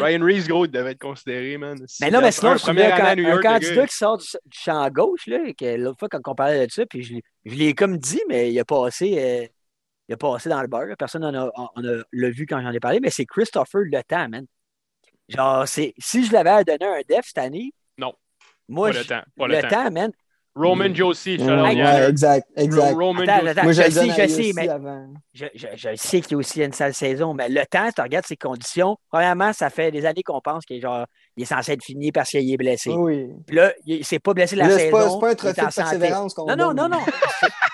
[0.00, 1.78] Ryan Reeves, gros, il devait être considéré, man.
[2.00, 4.58] Mais non, mais sinon, je année à un, New York, candidat qui sort du, du
[4.58, 7.54] champ gauche, là, que l'autre fois, quand on parlait de ça, puis je, l'ai- je
[7.54, 9.46] l'ai comme dit, mais il a passé, euh,
[10.08, 10.86] il a passé dans le beurre.
[10.86, 10.96] là.
[10.96, 11.50] Personne n'en a,
[12.12, 14.46] l'a vu quand j'en ai parlé, mais c'est Christopher Le Temps, man.
[15.28, 18.14] Genre, c'est, si je l'avais à donner un def cette année, Non.
[18.68, 19.22] moi, Pas le je- temps.
[19.36, 19.68] Pas le, le temps.
[19.68, 20.12] temps, man.
[20.54, 22.92] Roman Josie, shout Ouais, ouais, exact, exact.
[22.94, 23.48] Roman Attends, Josie.
[23.48, 23.62] attends.
[23.62, 24.68] Moi, je sais, je sais, mais-.
[25.32, 27.94] Je, je, je sais qu'il y a aussi une sale saison, mais le temps, si
[27.94, 31.06] tu regardes ses conditions, premièrement, ça fait des années qu'on pense qu'il est, genre,
[31.38, 32.90] il est censé être fini parce qu'il est blessé.
[32.90, 33.28] Oui.
[33.46, 34.84] Puis là, il ne s'est pas blessé la Là, saison.
[34.84, 36.98] c'est pas un trophée de persévérance qu'on Non, non, non, non.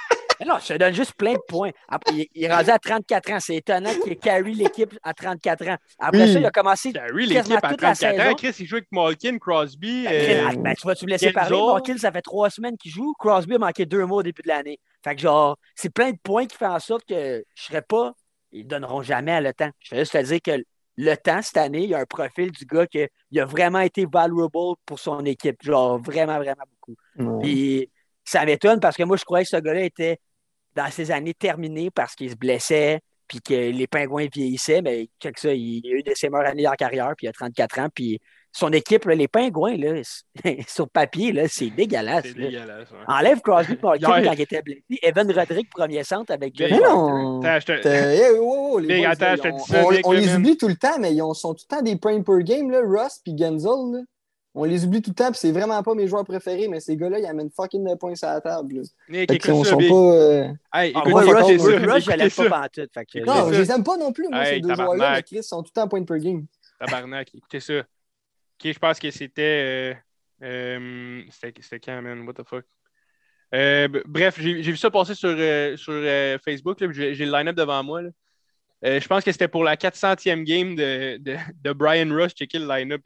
[0.48, 1.70] Non, je te donne juste plein de points.
[1.88, 3.40] Après, il, il est rendu à 34 ans.
[3.40, 5.76] C'est étonnant qu'il ait carry l'équipe à 34 ans.
[5.98, 6.32] Après Oui.
[6.32, 6.92] ça, il a commencé.
[6.92, 8.34] Carry quasiment l'équipe à toute la 34 ans.
[8.34, 10.04] Chris, il joue avec Malkin, Crosby.
[10.04, 11.56] Ben, euh, ben, tu vas-tu me laisser parler?
[11.56, 13.12] Malkin, ça fait trois semaines qu'il joue.
[13.18, 14.78] Crosby a manqué deux mois au début de l'année.
[15.04, 18.14] Fait que genre, c'est plein de points qui font en sorte que je serais pas.
[18.50, 19.70] Ils ne donneront jamais à le temps.
[19.80, 20.64] Je vais juste te dire que
[20.96, 23.06] le temps, cette année, il y a un profil du gars qui
[23.38, 24.50] a vraiment été valuable
[24.86, 25.62] pour son équipe.
[25.62, 26.96] Genre, vraiment, vraiment beaucoup.
[27.18, 27.38] Ouais.
[27.42, 27.90] Puis
[28.24, 30.18] ça m'étonne parce que moi, je croyais que ce gars-là était
[30.78, 34.80] dans ses années terminées parce qu'il se blessait, puis que les pingouins vieillissaient.
[34.80, 37.78] Mais ça, il a eu de ses meilleures années en carrière, puis il a 34
[37.80, 37.88] ans.
[37.94, 38.18] Puis
[38.52, 40.00] son équipe, là, les pingouins, là,
[40.66, 42.24] sur papier, là, c'est dégueulasse.
[42.24, 42.46] C'est là.
[42.46, 42.90] dégueulasse.
[42.90, 42.96] ouais.
[43.06, 44.82] Enlève Crosby Malkin quand il était blessé.
[45.02, 47.42] Evan Rodrigue, premier centre avec Jeff Mais non!
[47.42, 49.56] Attends, je te- T'as- hey, wow, wow, les Big, boys, attends, là, je te on-
[49.56, 51.52] dis ça, on, Big, on là, les oublie tout le temps, mais ils ont- sont
[51.54, 54.04] tout le temps des points per game, là, Russ puis Genzel.
[54.54, 56.96] On les oublie tout le temps, puis c'est vraiment pas mes joueurs préférés, mais ces
[56.96, 58.76] gars-là, ils amènent fucking de points sur la table.
[58.76, 58.82] là.
[59.26, 59.84] Fait ça, sont pas.
[59.84, 62.90] euh, Hey, Ah, moi, Rush, Rush, je l'aime pas pantoute.
[62.92, 63.52] Fait que, Non, ça.
[63.52, 65.62] je les aime pas non plus, moi, Hey, ces deux joueurs-là, mais Chris, ils sont
[65.62, 66.46] tout le temps points per game.
[66.80, 67.78] Tabarnak, écoutez ça.
[67.80, 69.94] Ok, je pense que c'était.
[70.42, 72.26] euh, euh, c'était quand, man?
[72.26, 72.64] What the fuck?
[73.54, 76.78] Euh, bref, j'ai vu ça passer sur, euh, sur euh, Facebook.
[76.92, 78.02] J'ai j'ai le line-up devant moi.
[78.02, 78.10] là.
[78.84, 82.32] Euh, je pense que c'était pour la 400e game de, de, de Brian Rush.
[82.34, 83.02] Checker le line-up.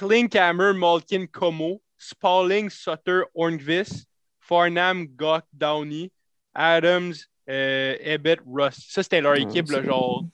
[0.00, 4.06] Klinkhammer, Malkin, Como, Spalling, Sutter, Hornqvist,
[4.40, 6.10] Farnham, Gok, Downey,
[6.54, 7.14] Adams,
[7.48, 8.76] euh, Ebbett, Russ.
[8.88, 10.24] Ça, c'était leur Ouais, équipe, le genre.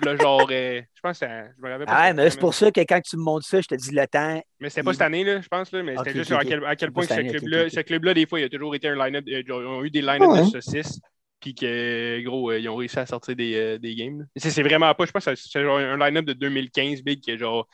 [0.00, 2.38] le genre euh, je pense que c'était- je me rappelle pas Ah c'était mais c'est
[2.38, 4.40] pour ça que quand tu me montres ça, je te dis le temps.
[4.60, 6.44] mais c'était pas cette année, là, je pense, là, mais c'était Ok, juste ok, à
[6.44, 7.32] quel, à quel C'est point que ce année,
[7.80, 10.32] club-là, des fois, il a toujours été un line-up, euh, ils ont eu des line-up
[10.32, 11.00] de saucisses,
[11.40, 14.24] puis que, gros, euh, ils ont réussi à sortir des, euh, des games.
[14.36, 17.38] C'est vraiment pas, je pense que c'est genre un line-up de 2015, Big, qui est
[17.38, 17.66] genre,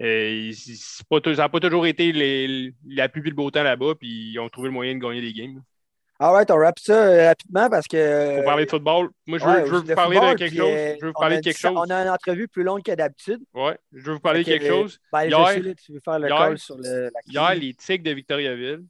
[0.00, 0.52] euh,
[1.10, 4.38] pas, ça n'a pas toujours été les- la pluie le beau temps là-bas, puis ils
[4.38, 5.56] ont trouvé le moyen de gagner des games.
[5.56, 5.60] là.
[6.20, 8.36] Alright, on wrap ça euh, rapidement parce que.
[8.36, 10.56] Pour parler de football, moi, je veux, Ouais, je veux vous parler football, de quelque
[10.56, 10.70] chose.
[10.70, 11.72] euh, Je veux vous parler de quelque chose.
[11.76, 13.40] On a une entrevue plus longue que d'habitude.
[13.54, 14.98] Ouais, je veux vous parler de quelque chose.
[15.12, 17.54] Ben, Hier- je sais, là, tu veux faire le hier- call sur le, la Hier,
[17.56, 18.84] les Tigres de Victoriaville,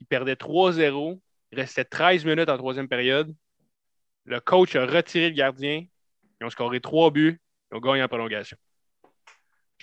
[0.00, 1.20] ils perdaient 3-0.
[1.52, 3.34] Il restait 13 minutes en troisième période.
[4.26, 5.86] Le coach a retiré le gardien.
[6.40, 7.40] Ils ont scoré trois buts.
[7.72, 8.56] Ils ont gagné en prolongation.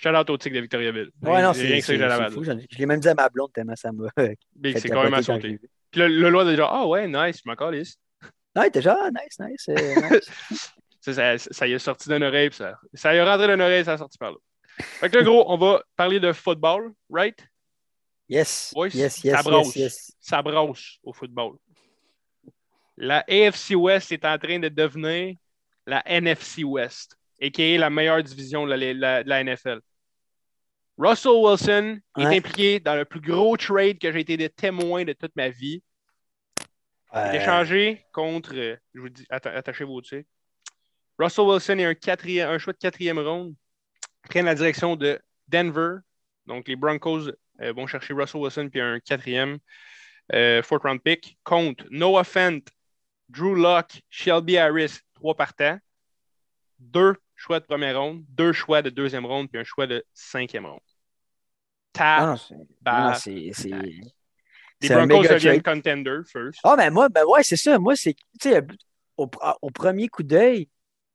[0.02, 1.10] Shout out au tic de Victoriaville.
[1.22, 1.92] Ouais, non, C'est rien que ça
[2.28, 4.08] que Je l'ai même dit à ma blonde tellement ça m'a.
[4.16, 5.58] C'est quand même à sauter.
[5.90, 7.96] Puis le, le loi de genre, ah ouais, nice, je m'en calisse.
[8.56, 9.68] Non, il était genre, ah, nice, nice.
[9.68, 10.72] euh, nice.
[11.00, 13.60] Ça, ça, ça y est sorti d'une oreille, puis ça, ça y est rentré d'une
[13.60, 14.36] oreille, ça a sorti par là.
[14.78, 17.38] Fait que là, gros, on va parler de football, right?
[18.28, 18.72] Yes.
[18.74, 19.76] Boys, yes, ça yes, brosse.
[19.76, 20.12] yes, yes.
[20.20, 21.56] Ça brosse au football.
[22.96, 25.36] La AFC West est en train de devenir
[25.86, 27.78] la NFC West, a.k.a.
[27.78, 29.80] la meilleure division de la, la- de la NFL.
[30.98, 32.36] Russell Wilson est Ouais.
[32.38, 35.82] impliqué dans le plus gros trade que j'ai été de témoin de toute ma vie.
[37.12, 40.24] Est Euh, échangé contre, euh, je vous dis, atta- attachez vos tirs.
[41.18, 43.54] Russell Wilson un, quatrième, un choix de quatrième ronde
[44.28, 45.96] prennent la direction de Denver.
[46.46, 47.28] Donc, les Broncos
[47.60, 49.58] euh, vont chercher Russell Wilson puis un quatrième
[50.32, 52.60] euh, fourth round pick contre Noah Fent,
[53.28, 55.78] Drew Locke, Shelby Harris, trois partants,
[56.78, 60.66] deux choix de première ronde, deux choix de deuxième ronde puis un choix de cinquième
[60.66, 60.80] ronde.
[60.80, 60.82] non,
[61.92, 63.14] Ta non, c'est- bah,
[64.80, 66.60] les Broncos deviennent contender first.
[66.64, 67.78] Ah, ben moi, ben ouais, c'est ça.
[67.78, 68.14] Moi, c'est.
[68.40, 68.62] Tu sais,
[69.16, 69.30] au,
[69.62, 70.68] au premier coup d'œil,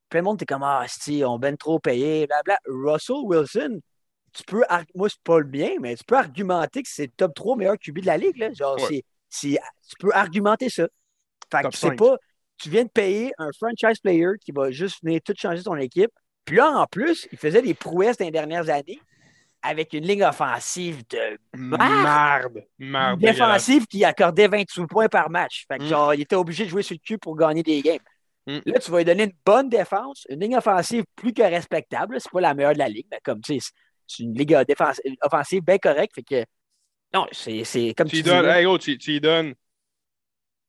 [0.09, 2.59] plein de monde était comme Ah, si, on ben trop payé, blablabla.
[2.67, 3.82] Russell Wilson,
[4.34, 4.63] tu peux.
[4.95, 7.78] Moi, c'est pas le bien, mais tu peux argumenter que c'est le top 3 meilleur
[7.78, 8.38] QB de la ligue.
[8.38, 8.53] Là.
[8.53, 9.03] Genre, Ouais.
[9.32, 9.57] tu
[9.99, 10.88] peux argumenter ça.
[11.51, 12.17] Fait que c'est pas.
[12.58, 16.12] Tu viens de payer un franchise player qui va juste venir tout changer ton équipe.
[16.45, 18.99] Puis là, en plus, il faisait des prouesses dans les dernières années
[19.62, 21.38] avec une ligne offensive de.
[21.55, 22.64] Marde.
[22.80, 23.20] dégueulasse.
[23.20, 25.66] défensive qui accordait 28 points par match.
[25.68, 25.88] Fait que Mm.
[25.88, 27.99] genre, il était obligé de jouer sur le cul pour gagner des games.
[28.47, 28.60] Mm.
[28.66, 32.20] Là, tu vas lui donner une bonne défense, une ligne offensive plus que respectable.
[32.22, 33.72] C'est pas la meilleure de la ligue, mais comme tu sais,
[34.08, 36.16] c'est une ligue défense- offensive bien correcte.
[36.16, 36.45] Fait que
[37.14, 38.30] non, c'est comme Tu tu, dis.
[38.30, 39.53] donnes, hey, gros, tu, tu lui donnes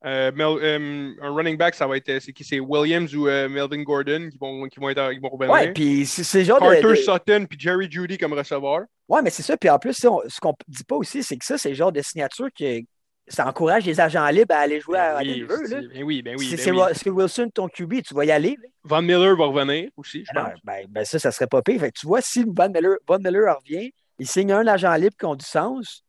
[0.04, 2.44] euh, Mel- euh, un running back, ça va être c'est qui?
[2.44, 5.52] C'est Williams ou euh, Melvin Gordon qui vont, qui vont, être, qui vont revenir.
[5.52, 8.82] ouais, puis c'est genre Carter de- Sutton puis Jerry Judy comme receveur.
[9.08, 9.56] Ouais, mais c'est ça.
[9.56, 11.90] Puis en plus, on- ce qu'on dit pas aussi, c'est que ça, c'est le genre
[11.92, 12.80] de signature que
[13.26, 15.54] ça encourage les agents libres à aller jouer à, à Ben oui, Denver.
[15.62, 15.68] là.
[15.82, 16.44] c'est- ben oui, ben oui.
[16.46, 17.16] Si ben c'est oui.
[17.22, 18.56] Wilson ton QB, tu vas y aller.
[18.62, 18.68] là.
[18.84, 20.58] Van Miller va revenir aussi, je pense.
[20.64, 21.80] ben, ben ça, ça serait pas pire.
[21.80, 25.16] Fait que tu vois, si Von Miller, Von Miller revient, il signe un agent libre
[25.18, 26.02] qui a du sens.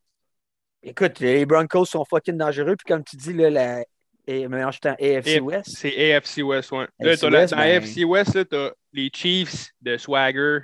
[0.82, 2.76] Écoute, les Broncos sont fucking dangereux.
[2.76, 3.84] Puis comme tu dis, là, la
[4.26, 5.76] et, le temps AFC West.
[5.76, 6.86] C'est AFC West, ouais.
[7.00, 10.58] Là, AFC la- West, dans ben- AFC West, là, t'as les Chiefs de Swagger.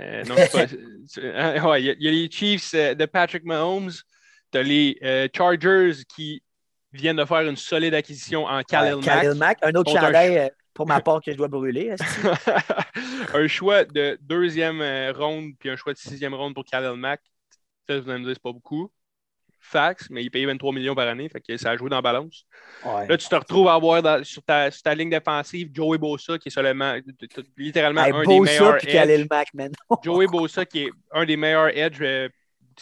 [0.00, 0.44] Euh, non, pas.
[1.06, 3.92] c'est- hein, ouais, il y, a- il y a les Chiefs euh, de Patrick Mahomes.
[4.50, 6.42] T'as les euh, Chargers qui
[6.92, 9.04] viennent de faire une solide acquisition en Khalil Mack.
[9.04, 9.58] Khalil Mack.
[9.62, 11.94] Un autre un chandail pour ma part que je dois brûler.
[13.34, 14.82] un choix de deuxième
[15.14, 17.20] ronde puis un choix de sixième ronde pour Khalil Mack.
[17.88, 18.90] Ça, vous allez me dire, c'est pas beaucoup.
[19.64, 22.02] Fax, mais il paye 23 millions par année, fait que ça a joué dans la
[22.02, 22.44] balance.
[22.84, 23.06] Ouais.
[23.06, 26.36] Là, tu te retrouves à avoir dans- sur, ta, sur ta ligne défensive Joey Bosa,
[26.38, 26.96] qui est seulement,
[27.56, 29.20] littéralement Hey, un des Bosa meilleurs puis edge.
[30.04, 32.28] Joey Bosa, qui est un des meilleurs edge, euh,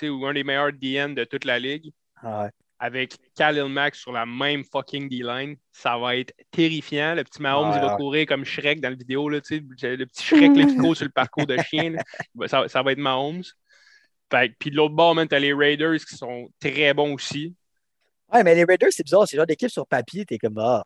[0.05, 1.93] ou un des meilleurs DN de toute la ligue.
[2.23, 2.49] Ouais.
[2.83, 7.15] Avec Khalil Mack sur la même fucking D-line, ça va être terrifiant.
[7.15, 10.25] Le petit Mahomes, Ouais, il va courir comme Shrek dans la vidéo, là, le petit
[10.25, 11.91] Shrek là, qui court sur le parcours de chien.
[11.91, 12.49] là.
[12.49, 13.43] Ça, ça va être Mahomes.
[14.59, 17.55] Puis de l'autre bord, man, t'as les Raiders qui sont très bons aussi.
[18.33, 19.27] Ouais, mais les Raiders, c'est bizarre.
[19.27, 20.25] C'est genre d'équipe sur papier.
[20.25, 20.85] T'es comme, ah.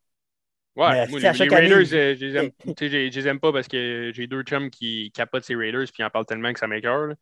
[0.76, 3.68] Ouais, moi, tu les, Raiders, euh, je les aime, tu je- les aime pas parce
[3.68, 6.66] que j'ai deux chums qui capotent ces Raiders puis ils en parlent tellement que ça.
[6.66, 7.16] Puis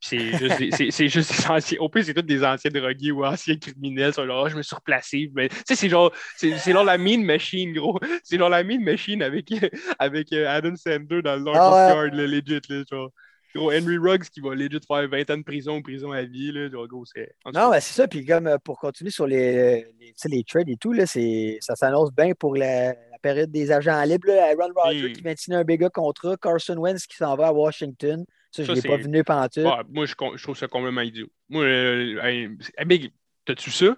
[0.00, 1.78] C'est juste, des- c'est, juste des anciens.
[1.80, 4.12] Au plus, c'est tous des anciens drogués ou anciens criminels.
[4.12, 5.30] Sont Ah, je me suis replacé.
[5.34, 7.98] Mais, tu sais, c'est genre, c'est, c'est genre la mine machine, gros.
[8.24, 9.50] C'est genre la mine machine avec,
[9.98, 11.88] avec euh, Adam Sandler dans le North Ah ouais.
[11.88, 12.60] Yard, là, legit.
[12.68, 13.10] Là, genre.
[13.54, 16.52] Gros, Henry Ruggs qui va legit faire 20 ans de prison ou prison à vie.
[16.52, 17.34] Là, gros, c'est.
[17.44, 18.06] tout Non, mais c'est ça.
[18.08, 19.86] Puis comme euh, pour continuer sur les,
[20.16, 23.70] sais, les trades et tout, là, c'est, ça s'annonce bien pour la, la période des
[23.72, 24.28] agents libres.
[24.28, 24.50] Là.
[24.50, 25.12] Aaron Rodgers Mm.
[25.12, 26.36] qui vient de signer un méga contrat.
[26.36, 28.24] Carson Wentz qui s'en va à Washington.
[28.50, 29.64] Ça, je ne l'ai pas venu pantoute.
[29.64, 31.28] Ouais, moi, je, trouve ça complètement idiot.
[31.48, 32.22] Moi, euh,
[32.78, 33.12] hey,
[33.44, 33.96] t'as-tu ça?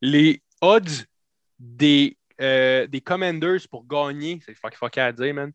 [0.00, 1.06] Les odds
[1.58, 5.52] des, euh, des Commanders pour gagner, c'est fuck, fuck à dire, man.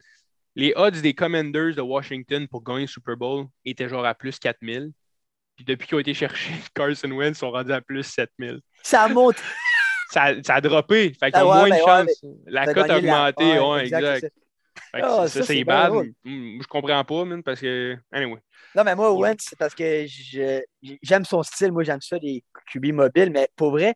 [0.58, 4.40] Les odds des Commanders de Washington pour gagner le Super Bowl étaient genre à plus
[4.40, 4.92] 4000.
[5.56, 8.60] Puis depuis qu'ils ont été chercher Carson Wentz, sont rendus à plus 7000.
[8.84, 9.38] Ça monte.
[10.10, 11.14] Ça, ça a droppé.
[11.20, 12.26] Fait qu'ils ont ouais, moins de ouais, chance.
[12.48, 13.60] La cote a la- augmenté.
[13.60, 14.02] ouais, exact.
[14.02, 14.28] c'est ça.
[14.92, 15.92] Fait que Ah, ça, c'est bad.
[15.92, 17.96] Hum, Je comprends pas, man, parce que.
[18.12, 18.40] Anyway.
[18.76, 19.12] Non, mais moi.
[19.14, 20.06] Wentz, c'est parce que
[21.04, 21.72] j'aime son style.
[21.72, 23.32] Moi, j'aime ça, des QB mobiles.
[23.32, 23.96] Mais pour vrai,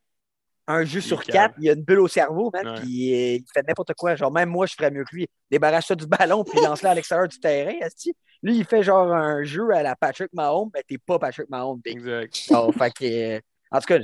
[0.67, 2.81] un jeu est sur quatre, il a une bulle au cerveau, man.
[2.81, 4.15] Puis euh, il fait n'importe quoi.
[4.15, 5.27] Genre, même moi, je ferais mieux que lui.
[5.49, 7.73] Débarrasse-toi du ballon, puis lance-le à l'extérieur du terrain.
[7.81, 8.13] esti.
[8.43, 11.81] Lui, il fait genre un jeu à la Patrick Mahomes, mais t'es pas Patrick Mahomes.
[11.83, 11.93] big.
[11.93, 12.39] Exact.
[12.51, 13.39] Oh, fait que, euh,
[13.71, 13.99] en tout cas,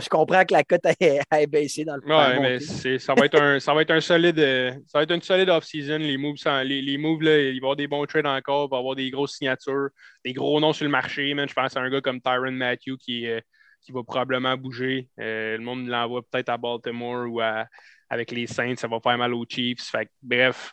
[0.00, 2.60] je comprends que la cote a, baissé dans le Ouais, mais
[2.98, 4.38] ça, va être un, ça va être un solide.
[4.38, 5.98] euh, ça va être une solide off-season.
[5.98, 8.68] Les moves, sans- les, les moves là, il va y avoir des bons trades encore,
[8.68, 9.88] il va y avoir des grosses signatures,
[10.24, 11.34] des gros noms sur le marché.
[11.34, 11.48] man.
[11.48, 13.40] Je pense à un gars comme Tyron Matthew qui, euh,
[13.84, 15.08] qui va probablement bouger.
[15.20, 17.66] Euh, le monde l'envoie peut-être à Baltimore ou à-
[18.08, 18.76] avec les Saints.
[18.76, 19.82] Ça va faire mal aux Chiefs.
[19.90, 20.72] Fait bref,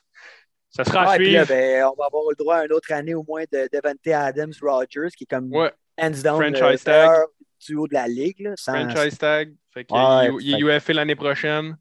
[0.70, 3.24] ça sera à là, ben, on va avoir le droit à une autre année au
[3.28, 6.96] moins de Devante Adams Rogers, qui est comme Ouais, hands down le Franchise tag.
[7.10, 7.28] meilleur
[7.68, 8.40] duo de la ligue.
[8.40, 9.54] Là, sans- franchise tag.
[9.74, 11.76] Fait que, Ouais, il, il est UFA l'année prochaine.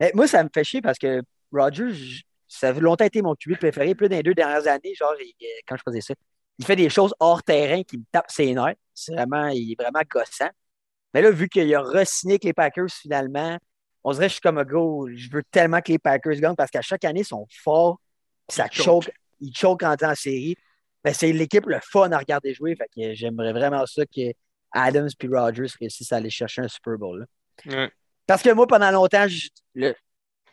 [0.00, 3.56] Eh, moi, ça me fait chier parce que Rogers, ça a longtemps été mon QB
[3.58, 3.94] préféré.
[3.94, 6.14] Plus dans les deux dernières années, genre, il- euh, quand je faisais ça,
[6.58, 8.74] il fait des choses hors terrain qui me tapent ses nerfs.
[8.94, 10.50] C'est vraiment, il est vraiment gossant.
[11.14, 13.58] Mais là, vu qu'il a re-signé avec les Packers finalement,
[14.04, 15.08] on dirait que je suis comme un go.
[15.14, 18.00] Je veux tellement que les Packers gagnent parce qu'à chaque année, ils sont forts.
[18.48, 19.12] ça Ils choke.
[19.40, 20.56] Ils choquent en temps en série.
[21.04, 22.76] Ben, c'est l'équipe le fun à regarder jouer.
[22.76, 24.32] Fait que j'aimerais vraiment ça que
[24.72, 27.26] Adams et Rogers réussissent à aller chercher un Super Bowl.
[27.66, 27.84] là.
[28.26, 29.48] Parce que moi, pendant longtemps, je-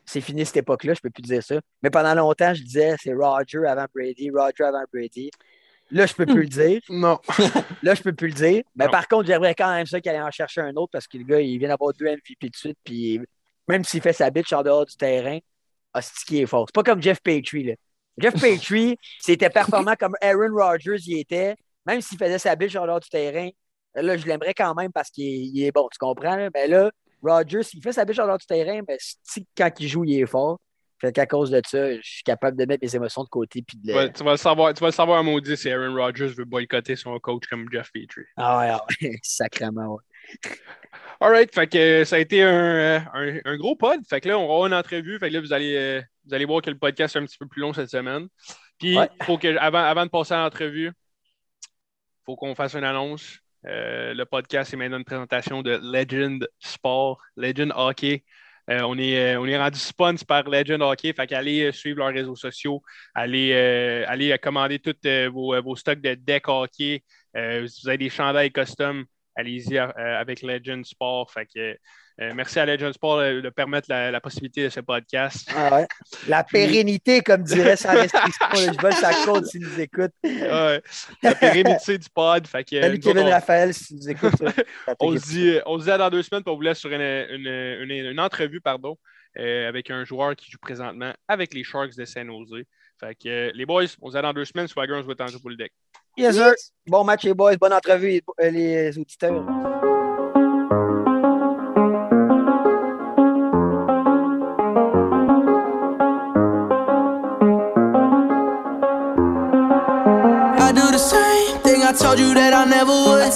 [0.06, 1.60] c'est fini cette époque-là, je peux plus dire ça.
[1.84, 5.30] Mais pendant longtemps, je disais c'est Roger avant Brady, Roger avant Brady.
[5.98, 6.82] Là, je peux plus le dire.
[6.90, 7.20] Non.
[7.82, 8.64] Là, je peux plus le dire.
[8.76, 8.92] Mais Non.
[8.92, 11.24] par contre, j'aimerais quand même ça qu'il allait en chercher un autre parce que le
[11.24, 12.78] gars, il vient d'avoir deux MVP de suite.
[12.84, 13.20] Puis
[13.68, 15.40] même s'il fait sa bitch en dehors du terrain,
[15.96, 16.66] c'est ce qui est fort.
[16.68, 17.64] C'est pas comme Jeff Petrie.
[17.64, 17.74] Là.
[18.18, 22.86] Jeff Petrie, c'était performant comme Aaron Rodgers y était, même s'il faisait sa bitch en
[22.86, 23.50] dehors du terrain.
[23.96, 26.36] Là, je l'aimerais quand même parce qu'il est, il est bon, tu comprends?
[26.36, 26.50] là?
[26.54, 26.92] Mais là,
[27.24, 30.22] Rodgers, s'il fait sa bitch en dehors du terrain, ben, c'est- quand il joue, il
[30.22, 30.60] est fort.
[31.02, 33.62] Fait qu'à cause de ça, je suis capable de mettre mes émotions de côté.
[33.62, 35.70] Puis de Tu vas, tu vas le savoir, tu vas le savoir à maudit si
[35.70, 38.24] Aaron Rodgers veut boycotter son coach comme Jeff Petrie.
[38.38, 40.04] Ah ouais, ah ouais, sacrément, ouais.
[41.22, 44.00] Alright, fait que ça a été un, euh, un, un gros pod.
[44.10, 45.20] Fait que là, on va avoir une entrevue.
[45.20, 47.38] Fait que là, vous allez, euh, vous allez voir que le podcast est un petit
[47.38, 48.28] peu plus long cette semaine.
[48.78, 49.10] Puis, Ouais.
[49.24, 53.40] faut que, avant, avant de passer à l'entrevue, il faut qu'on fasse une annonce.
[53.66, 58.24] Euh, le podcast est maintenant une présentation de Legend Sport, Legend Hockey.
[58.70, 61.14] Euh, on, est, euh, on est rendu sponsor par Legend Hockey.
[61.14, 62.82] Fait qu'allez euh, suivre leurs réseaux sociaux.
[63.16, 64.96] Allez, commander tous
[65.32, 67.04] vos, vos stocks de deck hockey.
[67.36, 69.06] Si vous avez des chandails custom,
[69.36, 71.32] allez-y avec Legend Sport.
[71.32, 71.78] Fait que,
[72.22, 75.50] euh, merci à Legend Sport de permettre la, la possibilité de ce podcast.
[75.56, 75.88] Ah ouais.
[76.28, 78.46] La pérennité, comme dirait sa restriction.
[78.56, 80.12] je veux sa compte s'il nous écoute.
[80.24, 80.82] Ouais,
[81.24, 82.46] la pérennité du pod.
[82.48, 84.36] Fait que, Salut nous autres, Kevin on- Raphaël, si nous écoutes.
[84.38, 86.80] ça, ça on se dit, on se dit à dans deux semaines, on vous laisse
[86.80, 88.98] sur une, une, une- une entrevue pardon,
[89.38, 92.64] euh, avec un joueur qui joue présentement avec les Sharks de San Jose.
[93.00, 94.68] Fait que euh, les boys, on se dit à dans deux semaines.
[94.68, 95.72] Swagger, on se voit tantôt pour le deck.
[96.18, 96.52] Yes, sir.
[96.86, 97.56] Bon match, les boys.
[97.56, 99.79] Bonne entrevue, les auditeurs.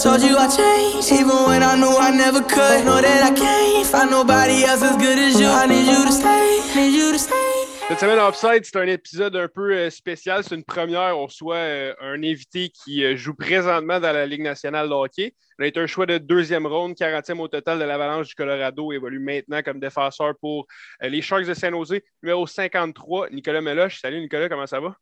[0.04, 2.84] Told you I changed, even when I knew I never could.
[2.84, 5.48] Know that I can't find nobody else as good as you.
[5.48, 7.40] I need you to stay, need you to stay.
[7.88, 10.44] Cette semaine, Offside, c'est un épisode un peu euh, spécial.
[10.44, 11.18] C'est une première.
[11.18, 15.34] On reçoit euh, un invité qui euh, joue présentement dans la Ligue nationale de hockey.
[15.60, 18.92] Il a été un choix de deuxième ronde, 40e au total de l'Avalanche du Colorado.
[18.92, 20.68] Il évolue maintenant comme défenseur pour
[21.00, 22.02] les Sharks de San Jose.
[22.22, 24.02] Numéro 53, Nicolas Meloche.
[24.02, 24.98] Salut Nicolas, comment ça va?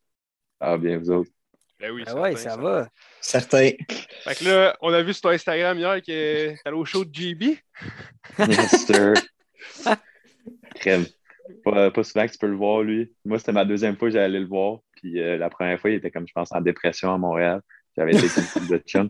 [0.59, 1.31] Ah, bien, vous autres?
[1.81, 2.57] Ben oui, Ah ouais, ça ça.
[2.57, 2.87] va.
[3.19, 3.69] Certain.
[4.23, 7.13] Fait que là, on a vu sur ton Instagram hier que allé au show de
[7.13, 7.43] JB.
[8.39, 9.13] Yes, sir.
[10.75, 11.05] Crème.
[11.63, 13.11] Pas, pas souvent que tu peux le voir, lui.
[13.25, 14.79] Moi, c'était ma deuxième fois que j'allais le voir.
[14.95, 17.61] Puis euh, la première fois, il était comme, je pense, en dépression à Montréal.
[17.97, 19.09] J'avais été comme de chum.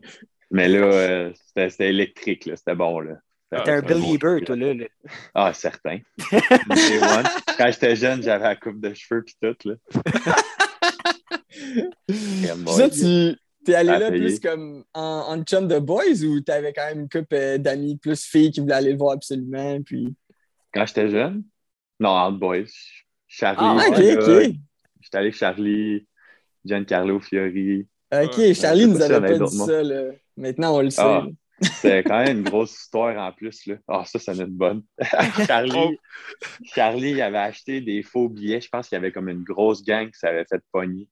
[0.50, 2.56] Mais là, euh, c'était électrique, là.
[2.56, 3.16] C'était bon, là.
[3.52, 3.88] T'es un bon.
[3.88, 4.74] believer, toi, là.
[4.74, 4.86] là.
[5.36, 6.00] Ah, certain.
[6.30, 9.76] Quand j'étais jeune, j'avais la coupe de cheveux puis tout, là.
[12.68, 16.86] Ça, tu t'es allé là plus comme en, en chum de boys ou t'avais quand
[16.88, 19.82] même une couple euh, d'amis plus filles qui voulaient aller le voir absolument?
[19.84, 20.16] Puis...
[20.74, 21.44] Quand j'étais jeune?
[22.00, 22.64] Non, entre boys.
[23.28, 23.60] Charlie.
[23.62, 24.54] Ah, ok, là, ok.
[25.02, 26.08] J'étais allé avec Charlie,
[26.66, 27.88] Giancarlo Fiori.
[28.12, 28.54] Ok, Ouais.
[28.54, 29.84] Charlie nous avait pas dit ça.
[29.84, 30.12] Là.
[30.36, 31.02] Maintenant, on le sait.
[31.04, 31.26] Ah.
[31.62, 33.68] C'était quand même une grosse histoire en plus.
[33.68, 33.76] Là.
[33.88, 34.84] Ah, ça, ça en est une bonne.
[35.00, 35.06] Oh.
[35.48, 35.98] Charlie,
[36.64, 38.62] Charlie il avait acheté des faux billets.
[38.62, 41.08] Je pense qu'il y avait comme une grosse gang qui s'avait fait pogner.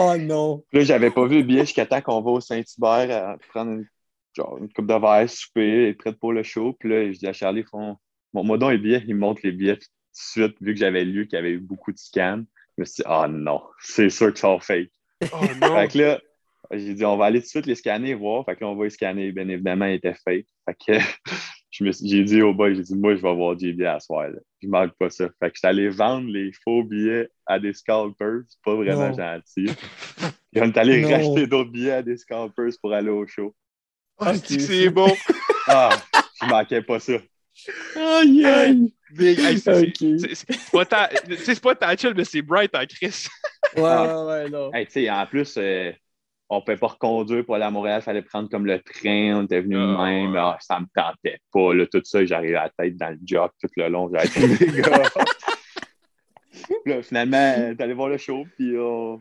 [0.00, 0.62] Oh non.
[0.72, 3.86] Là, j'avais pas vu le billet jusqu'à temps qu'on va au Saint-Hubert à prendre une,
[4.32, 6.72] genre, une coupe de verre, souper, être prêt pour le show.
[6.78, 7.96] Puis là, je dis à Charlie, font,
[8.32, 10.78] bon, moi donc les billets, il me montre les billets tout de suite, vu que
[10.78, 12.46] j'avais lu qu'il y avait eu beaucoup de scams.
[12.76, 14.92] Je me suis dit, ah non, c'est sûr que c'est fake.
[15.32, 15.74] Oh non!
[15.74, 16.20] Fait que là,
[16.70, 18.44] j'ai dit, on va aller tout de suite les scanner et voir.
[18.44, 19.32] Fait que là, on va les scanner.
[19.32, 20.46] Bien évidemment, ils étaient fake.
[20.64, 20.92] Fait que
[21.80, 24.28] j'ai dit au boy, j'ai dit, moi, je vais voir JB à soir.
[24.28, 24.38] Là.
[24.62, 25.26] Je manque pas ça.
[25.40, 28.40] Fait que je suis allé vendre les faux billets à des scalpers.
[28.48, 29.16] C'est pas vraiment Non.
[29.16, 29.66] gentil.
[30.52, 31.08] Puis on est allé Non.
[31.10, 33.54] racheter d'autres billets à des scalpers pour aller au show.
[34.18, 35.12] Ah, c'est que c'est bon!
[35.70, 35.90] Ah,
[36.40, 37.12] je manquais pas ça.
[37.94, 38.92] Aïe, aïe.
[39.58, 41.10] C'est- pas ta-
[41.74, 43.26] Tatchel, mais c'est Bright en Chris.
[43.76, 44.72] Ouais, ouais, ouais, non.
[44.72, 45.92] Hey, tu sais, en plus, euh,
[46.50, 49.36] on ne pouvait pas reconduire pour aller à Montréal, il fallait prendre comme le train,
[49.38, 50.32] on était venu de Ah, même.
[50.32, 50.38] ouais.
[50.38, 53.52] Ah, ça me tentait pas, là, tout ça, j'arrivais à la tête dans le jock
[53.60, 54.10] tout le long.
[54.12, 55.02] J'avais les gars.
[56.86, 57.36] Là, finalement,
[57.78, 59.16] euh, voir le show, puis euh,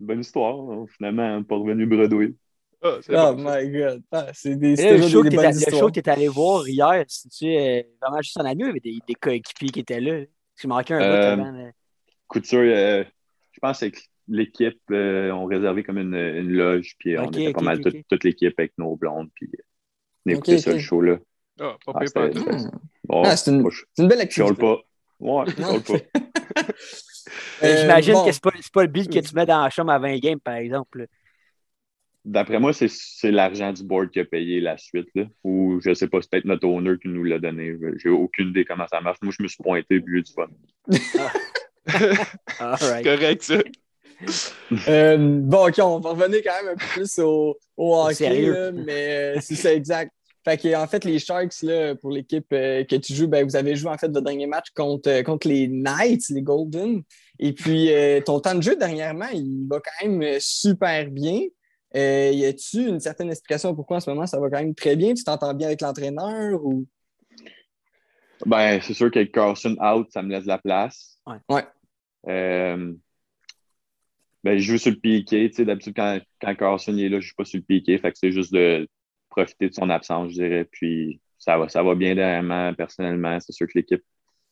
[0.00, 0.54] bonne histoire.
[0.70, 0.86] hein.
[0.96, 2.36] Finalement, on n'est pas revenu bredouille.
[2.82, 4.02] Ah, c'est Oh my god.
[4.10, 6.28] Ah, c'est des, c'est là, le show des, que des le show que t'es allé
[6.28, 9.80] voir hier, c'est-tu euh, vraiment juste en ami il y avait des, des coéquipiers qui
[9.80, 10.24] étaient là?
[10.56, 11.52] Tu manquais un Euh, bout avant.
[11.58, 11.70] là.
[12.26, 13.04] Couture, euh,
[13.52, 13.86] je pense que
[14.28, 18.54] l'équipe, euh, ont réservé comme une, une loge, puis on était pas mal toute, l'équipe
[18.58, 19.62] avec nos blondes, puis euh,
[20.26, 21.18] on écoutait ça, le show-là.
[21.60, 22.28] Ah, pas Ah, pas
[23.04, 24.54] Bon, Ah, c'est une- je belle je activité.
[24.54, 24.78] pas.
[25.20, 25.98] Ouais, je pas.
[27.62, 28.24] Euh, J'imagine bon.
[28.26, 30.40] que c'est pas, pas le beat que tu mets dans la chambre à 20 games,
[30.40, 30.98] par exemple.
[31.00, 31.06] là.
[32.24, 35.08] D'après moi, c'est- l'argent du board qui a payé la suite.
[35.14, 35.24] Là.
[35.44, 37.76] Ou je sais pas, c'est peut-être notre owner qui nous l'a donné.
[37.98, 39.18] J'ai aucune idée comment ça marche.
[39.22, 40.48] Moi, je me suis pointé vu du fun.
[42.58, 43.04] All C'est right.
[43.04, 43.58] correct, ça.
[44.88, 48.72] Euh, bon, OK, on va revenir quand même un peu plus au, au hockey, là,
[48.72, 50.10] mais euh, c'est ça, exact.
[50.44, 53.54] Fait que, en fait, les Sharks, là, pour l'équipe euh, que tu joues, ben, vous
[53.54, 57.02] avez joué en fait votre dernier match contre, euh, contre les Knights, les Golden.
[57.38, 61.42] Et puis, euh, ton temps de jeu dernièrement, il va quand même super bien.
[61.94, 64.96] Euh, y a-tu une certaine explication pourquoi en ce moment ça va quand même très
[64.96, 65.14] bien?
[65.14, 66.86] Tu t'entends bien avec l'entraîneur ou?
[68.46, 71.18] Ben, c'est sûr qu'avec Carlson out, ça me laisse de la place.
[71.26, 71.36] Ouais.
[71.48, 71.64] Ouais.
[74.44, 75.48] Ben, je joue sur le piqué.
[75.50, 77.96] Tu sais, d'habitude, quand, quand Carlson est là, je ne joue pas sur le piqué.
[77.98, 78.88] Fait que c'est juste de
[79.28, 80.64] profiter de son absence, je dirais.
[80.70, 83.38] Puis ça va, ça va bien dernièrement, personnellement.
[83.40, 84.02] C'est sûr que l'équipe,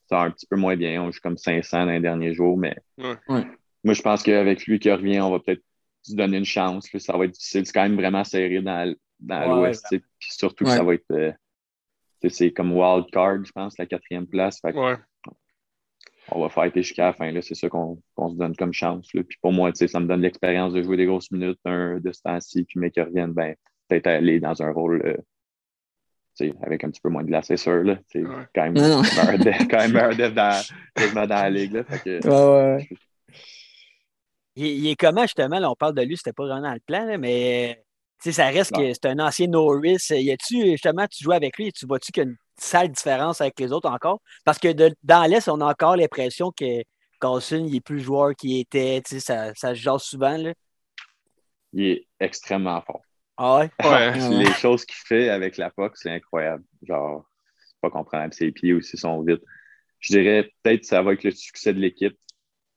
[0.08, 1.02] ça va un petit peu moins bien.
[1.02, 3.14] On joue comme 500 dans les derniers jours, mais Ouais.
[3.28, 3.44] Ouais.
[3.84, 5.62] moi, je pense qu'avec lui qui revient, on va peut-être
[6.02, 6.92] se donner une chance.
[6.92, 7.00] là.
[7.00, 7.66] Ça va être difficile.
[7.66, 9.86] C'est quand même vraiment serré dans, dans Ouais, l'Ouest.
[9.90, 10.00] Puis
[10.32, 11.10] surtout que ça va être.
[11.10, 11.32] euh,
[12.28, 14.60] c'est comme wild card, je pense, la quatrième place.
[14.60, 14.96] Fait que Ouais.
[16.32, 17.30] On va fighter jusqu'à la fin.
[17.30, 17.42] là.
[17.42, 19.12] C'est ça qu'on se donne comme chance.
[19.14, 19.22] là.
[19.22, 21.98] Puis pour moi, tu sais, ça me donne l'expérience de jouer des grosses minutes un,
[22.00, 22.64] de ce temps-ci.
[22.64, 23.54] Puis mais qui reviennent, ben,
[23.88, 25.16] peut-être aller dans un rôle euh,
[26.36, 27.82] tu sais, avec un petit peu moins de glace, c'est sûr.
[27.82, 27.98] Là.
[28.14, 28.24] Ouais.
[28.54, 29.02] quand même Non, non.
[29.16, 30.62] meilleur dev, quand même meilleur dev dans,
[31.14, 31.72] dans la ligue.
[31.72, 31.84] Là.
[31.84, 32.88] Fait que, Ouais, ouais.
[34.56, 35.58] Il, il est comment, justement?
[35.58, 37.82] Là, on parle de lui, c'était pas vraiment dans le plan, là, mais
[38.24, 38.80] sais, ça reste Non.
[38.80, 39.98] que c'est un ancien Norris.
[40.10, 42.88] Y a-tu, justement, tu joues avec lui et tu vois-tu qu'il y a une sale
[42.90, 44.20] différence avec les autres encore?
[44.44, 46.82] Parce que de- dans l'Est, on a encore l'impression que
[47.20, 49.02] Carlson, il est plus joueur qu'il était.
[49.02, 50.36] Tu sais, ça, ça se jase souvent.
[50.36, 50.52] Là.
[51.72, 53.02] il est extrêmement fort.
[53.36, 53.70] Ah ouais?
[53.84, 54.28] Ouais.
[54.38, 56.64] Les choses qu'il fait avec la POC, c'est incroyable.
[56.82, 57.24] Genre,
[57.58, 58.34] c'est pas comprenable.
[58.34, 59.40] Ses pieds aussi sont vite.
[60.00, 62.18] Je dirais peut-être que ça va avec le succès de l'équipe.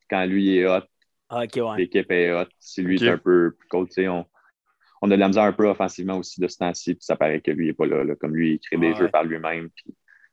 [0.09, 0.83] Quand lui est hot,
[1.29, 1.77] Ah, ouais.
[1.77, 2.47] l'équipe est hot.
[2.59, 4.25] Si lui est un peu plus cold, tu sais, on,
[5.05, 7.41] on a de la misère un peu offensivement aussi de ce temps-ci, puis ça paraît
[7.41, 8.15] que lui n'est pas là, là.
[8.15, 8.95] Comme lui, il crée des Ouais.
[8.95, 9.69] jeux par lui-même.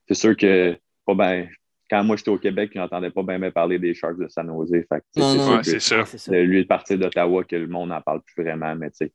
[0.06, 1.48] C'est sûr que pas ben,
[1.90, 4.70] quand moi j'étais au Québec, je n'entendais pas bien parler des Sharks de San Jose.
[5.64, 8.90] C'est sûr de lui de partir d'Ottawa que le monde n'en parle plus vraiment, mais
[8.90, 9.12] tu sais,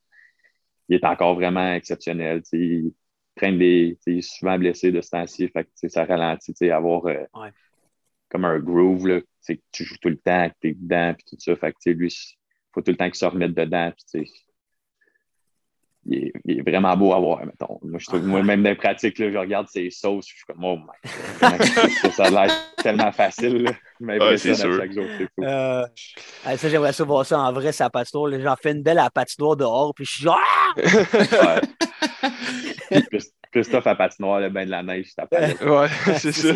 [0.90, 2.42] il est encore vraiment exceptionnel.
[2.44, 2.94] tu sais, Il
[3.36, 3.98] traîne des.
[4.08, 5.50] Il est souvent blessé de ce temps-ci.
[5.88, 7.50] Ça ralentit, tu sais, avoir euh, Ouais.
[8.30, 10.74] comme un groove, là, tu sais, que tu joues tout le temps, que tu es
[10.74, 11.56] dedans, puis tout ça.
[11.56, 12.38] Fait que, tu sais, lui, il
[12.74, 13.92] faut tout le temps qu'il se remette dedans.
[14.12, 14.32] Puis,
[16.06, 17.80] il est, il est vraiment beau à voir, mettons.
[17.82, 20.46] Moi, je trouve, moi même dans les pratiques, là, je regarde ses sauces, je suis
[20.46, 22.26] comme, oh my ça?
[22.26, 23.64] A l'air tellement facile.
[23.64, 23.72] Là.
[24.02, 24.78] Ouais, c'est à sûr.
[24.78, 25.44] chaque jour, c'est fou.
[25.44, 25.86] Euh,
[26.46, 28.32] ah, ça, j'aimerais ça voir ça en vrai, sa patinoire.
[28.40, 30.40] J'en fais une belle à la patinoire dehors, puis je suis genre.
[30.42, 31.62] Ah!
[31.62, 31.62] Ouais.
[33.10, 33.20] Puis
[33.56, 35.28] Christophe à patinoire, le bain de la neige, ça.
[35.32, 35.88] Ouais,
[36.20, 36.54] c'est ça.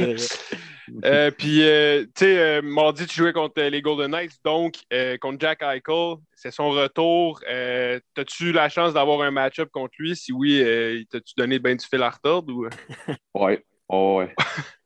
[1.06, 5.18] Euh, puis, euh, tu sais, euh, mardi, tu jouais contre les Golden Knights, donc euh,
[5.18, 6.16] contre Jack Eichel.
[6.36, 7.40] C'est son retour.
[7.50, 10.16] Euh, T'as-tu la chance d'avoir un match-up contre lui?
[10.16, 12.54] Si oui, euh, t'as-tu donné ben du fil à retordre?
[12.54, 12.68] Ou...
[13.34, 13.64] Ouais.
[13.88, 14.34] Oh, ouais.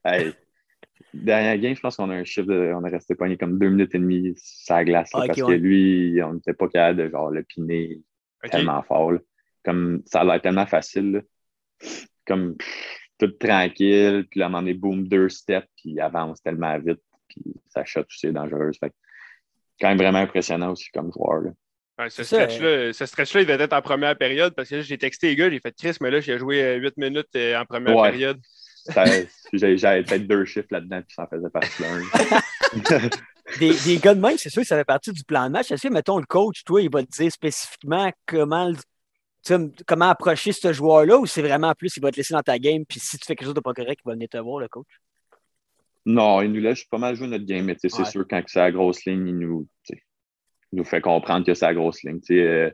[0.06, 0.34] hey.
[1.14, 2.73] Dernière game, je pense qu'on a un chiffre de.
[2.76, 5.10] On est resté pogné comme deux minutes et demie sur la glace.
[5.14, 5.56] là, Ok, parce ouais.
[5.57, 8.02] que lui, on n'était pas capable de genre le piner
[8.52, 9.11] tellement fort.
[9.14, 9.19] là.
[9.64, 11.11] Comme ça a l'air tellement facile.
[11.14, 11.19] là.
[12.26, 14.26] Comme pff, tout tranquille.
[14.30, 17.01] Puis là, à un moment donné, boom, deux steps, puis il avance tellement vite.
[17.27, 18.77] Puis sa shot aussi est dangereuse.
[18.80, 18.95] Fait que,
[19.80, 21.41] quand même vraiment impressionnant aussi comme joueur.
[21.41, 21.51] Là.
[21.99, 24.81] Ouais, ce ça, stretch-là, ce stretch-là, il devait être en première période parce que là,
[24.81, 27.60] j'ai texté les gars, j'ai fait Chris, mais là, j'ai joué euh, 8 minutes euh,
[27.60, 28.10] en première Ouais.
[28.10, 28.39] période.
[28.85, 29.05] Ça-
[29.53, 33.10] J'avais peut-être deux chiffres là-dedans, puis ça en faisait partie d'un.
[33.60, 35.69] Des, des gars de même, c'est sûr que ça fait partie du plan de match.
[35.69, 38.72] Est-ce que, mettons, le coach, toi, il va te dire spécifiquement comment,
[39.86, 42.86] comment approcher ce joueur-là ou c'est vraiment plus, il va te laisser dans ta game,
[42.86, 44.68] puis si tu fais quelque chose de pas correct, il va venir te voir, le
[44.68, 44.88] coach?
[46.06, 47.90] Non, il nous laisse pas mal jouer notre game, mais Ouais.
[47.90, 49.98] c'est sûr, quand c'est la grosse ligne, il nous, il
[50.74, 52.20] nous fait comprendre que c'est la grosse ligne.
[52.20, 52.70] Tu sais, euh,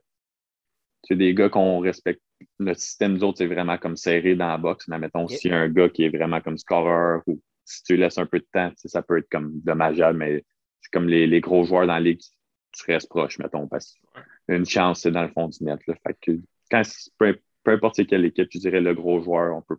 [1.04, 2.22] tu sais, des gars qu'on respecte
[2.58, 4.88] notre système, nous autres, c'est vraiment comme serré dans la boxe.
[4.88, 5.32] Mais mettons, Ok.
[5.32, 8.26] s'il y a un gars qui est vraiment comme scoreur ou si tu laisses un
[8.26, 10.44] peu de temps, ça peut être comme dommageable, mais
[10.82, 12.22] c'est comme les, les gros joueurs dans la ligue,
[12.72, 13.94] tu restes proche, mettons, parce
[14.48, 15.80] qu'une chance, c'est dans le fond du net.
[15.86, 15.94] Là.
[16.06, 16.32] Fait que
[16.70, 16.82] quand,
[17.18, 19.78] peu, peu importe c'est quelle équipe, je dirais le gros joueur, on peut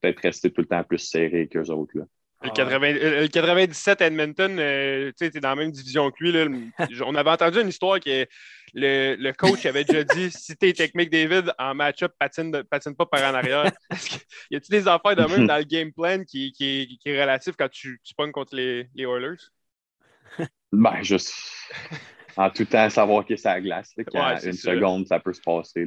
[0.00, 1.96] peut-être rester tout le temps plus serré qu'eux autres.
[1.98, 2.04] Là.
[2.44, 6.22] Le, 80 euh, le 97 Edmonton, euh, tu sais, t'es dans la même division que
[6.22, 6.30] lui.
[6.30, 6.46] Là.
[7.04, 8.26] On avait entendu une histoire que
[8.74, 13.06] le, le coach avait déjà dit si t'es technique David en match-up, patine, patine pas
[13.06, 13.64] par en arrière.
[13.90, 16.86] Est-ce que- y a-t-il des affaires de même dans le game plan qui, qui, est-
[16.98, 19.36] qui est relatif quand tu, tu pognes contre les, les Oilers?
[20.70, 21.34] Ben, juste
[22.38, 23.92] en tout temps savoir que c'est à la glace.
[23.96, 25.84] là, Ouais, une seconde, ça peut se passer.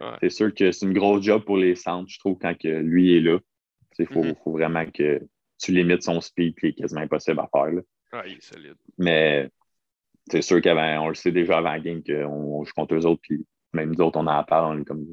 [0.00, 0.08] Ouais.
[0.20, 3.16] C'est sûr que c'est une grosse job pour les centres, je trouve, quand que lui
[3.16, 3.38] est là.
[3.98, 4.34] Il faut, Mhm.
[4.42, 5.20] faut vraiment que
[5.62, 7.70] tu limites son speed, qui est quasiment impossible à faire.
[7.72, 7.80] là.
[8.12, 8.74] Ah, il est solide.
[8.98, 9.48] Mais
[10.30, 13.06] c'est sûr qu'avant, on le sait déjà avant la game qu'on on joue contre eux
[13.06, 15.06] autres, puis même nous autres, on en parle, on est comme.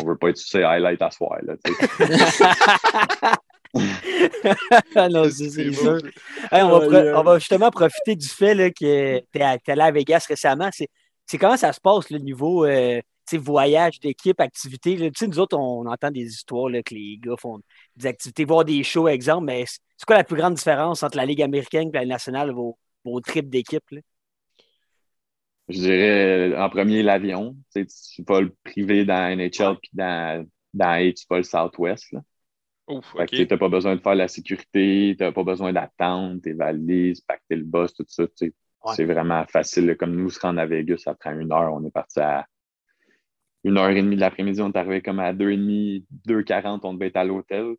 [0.00, 1.38] On veut pas être sur ces highlights à soir.
[1.42, 1.54] Là,
[5.10, 5.98] non, c'est c'est C'est sûr.
[5.98, 6.02] beau,
[6.50, 7.10] Hey, on, va Aïe, pro- aïe.
[7.12, 10.68] on va justement profiter du fait là, que tu es, allé à Vegas récemment.
[10.72, 10.88] C'est
[11.28, 14.96] c'est comment ça se passe, le niveau euh, tu sais, voyage d'équipe, activité.
[14.96, 15.06] là?
[15.10, 17.58] Tu sais, nous autres, on entend des histoires là, que les gars font
[17.96, 21.16] des activités, voir des shows, exemple, mais c'est c'est quoi la plus grande différence entre
[21.16, 23.82] la Ligue américaine et la Ligue nationale, vos, vos trips d'équipe?
[23.90, 24.00] là?
[25.68, 27.56] Je dirais en premier l'avion.
[27.74, 32.12] Tu tu vas le privé dans NHL, puis dans, dans A, tu vas le Southwest.
[32.12, 32.20] Là.
[32.88, 33.26] Ouf, OK.
[33.26, 37.20] tu n'as pas besoin de faire la sécurité, tu n'as pas besoin d'attendre, tes valises,
[37.20, 38.22] pacter le boss, tout ça.
[38.40, 38.50] Ouais.
[38.94, 39.96] C'est vraiment facile.
[39.96, 41.74] Comme nous, se rendre à Vegas, ça prend une heure.
[41.74, 42.46] On est parti à
[43.64, 44.60] une heure et demie de l'après-midi.
[44.62, 47.74] On est arrivé comme à deux et demi, 2h40, on devait être à l'hôtel.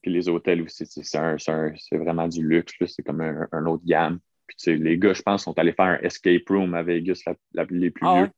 [0.00, 2.72] Puis les hôtels aussi, c'est vraiment du luxe.
[2.86, 4.20] C'est comme un, un autre gamme.
[4.46, 7.20] Puis tu sais, les gars, je pense, sont allés faire un escape room à Vegas,
[7.26, 8.20] la- la- les plus Ah ouais?
[8.22, 8.30] vieux.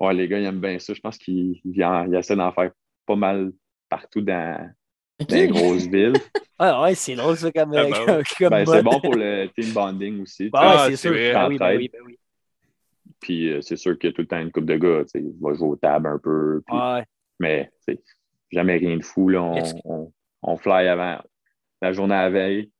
[0.00, 0.92] Ouais, les gars, ils aiment bien ça.
[0.92, 2.70] Je pense qu'ils ils en- ils essaient d'en faire
[3.06, 3.52] pas mal
[3.88, 4.70] partout dans,
[5.20, 6.12] dans les grosses villes.
[6.58, 8.84] Ah ouais, c'est drôle ça comme, Ah, euh, ben comme, comme Ben, c'est mode.
[8.84, 10.50] bon pour le team bonding aussi.
[10.52, 11.12] Ah, ouais, c'est sûr.
[11.12, 12.18] Ben oui, ben oui, ben oui.
[13.20, 15.04] Puis euh, c'est sûr qu'il y a tout le temps une coupe de gars.
[15.12, 16.62] tu va jouer aux tables un peu.
[16.66, 17.04] puis- Ah ouais.
[17.40, 18.00] Mais c'est
[18.50, 19.28] jamais rien de fou.
[19.28, 19.42] Là.
[19.42, 20.12] On, on,
[20.42, 21.18] on fly avant
[21.82, 22.70] la journée à la veille.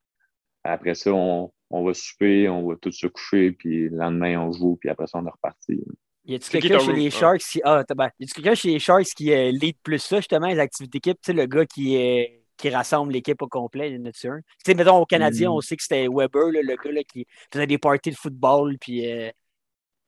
[0.64, 4.52] Après ça, on, on va souper, on va tous se coucher, puis le lendemain, on
[4.52, 5.80] joue, puis après ça, on est reparti.
[6.28, 7.10] Y a-tu C'est qui quelqu'un chez les?
[7.10, 7.60] Sharks qui.
[7.64, 10.46] Ah, t'as- ben, y a-tu quelqu'un chez les Sharks qui euh, lead plus ça, justement,
[10.48, 11.18] les activités d'équipe?
[11.22, 12.24] Tu sais, le gars qui, euh,
[12.56, 14.38] qui rassemble l'équipe au complet, y en a-tu un?
[14.40, 15.52] Tu sais, mettons, au Canadien, Mm.
[15.54, 18.76] on sait que c'était Weber, là, le gars là, qui faisait des parties de football,
[18.78, 19.10] puis.
[19.10, 19.30] euh,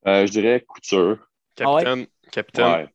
[0.07, 1.19] Euh, je dirais couture.
[1.61, 1.85] Ah ouais?
[1.85, 2.07] Capitaine.
[2.33, 2.65] Capitaine.
[2.67, 2.89] Ouais.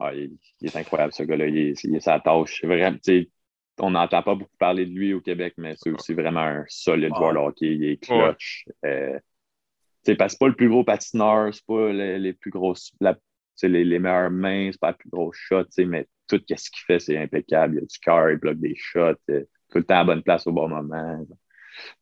[0.00, 1.46] Ouais, il, il est incroyable, ce gars-là.
[1.46, 2.58] Il est, il est sa tâche.
[2.60, 3.30] C'est vraiment, tu sais,
[3.78, 7.12] on n'entend pas beaucoup parler de lui au Québec, mais c'est aussi vraiment un solide
[7.14, 7.18] Ah.
[7.18, 7.66] joueur de hockey.
[7.74, 8.64] Il est clutch.
[8.84, 12.32] Euh, tu sais, parce que c'est pas le plus gros patineur, c'est pas les, les
[12.32, 13.18] plus grosses, la-
[13.62, 16.98] les, les meilleures mains, c'est pas la plus grosse shot, mais tout ce qu'il fait,
[17.00, 17.74] c'est impeccable.
[17.74, 20.22] Il a du cœur, il bloque des shots, euh, tout le temps à la bonne
[20.22, 21.26] place au bon moment.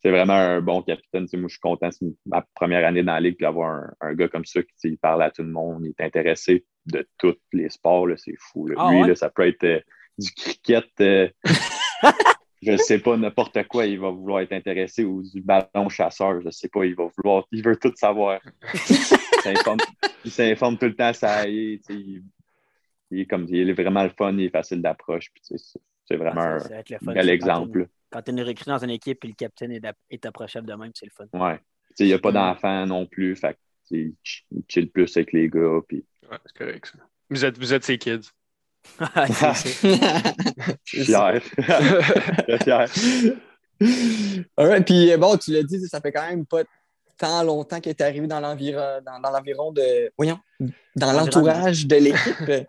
[0.03, 1.27] C'est vraiment un bon capitaine.
[1.35, 1.91] Moi, je suis content.
[1.91, 4.97] C'est ma première année dans la ligue, puis d'avoir un, un gars comme ça qui
[4.97, 8.07] parle à tout le monde, il est intéressé de tous les sports.
[8.17, 8.67] C'est fou.
[8.69, 8.75] là.
[8.79, 9.09] Ah Lui, ouais?
[9.09, 9.81] là, ça peut être euh,
[10.19, 10.87] du cricket.
[11.01, 11.29] euh,
[12.63, 16.51] je sais pas, n'importe quoi, il va vouloir être intéressé ou du ballon chasseur, je
[16.51, 18.41] sais pas, il va vouloir, il veut tout savoir.
[18.75, 18.79] il
[19.43, 19.79] s'informe-
[20.25, 22.23] il s'informe tout le temps, ça y est, il,
[23.11, 25.65] il est comme, il est vraiment le fun, il est facile d'approche, puis tu sais,
[25.73, 27.89] c'est- c'est vraiment ah, un ça, ça bel exemple.
[28.11, 30.91] Quand tu es recruté dans une équipe et le capitaine est, est approchable de même,
[30.95, 31.27] c'est le fun.
[31.39, 31.59] Ouais.
[31.59, 31.65] Tu
[31.97, 33.59] sais, il n'y a pas d'enfant non plus, fait
[33.91, 34.15] il
[34.69, 36.99] chill plus avec les gars, puis Ouais, c'est correct, ça.
[37.31, 38.31] Vous êtes, vous êtes ses kids.
[38.97, 39.55] Très
[42.65, 42.87] fier.
[44.57, 46.63] Alright, puis euh, bon, tu l'as dit, ça fait quand même pas
[47.17, 50.11] tant longtemps qu'il est arrivé dans l'environ dans, dans l'environ de.
[50.17, 50.39] Voyons,
[50.97, 52.37] dans l'entourage de l'équipe.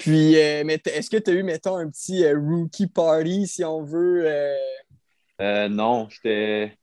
[0.00, 3.64] puis, euh, mais est-ce que tu as eu, mettons, un petit euh, rookie party, si
[3.64, 4.24] on veut?
[4.26, 4.54] euh,
[5.40, 6.76] Euh, non, j'étais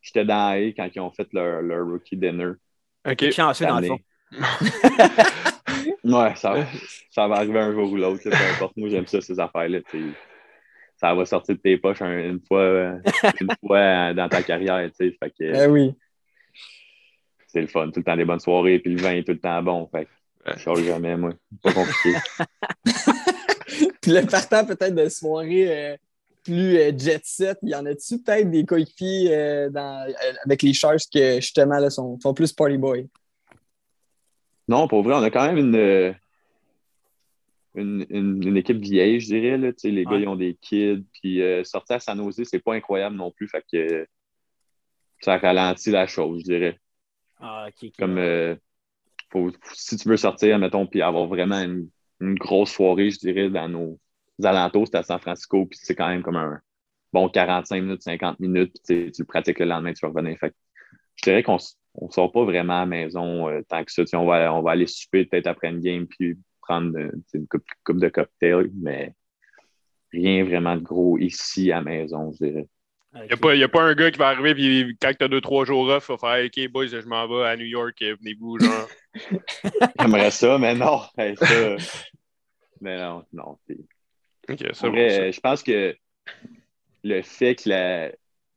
[0.00, 2.52] j'étais dans A quand ils ont fait leur, leur rookie dinner.
[3.08, 3.30] OK.
[3.30, 3.98] Chanceux, dans le fond.
[6.06, 6.66] Ouais, ça, va-
[7.10, 8.76] ça va arriver un jour ou l'autre, peu importe.
[8.76, 9.80] Moi, j'aime ça, ces affaires-là.
[10.96, 12.98] Ça va sortir de tes poches un- une fois, euh,
[13.40, 14.88] une fois euh, dans ta carrière.
[14.96, 15.94] Fait que oui.
[17.48, 17.90] c'est le fun.
[17.90, 19.88] Tout le temps des bonnes soirées, puis le vin est tout le temps bon.
[19.92, 20.08] Fait
[20.56, 21.32] je jamais, moi.
[21.62, 22.14] Pas compliqué.
[24.00, 25.96] Puis le partant peut-être de soirée euh,
[26.44, 29.68] plus euh, jet set, il y en a-tu peut-être des coéquipiers euh,
[30.44, 33.08] avec les Sharks que justement là, sont, sont plus party boy?
[34.68, 36.12] Non, pour vrai, on a quand même une, euh,
[37.74, 39.58] une, une, une équipe vieille, je dirais.
[39.58, 39.70] Là.
[39.84, 41.04] Les gars, ils ont des kids.
[41.12, 43.48] Puis euh, sortir à San Jose, c'est pas incroyable non plus.
[43.48, 44.06] Fait que euh,
[45.20, 46.78] ça ralentit la chose, je dirais.
[47.40, 47.92] Ah, ok, ok.
[47.98, 48.56] Comme euh,
[49.30, 51.88] faut- si tu veux sortir, mettons, puis avoir vraiment une
[52.20, 54.00] une grosse soirée, je dirais, dans nos
[54.42, 54.86] alentours.
[54.86, 56.58] C'était à San Francisco, puis c'est quand même comme un
[57.12, 60.38] bon 45 minutes, 50 minutes, puis tu le pratiques le lendemain, tu vas revenir.
[60.38, 60.54] Fait
[61.16, 61.58] je dirais qu'on
[62.02, 64.02] ne sort pas vraiment à la maison euh, tant que ça.
[64.14, 67.98] On va, on va aller souper peut-être après une game, puis prendre euh, une coupe,
[67.98, 69.14] de cocktail, mais
[70.12, 72.68] rien vraiment de gros ici à la maison, je dirais.
[73.14, 75.64] Il n'y a, pas un gars qui va arriver puis quand tu as deux, trois
[75.64, 78.88] jours off, il va faire OK, boys, je m'en vais à New York, venez-vous, genre.
[80.00, 81.00] J'aimerais ça, mais non.
[81.16, 81.76] ça...
[82.82, 83.58] mais non, non.
[84.48, 85.96] OK, ça, Je pense que
[87.04, 87.70] le fait que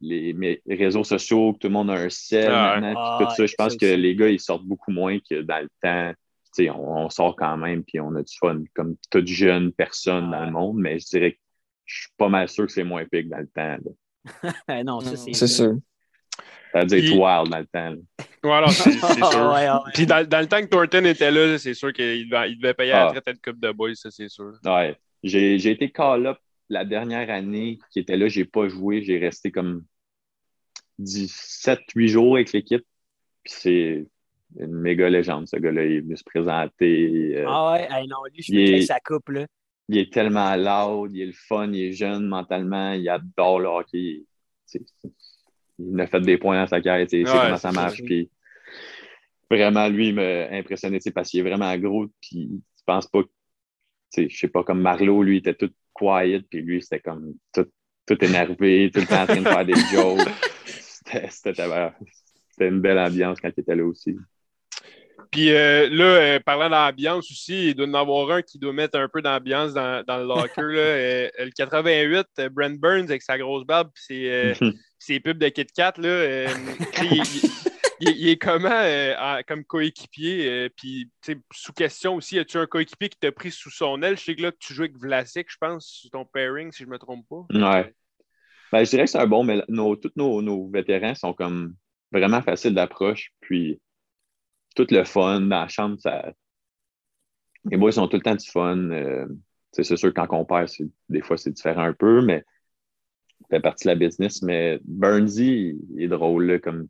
[0.02, 3.56] les, réseaux sociaux, que tout le monde a un sel ah, maintenant, tout ça, je
[3.58, 6.14] pense que les gars, ils sortent beaucoup moins que dans le temps.
[6.60, 10.44] On, on, sort quand même, puis on a du fun, comme toute jeune personne dans
[10.44, 11.40] le monde, mais je dirais que
[11.86, 13.78] je suis pas mal sûr que c'est moins épique dans le temps.
[14.84, 15.34] non, ça, c'est.
[15.34, 15.78] C'est sûr.
[16.72, 17.96] Ça veut dire wild dans le temps.
[18.70, 18.92] C'est
[19.32, 19.84] sûr.
[19.94, 22.74] Puis dans, dans, le temps que Thornton était là, c'est sûr qu'il devait, il devait
[22.74, 23.12] payer ah.
[23.14, 24.54] la traite de coupe de boys, ça, c'est sûr.
[24.64, 24.96] Ouais.
[25.24, 26.38] J'ai été call-up
[26.70, 29.02] la dernière année qui était là, j'ai pas joué.
[29.02, 29.84] J'ai resté comme
[31.00, 32.86] 17-8 jours avec l'équipe.
[33.44, 34.08] Puis c'est
[34.60, 35.86] une méga légende, ce gars-là.
[35.86, 37.38] Il est venu se présenter.
[37.38, 39.46] Euh, ah ouais, non, lui, je veux sa coupe, là
[39.90, 43.68] il est tellement loud, il est le fun, il est jeune mentalement, il adore le
[43.68, 44.24] hockey.
[45.80, 48.04] il a fait des points dans sa carrière, il sait comment ça marche.
[48.04, 48.30] Puis,
[49.50, 52.06] vraiment, lui, il m'a impressionné parce qu'il est vraiment gros.
[52.22, 53.24] Puis, je pense pas
[54.16, 57.68] je sais pas, comme Marlowe, lui, il était tout quiet, puis lui, c'était comme tout,
[58.06, 60.28] tout, énervé, tout le temps en train de faire des jokes.
[61.30, 64.16] C'était une belle ambiance quand il était là aussi.
[65.32, 68.74] Puis euh, là, euh, parlant d'ambiance aussi, il doit y en avoir un qui doit
[68.74, 70.62] mettre un peu d'ambiance dans, dans, le locker.
[70.62, 70.80] Là.
[71.00, 74.54] Euh, le 88, Brent Burns avec sa grosse barbe et
[75.00, 75.94] ses, pubs de Kit Kat.
[75.98, 76.46] Là,
[77.02, 77.24] il,
[78.08, 80.70] est comment comme coéquipier?
[80.76, 81.10] puis
[81.52, 84.18] sous question aussi, as-tu un coéquipier qui t'a pris sous son aile?
[84.18, 86.88] Je sais que là, tu joues avec Vlasic, je pense, sur ton pairing, si je
[86.88, 87.46] ne me trompe pas.
[87.52, 87.94] Ouais.
[88.72, 91.76] Ben, je dirais que c'est un bon, mais nos, tous nos, nos vétérans sont comme
[92.12, 93.32] vraiment faciles d'approche.
[93.42, 93.82] Puis
[94.76, 95.98] tout le fun dans la chambre.
[96.00, 96.32] Ça...
[97.66, 98.78] Les boys sont tout le temps du fun.
[98.92, 99.28] Euh,
[99.72, 100.70] c'est sûr, quand on perd,
[101.10, 102.44] des fois, c'est différent un peu, mais
[103.50, 104.42] fait partie de la business.
[104.42, 106.60] Mais Burnsy, il est drôle.
[106.62, 106.88] comme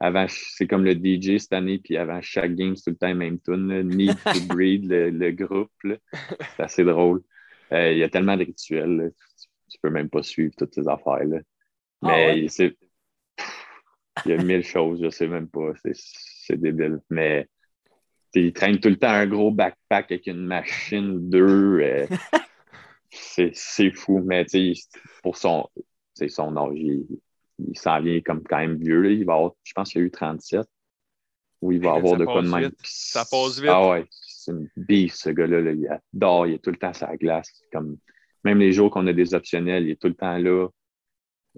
[0.00, 3.14] avant, c'est comme le DJ cette année, puis avant chaque game, c'est tout le temps
[3.14, 3.82] même tune.
[3.82, 5.70] Need to Breed, le, groupe.
[5.82, 7.22] C'est assez drôle.
[7.72, 9.12] Euh, il y a tellement de rituels.
[9.68, 11.24] Tu, peux même pas suivre toutes ces affaires.
[11.24, 11.38] Là.
[12.02, 12.76] Ah mais c'est.
[14.24, 17.00] Il y a mille choses, je sais même pas c'est débile.
[17.10, 17.46] Mais
[18.34, 21.38] il traîne tout le temps un gros backpack avec une machine 2.
[21.38, 22.06] Euh,
[23.10, 24.22] c'est fou.
[24.24, 24.46] Mais
[25.22, 25.68] pour son,
[26.14, 27.06] son âge, il,
[27.74, 29.12] s'en vient comme quand même vieux.
[29.12, 30.66] Il va je pense qu'il a eu 37.
[31.62, 32.70] Ou il va avoir de quoi de même.
[32.82, 33.70] Ça passe vite.
[33.70, 35.60] Ah ouais, c'est une bise, ce gars-là.
[35.72, 37.52] Il adore, il est tout le temps sur la glace.
[37.70, 37.98] Comme,
[38.44, 40.68] même les jours qu'on a des optionnels, il est tout le temps là.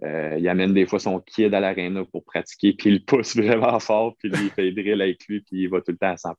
[0.02, 3.78] Euh, il amène des fois son kid à l'aréna pour pratiquer, puis il pousse vraiment
[3.78, 6.34] fort, puis il fait drill avec lui, puis il va tout le temps à 100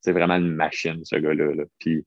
[0.00, 1.64] C'est vraiment une machine, ce gars-là.
[1.78, 2.04] Puis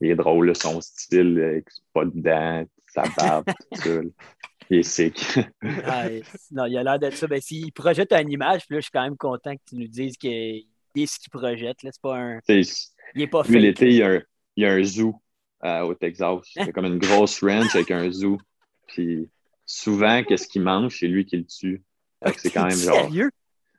[0.00, 3.90] il est drôle, son style, avec pas de dents, sa barbe, tout ça.
[4.70, 5.38] Il est sick.
[5.84, 6.08] Ah,
[6.50, 7.26] non, il a l'air d'être ça.
[7.26, 9.86] Ben, s'il projette une image, puis là, je suis quand même content que tu nous
[9.86, 10.66] dises qu'il
[10.96, 11.76] est ce qu'il projette.
[11.80, 12.40] C'est pas un.
[12.48, 13.58] il est pas fait.
[13.58, 14.22] l'été, il,
[14.56, 15.14] y a un zoo
[15.64, 16.40] euh, au Texas.
[16.52, 18.38] C'est comme une grosse ranch avec un zoo.
[18.88, 19.28] Puis
[19.64, 21.82] souvent, qu'est-ce qu'il mange, c'est lui qui le tue.
[22.38, 23.02] C'est quand même genre.
[23.02, 23.30] Sérieux?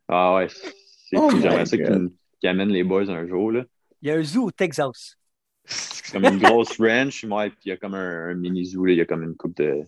[0.07, 0.47] Ah ouais.
[0.49, 3.51] C'est oh J'aimerais ça qu'il amène les boys un jour.
[3.51, 3.65] Là.
[4.01, 5.18] Il y a un zoo au Texas.
[5.65, 8.97] C'est comme une grosse ranch, puis il y a comme un, mini zoo, là, il
[8.97, 9.84] y a comme une coupe de.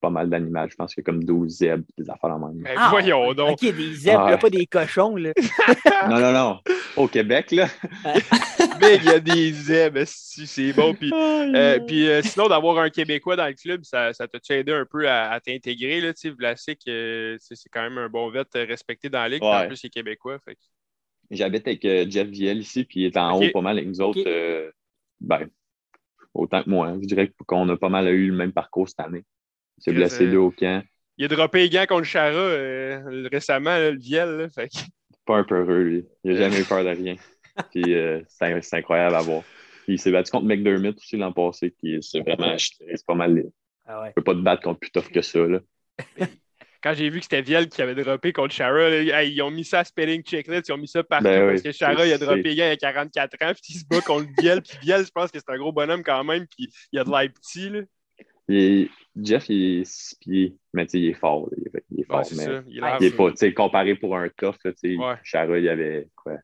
[0.00, 0.68] Pas mal d'animaux.
[0.68, 2.64] Je pense qu'il y a comme 12 zèbres, des affaires en même.
[2.76, 3.52] Ah, voyons donc.
[3.52, 5.32] Ok, des zèbres, il n'y a pas des cochons, là.
[6.08, 6.60] non, non, non.
[6.96, 7.68] Au Québec, là.
[8.82, 10.94] il y a des zèbres, c'est bon.
[10.94, 14.72] Puis, euh, puis euh, sinon, d'avoir un Québécois dans le club, ça, ça t'a aidé
[14.72, 16.00] un peu à, t'intégrer.
[16.00, 19.42] Là, Vlasic, euh, c'est quand même un bon vet respecté dans la ligue.
[19.42, 20.38] En plus, il est québécois.
[21.30, 24.22] J'habite avec Jeff Viel ici, puis il est en haut pas mal avec nous autres.
[25.20, 25.48] ben,
[26.34, 26.88] autant que moi.
[26.88, 26.98] Hein.
[27.02, 29.24] Je dirais qu'on a pas mal eu le même parcours cette année.
[29.78, 30.82] Il s'est blessé deux au camp.
[31.18, 32.50] Il a droppé les gants contre Chara
[33.30, 34.48] récemment, le Viel.
[34.54, 34.70] fait.
[35.24, 36.04] Pas un peu heureux, lui.
[36.24, 37.16] Il n'a jamais eu peur de rien.
[37.70, 39.42] Puis euh, c'est incroyable à voir.
[39.84, 43.44] Puis il s'est battu contre McDermott aussi l'an passé, qui c'est vraiment c'est pas mal.
[43.86, 44.12] Ah ouais.
[44.14, 45.38] peut pas te battre contre plus tough que ça.
[45.38, 45.60] Là.
[46.82, 49.80] Quand j'ai vu que c'était Viel qui avait droppé contre Shara, ils ont mis ça
[49.80, 52.52] à spelling checklist, ils ont mis ça partout ben parce que Shara, il a droppé
[52.52, 54.62] il a 44 ans, puis il se bat contre Viel.
[54.62, 57.10] Puis Viel, je pense que c'est un gros bonhomme quand même, puis il a de
[57.10, 57.70] l'air petit.
[57.70, 57.80] Là.
[58.48, 61.48] Jeff, il est six pieds, mais il est fort.
[61.56, 64.52] Il est, il est fort, mais il, est pas, comparé pour un là,
[64.84, 65.14] ouais.
[65.22, 66.34] Chara, il avait quoi,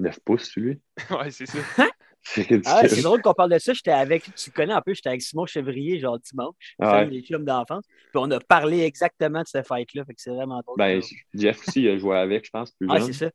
[0.00, 0.80] 9 pouces, lui?
[1.10, 1.58] ouais, c'est ça.
[2.24, 3.72] C'est Ah, c'est drôle qu'on parle de ça.
[3.72, 6.54] J'étais avec, tu connais un peu, j'étais avec Simon Chevrier, genre dimanche.
[6.78, 6.86] Ouais.
[6.86, 7.84] C'est un des chums d'enfance.
[7.84, 10.04] Puis on a parlé exactement de cette fight-là.
[10.04, 10.76] Fait que c'est vraiment drôle.
[10.78, 11.02] Ben,
[11.34, 13.30] Jeff aussi, il a joué avec, je pense, plus ah, c'est ça.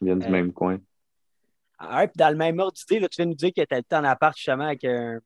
[0.00, 0.78] Il vient du Euh, même coin.
[1.78, 3.62] Ah, ouais, puis dans le même ordre d'idée, là, tu viens de nous dire que
[3.62, 5.22] tu été en appart justement avec un, avec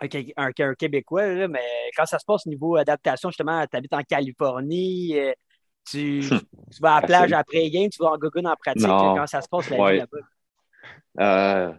[0.00, 1.60] un, un- un Québécois, là, mais
[1.96, 5.32] quand ça se passe au niveau adaptation, justement, tu habites en Californie, euh,
[5.88, 8.86] tu, tu vas à la plage après game, tu vas en gogun en pratique.
[8.86, 9.92] Quand ça se passe la Ouais.
[9.92, 10.18] vie là-bas?
[11.20, 11.72] Euh,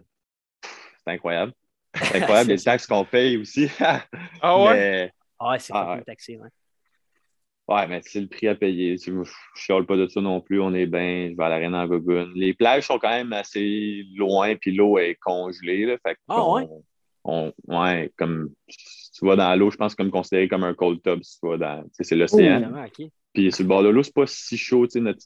[1.04, 1.52] c'est incroyable.
[1.94, 3.68] C'est incroyable C'est les taxes qu'on paye aussi.
[4.42, 4.74] Ah ouais?
[4.74, 6.02] Mais, Ah, ouais, c'est Ah, pas ouais.
[6.02, 6.38] taxé.
[6.38, 6.48] Ouais.
[7.68, 8.96] ouais, mais c'est le prix à payer.
[8.96, 9.12] Je
[9.54, 10.60] chiale pas de ça non plus.
[10.60, 11.28] On est bien.
[11.30, 12.30] Je vais à l'arène en Gogun.
[12.34, 15.86] Les plages sont quand même assez loin, puis l'eau est congelée.
[15.86, 16.68] Là, fait Ah, ouais?
[17.28, 21.02] On- ouais, comme si tu vas dans l'eau, je pense comme considéré comme un cold
[21.02, 21.84] tub si tu vas dans.
[21.92, 22.72] C'est l'océan.
[23.34, 25.20] Puis sur le bord de l'eau, c'est pas si chaud, tu sais, notre,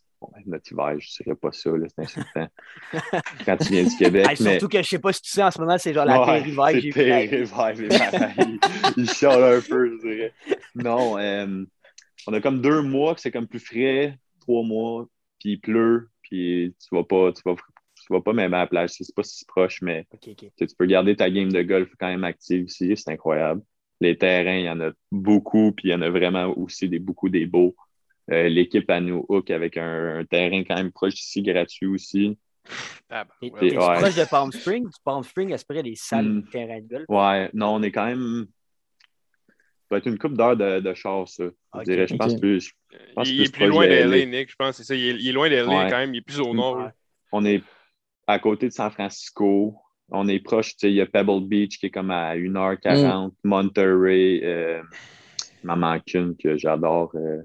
[0.47, 2.49] notre hiver, je dirais pas ça, c'est insultant.
[3.47, 4.41] Quand tu viens du Québec.
[4.41, 4.59] Mais...
[4.59, 6.41] Surtout que je sais pas si tu sais, en ce moment, c'est genre la Ouais,
[6.41, 6.93] pire hiver que j'ai vu.
[6.93, 7.33] pire live.
[7.33, 8.59] hiver, les malades, ils,
[8.97, 10.33] ils chialent un peu, je dirais.
[10.75, 11.65] Non, euh,
[12.27, 15.07] on a comme deux mois que c'est comme plus frais, trois mois,
[15.39, 17.55] puis il pleut, puis tu vas pas, tu vas,
[18.07, 21.17] tu vas pas même à la plage, c'est pas si proche, mais tu peux garder
[21.17, 23.63] ta game de golf quand même active ici, c'est incroyable.
[24.01, 26.99] Les terrains, il y en a beaucoup, puis il y en a vraiment aussi des,
[26.99, 27.77] beaucoup des beaux.
[28.31, 32.37] Euh, L'équipe à nous hook avec un, un terrain quand même proche ici, gratuit aussi.
[33.11, 33.77] Ah, ben, ouais.
[33.77, 33.95] ouais.
[33.99, 34.85] proche de Palm Springs?
[34.85, 36.41] Du Palm Springs, à ce près des salles Hmm.
[36.43, 37.05] de terrain de golf?
[37.09, 38.47] Ouais, non, on est quand même.
[39.49, 41.45] Ça va être une coupe d'heures de, de char, ça.
[41.79, 42.73] Je dirais, je pense plus.
[42.91, 44.17] je pense Il, est plus loin de de LA.
[44.19, 44.77] LA, Nick, je pense.
[44.77, 44.95] C'est ça.
[44.95, 45.91] Il est, il est loin de LA Ouais.
[45.91, 46.15] quand même.
[46.15, 46.79] Il est plus au nord.
[46.79, 46.91] Ouais.
[47.33, 47.63] On est
[48.27, 49.77] à côté de San Francisco.
[50.11, 54.83] On est proche, il y a Pebble Beach qui est comme à 1h40, Monterey, euh,
[55.65, 57.43] m'en manque une que j'adore, euh,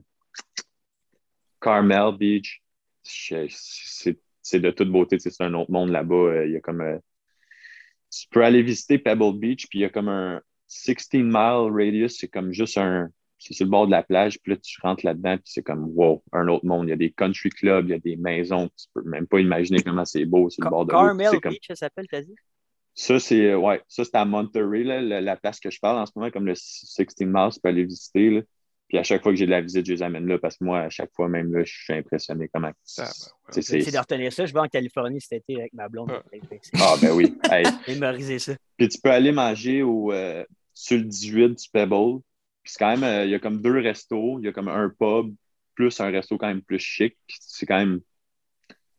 [1.61, 2.61] Carmel Beach.
[3.03, 6.15] C'est de toute beauté, c'est un autre monde là-bas.
[6.15, 6.81] Euh, Il y a comme.
[6.81, 6.97] euh,
[8.11, 12.17] tu peux aller visiter Pebble Beach, puis il y a comme un 16 mile radius,
[12.19, 13.09] c'est comme juste un.
[13.39, 15.91] C'est sur le bord de la plage, puis là, tu rentres là-dedans, puis c'est comme,
[15.95, 16.87] wow, un autre monde.
[16.87, 19.39] Il y a des country clubs, il y a des maisons, tu peux même pas
[19.39, 20.97] imaginer comment c'est beau sur le bord de l'eau.
[20.99, 22.35] Carmel C'est comme- Beach, ça s'appelle, t'as dit?
[22.95, 26.05] ça, c'est ouais, ça, c'est à Monterey, là, la, la place que je parle en
[26.07, 28.29] ce moment, comme le 16 miles, tu peux aller visiter.
[28.31, 28.41] Là.
[28.87, 30.63] Puis à chaque fois que j'ai de la visite, je les amène là parce que
[30.63, 32.71] moi, à chaque fois même là, je suis impressionné comment.
[32.97, 33.61] Ah, ben, ouais.
[33.61, 34.45] c'est- de retenir ça.
[34.45, 36.09] Je vais en Californie cet été avec ma blonde.
[36.11, 36.23] Ah.
[36.79, 37.37] Ah ben oui.
[37.51, 37.65] Hey.
[37.87, 38.53] Mémoriser ça.
[38.77, 40.43] Puis tu peux aller manger au, euh,
[40.73, 42.21] sur le 18 du Pebble.
[42.67, 44.39] Puis c'est quand même, euh, il y a comme deux restos.
[44.39, 45.33] Il y a comme un pub
[45.73, 47.15] plus un resto quand même plus chic.
[47.29, 48.01] C'est quand même.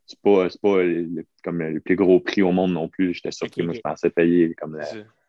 [0.07, 3.13] C'est pas, c'est pas le- comme le plus gros prix au monde non plus.
[3.13, 3.61] J'étais surpris.
[3.61, 4.87] Ok, Moi, je pensais payer comme la-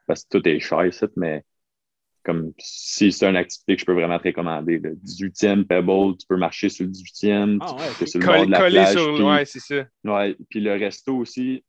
[0.07, 1.43] parce que tout est cher ici, mais
[2.23, 4.79] comme si c'est une activité que je peux vraiment te recommander.
[4.79, 8.25] Le 18e Pebble, tu peux marcher sur le 18e, Ah ouais, tu es sur le
[8.25, 8.93] bord de la plage.
[8.97, 9.13] sur.
[9.15, 9.85] puis- Ouais, c'est ça.
[10.05, 11.61] Ouais, puis le resto aussi,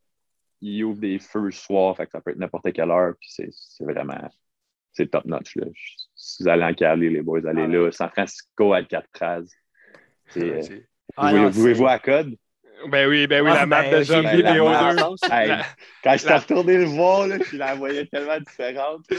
[0.61, 3.29] il ouvre des feux le soir, fait que ça peut être n'importe quelle heure, puis
[3.33, 4.31] c'est c'est vraiment,
[4.93, 5.57] c'est top notch.
[5.57, 5.67] Là.
[6.37, 7.91] Si vous allez en Cali, les boys, allez Ah là.
[7.93, 9.45] San Francisco, Alcatraz.
[10.37, 10.61] Euh,
[11.17, 12.37] Ah, vous non, vous vous c'est- à code?
[12.89, 14.95] Ben oui, ben oui, Ah, la map ben, de zombie la BO2.
[15.29, 15.37] map.
[15.37, 15.65] Hey, La-
[16.03, 19.05] quand je suis la- retourné le voir, là, je la voyais tellement différente.
[19.11, 19.17] Ouais.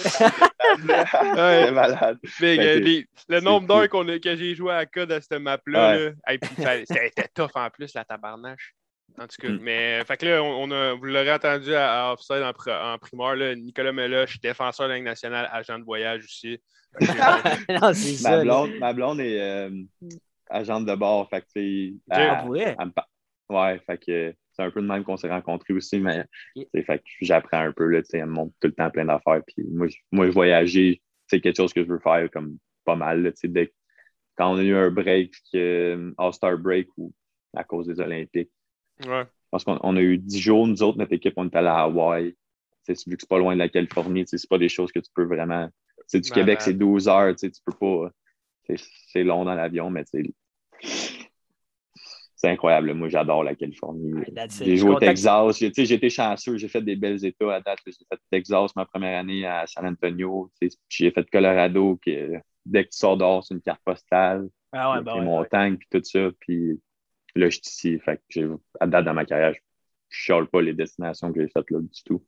[0.79, 2.17] C'était malade.
[2.39, 6.05] Les- le nombre d'heures qu'on a- que j'ai joué à code à cette map-là, Ouais.
[6.05, 6.11] là,
[6.73, 8.73] hey, c'était tough en plus, la tabarnache.
[9.19, 9.59] En tout cas, Mm.
[9.61, 12.97] mais fait que là, on, on a, vous l'aurez entendu à, à Offside en, en
[12.97, 16.59] primeur, là, Nicolas Meloche, défenseur de la Ligue nationale, agent de voyage aussi.
[16.99, 17.93] Que, non,
[18.23, 19.69] Ma blonde, ma blonde est euh,
[20.49, 22.91] agente de bord, fait que, tu sais, Ah, elle me
[23.49, 26.25] Ouais, fait que c'est un peu de même qu'on s'est rencontrés aussi, mais
[26.85, 29.05] fait que j'apprends un peu, là, tu sais, elle me montre tout le temps plein
[29.05, 29.41] d'affaires.
[29.45, 33.23] Puis moi, je- moi, voyager, c'est quelque chose que je veux faire comme pas mal,
[33.23, 33.73] là, tu sais, dès que-
[34.37, 37.13] quand on a eu un break, euh, All-Star break ou
[37.55, 38.51] à cause des Olympiques,
[39.07, 39.25] ouais.
[39.51, 41.79] parce qu'on on a eu 10 jours, nous autres, notre équipe, on est allé à
[41.81, 42.35] Hawaï.
[42.85, 44.69] Tu sais, vu que c'est pas loin de la Californie, tu sais, c'est pas des
[44.69, 45.67] choses que tu peux vraiment.
[45.67, 46.45] tu sais, du Malade.
[46.45, 48.09] Québec, c'est 12 heures, tu sais, tu peux pas.
[49.11, 50.33] c'est- long dans l'avion, mais tu sais,
[52.35, 52.93] c'est incroyable.
[52.95, 54.13] Moi, j'adore la Californie.
[54.13, 54.25] Ouais.
[54.49, 55.59] J'ai Je joué au Texas.
[55.59, 56.57] J'ai tu sais, j'ai été chanceux.
[56.57, 57.79] J'ai fait des belles états à date.
[57.85, 60.49] J'ai fait Texas ma première année à San Antonio.
[60.59, 64.89] puis J'ai fait Colorado, que dès que tu sors dehors, c'est une carte postale Ah
[64.89, 65.31] ouais, avec ben les ouais, ouais.
[65.31, 66.29] montagnes, puis tout ça.
[66.39, 66.79] Puis
[67.35, 67.99] là, je suis ici.
[67.99, 69.63] Fait que à date dans ma carrière, je ne
[70.09, 72.23] chiale pas les destinations que j'ai faites là du tout.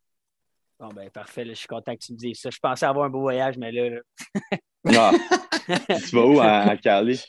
[0.80, 1.46] Bon, ben parfait.
[1.46, 2.50] là, je suis content que tu me dises ça.
[2.50, 3.90] Je pensais avoir un beau voyage, mais là,
[4.86, 5.12] là, Ah,
[6.08, 7.24] tu vas où à, à Cali?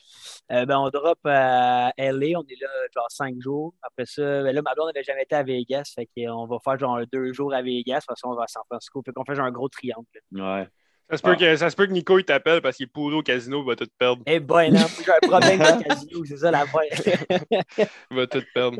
[0.50, 2.38] euh, ben, on drop à LA.
[2.38, 3.74] On est là genre cinq jours.
[3.82, 5.92] Après ça, ben là, ma blonde n'avait jamais été à Vegas.
[5.94, 7.96] Fait qu'on va faire genre deux jours à Vegas.
[7.96, 9.02] De toute façon, on va à San Francisco.
[9.04, 10.06] Fait qu'on fait genre un gros triangle.
[10.32, 10.56] là.
[10.62, 10.68] Ouais.
[11.10, 11.36] Ça se, peut Ah.
[11.36, 13.66] que, ça se peut que Nico il t'appelle parce qu'il est pourri au casino, il
[13.66, 14.22] va tout perdre.
[14.26, 16.80] Eh ben non, j'ai un problème de casino, c'est ça l'affaire.
[18.10, 18.78] Il va tout perdre.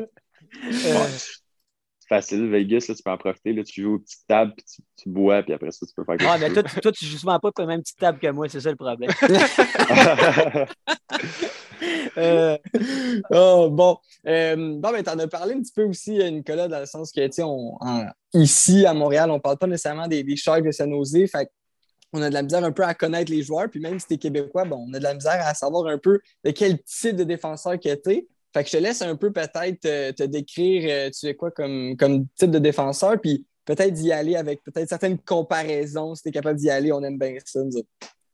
[0.63, 1.07] Euh,
[2.09, 2.49] facile.
[2.49, 3.53] Vegas, là, tu peux en profiter.
[3.53, 6.03] Là, tu joues aux petites tables, puis tu, tu bois, puis après ça, tu peux
[6.03, 6.53] faire quelque Ah, mais chose.
[6.55, 8.59] toi, tu- toi, tu joues souvent pas pour la même petite table que moi, c'est
[8.61, 9.11] ça le problème.
[12.17, 12.57] Euh,
[13.31, 13.97] oh, bon.
[14.25, 17.25] Euh, bon, mais t'en as parlé un petit peu aussi, Nicolas, dans le sens que,
[17.27, 17.43] tu sais,
[18.33, 21.29] ici, à Montréal, on parle pas nécessairement des, des Sharks de San Jose.
[21.29, 21.49] Fait
[22.15, 23.69] on a de la misère un peu à connaître les joueurs.
[23.69, 26.19] Puis même si t'es Québécois, bon, on a de la misère à savoir un peu
[26.43, 28.27] de quel type de défenseur que t'es.
[28.53, 31.97] Fait que je te laisse un peu peut-être te décrire, euh, tu es quoi comme,
[31.97, 36.15] comme type de défenseur, puis peut-être d'y aller avec peut-être certaines comparaisons.
[36.15, 37.89] Si t'es capable d'y aller, on aime bien ça, nous autres.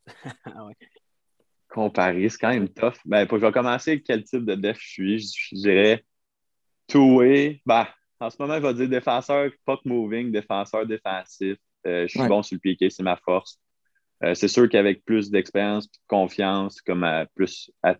[1.70, 2.96] Comparer, c'est quand même tough.
[3.06, 5.20] Ben, je vais commencer avec quel type de def je suis.
[5.20, 6.04] Je, je dirais
[6.88, 7.62] two-way.
[7.66, 7.88] Ben,
[8.20, 11.58] en ce moment, je vais dire défenseur puck moving, défenseur défensif.
[11.88, 12.28] Euh, je suis Ouais.
[12.28, 13.58] bon sur le piqué, c'est ma force.
[14.24, 17.96] Euh, c'est sûr qu'avec plus d'expérience de confiance, comme à plus à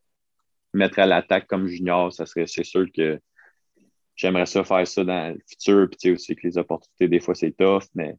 [0.74, 3.20] mettre à l'attaque comme junior, ça serait c'est sûr que
[4.16, 5.88] j'aimerais ça faire ça dans le futur.
[5.90, 8.16] Puis tu sais aussi que les opportunités, des fois, c'est tough, mais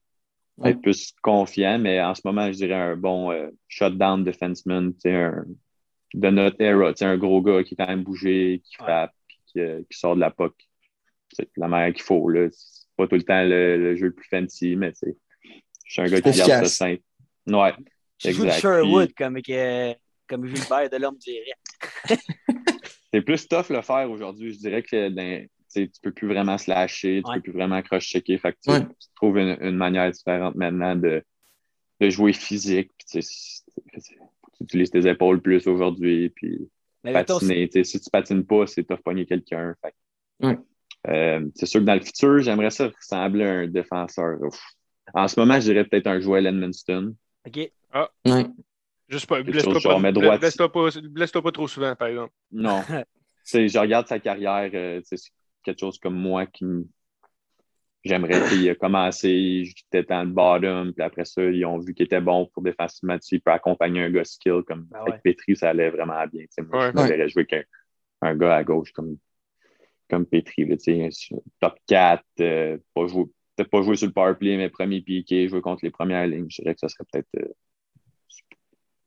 [0.59, 0.73] Ouais.
[0.73, 1.79] être plus confiant.
[1.79, 5.45] Mais en ce moment, je dirais un bon euh, shutdown defenseman, tu sais, un,
[6.13, 9.15] de notre era, tu sais, un gros gars qui est quand même bougé, qui frappe,
[9.47, 10.55] qui, euh, qui sort de la puck.
[11.33, 12.29] C'est la manière qu'il faut.
[12.29, 12.49] Là.
[12.51, 15.17] C'est pas tout le temps le, le jeu le plus fancy, mais c'est
[15.87, 17.03] je suis un gars qui garde ça simple.
[17.47, 17.73] Ouais.
[18.23, 18.61] Tu joues de Exact.
[18.61, 19.95] Sherwood, comme, que,
[20.29, 21.53] comme Gilbert de l'homme dirait.
[23.13, 24.53] C'est plus tough le faire aujourd'hui.
[24.55, 27.37] Je dirais que dans- tu peux plus vraiment se lâcher, tu Ouais.
[27.37, 28.37] peux plus vraiment cross-checker.
[28.39, 28.81] Fait que tu, Ouais.
[28.85, 31.23] tu trouves une, une manière différente maintenant de,
[32.01, 32.91] de jouer physique.
[32.99, 33.27] Puis, tu,
[34.61, 36.29] utilises tes épaules plus aujourd'hui.
[36.31, 36.69] Puis
[37.05, 37.69] Mais patiner.
[37.85, 39.75] Si tu patines pas, c'est tough pogner quelqu'un.
[39.83, 40.59] Fait que, Ouais.
[41.09, 44.41] euh, c'est sûr que dans le futur, j'aimerais ça ressembler à un défenseur.
[44.43, 44.61] Ouf.
[45.15, 47.15] En ce moment, je dirais peut-être un Joel Edmonston.
[47.47, 47.71] OK.
[47.95, 48.47] Ouais.
[49.09, 50.39] Juste pas, blesse-toi chose pas, genre,
[51.11, 52.33] blesse-toi pas, trop souvent, par exemple.
[52.51, 52.81] Non.
[53.45, 55.17] C'est- je regarde sa carrière, euh, c'est
[55.65, 56.87] quelque chose comme moi qui me-
[58.05, 62.07] J'aimerais qu'il a commencé, j'étais dans le bottom, puis après ça, ils ont vu qu'il
[62.07, 65.35] était bon pour défensivement, tu peut accompagner un gars skill comme Ah avec ouais.
[65.35, 66.45] Petri, ça allait vraiment bien.
[66.69, 66.93] Moi, Ouais.
[67.09, 67.63] verrais jouer qu'un
[68.23, 69.19] un gars à gauche comme,
[70.11, 70.77] comme Petri, là,
[71.61, 75.47] top 4, euh, pas jouer- peut-être pas jouer sur le power play, mais premier piqué,
[75.49, 76.47] jouer contre les premières lignes.
[76.51, 77.29] Je dirais que ça serait peut-être.
[77.37, 77.53] euh,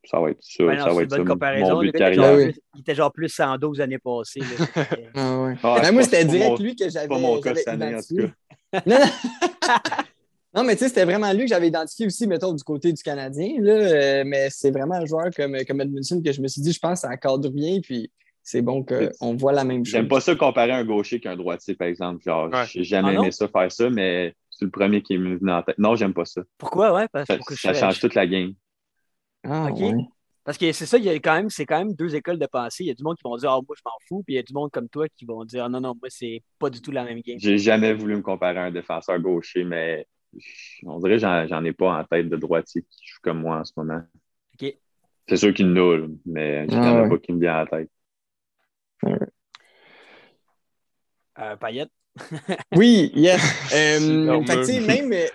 [0.09, 0.63] ça va être ça.
[0.63, 1.79] Ouais, non, ça c'est va une être ça, bonne mon comparaison.
[1.79, 2.23] but il était carrière.
[2.23, 2.43] genre oui.
[2.51, 4.39] plus- Il était genre plus 112 années passées.
[4.39, 4.45] là.
[4.75, 5.53] C'était- Ah ouais.
[5.63, 7.99] Ah, Ben, moi, c'était direct mon- lui que j'avais pas mon cas cette année, en
[8.01, 8.31] tout identifié.
[8.85, 9.05] Non, non.
[10.53, 13.03] Non, mais tu sais, c'était vraiment lui que j'avais identifié aussi, mettons, du côté du
[13.03, 13.55] Canadien.
[13.59, 16.71] Là, euh, mais c'est vraiment un joueur comme, comme Edmondson que je me suis dit,
[16.71, 17.79] je pense, ça accorde bien.
[17.81, 18.09] Puis
[18.41, 19.91] c'est bon qu'on voit la même chose.
[19.91, 22.23] J'aime pas ça comparer un gaucher qu'un droitier, par exemple.
[22.23, 22.63] Genre, Ouais.
[22.69, 25.61] j'ai jamais Ah aimé ça faire ça, mais c'est le premier qui me venu en
[25.61, 25.77] tête.
[25.77, 26.41] Non, j'aime pas ça.
[26.57, 27.07] Pourquoi, ouais?
[27.11, 28.53] Parce, Ça, que ça change toute la game.
[29.45, 29.69] Ah.
[30.43, 32.45] Parce que c'est ça, il y a quand même, c'est quand même deux écoles de
[32.45, 32.83] pensée.
[32.83, 34.23] Il y a du monde qui vont dire, ah, moi, je m'en fous.
[34.23, 36.43] Puis il y a du monde comme toi qui vont dire, non, non, moi, c'est
[36.59, 37.39] pas du tout la même game.
[37.39, 40.07] J'ai jamais voulu me comparer à un défenseur gaucher, mais
[40.83, 43.59] on dirait que j'en, j'en ai pas en tête de droitier qui joue comme moi
[43.59, 44.01] en ce moment.
[44.61, 44.77] OK.
[45.27, 47.09] C'est sûr qu'il en là, mais il y Ah en ouais.
[47.09, 47.89] pas qui me vient la tête.
[51.39, 51.91] Euh, Payette.
[52.75, 53.41] Oui, yes.
[53.73, 55.27] Euh, fait même, euh,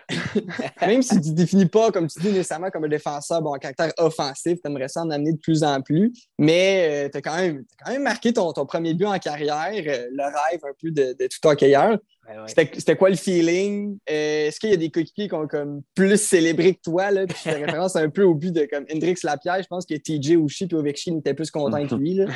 [0.86, 3.58] même si tu ne définis pas, comme tu dis, nécessairement comme un défenseur, bon, un
[3.58, 7.36] caractère offensif, tu aimerais ça en amener de plus en plus, mais tu as quand
[7.36, 10.72] même, t'as quand même marqué ton, ton premier but en carrière, euh, le rêve un
[10.80, 11.98] peu de, de tout hockeyeur.
[12.28, 12.44] Ouais, ouais.
[12.46, 13.98] C'était c'était quoi le feeling?
[14.08, 17.10] Euh, Est-ce qu'il y a des coéquipiers qui ont comme plus célébré que toi?
[17.10, 17.26] Là?
[17.26, 19.62] Puis je fais référence un peu au but de comme Hendrix Lapierre.
[19.62, 22.14] Je pense que TJ Oushi et Ovechkin étaient plus contents que lui.
[22.14, 22.26] Là.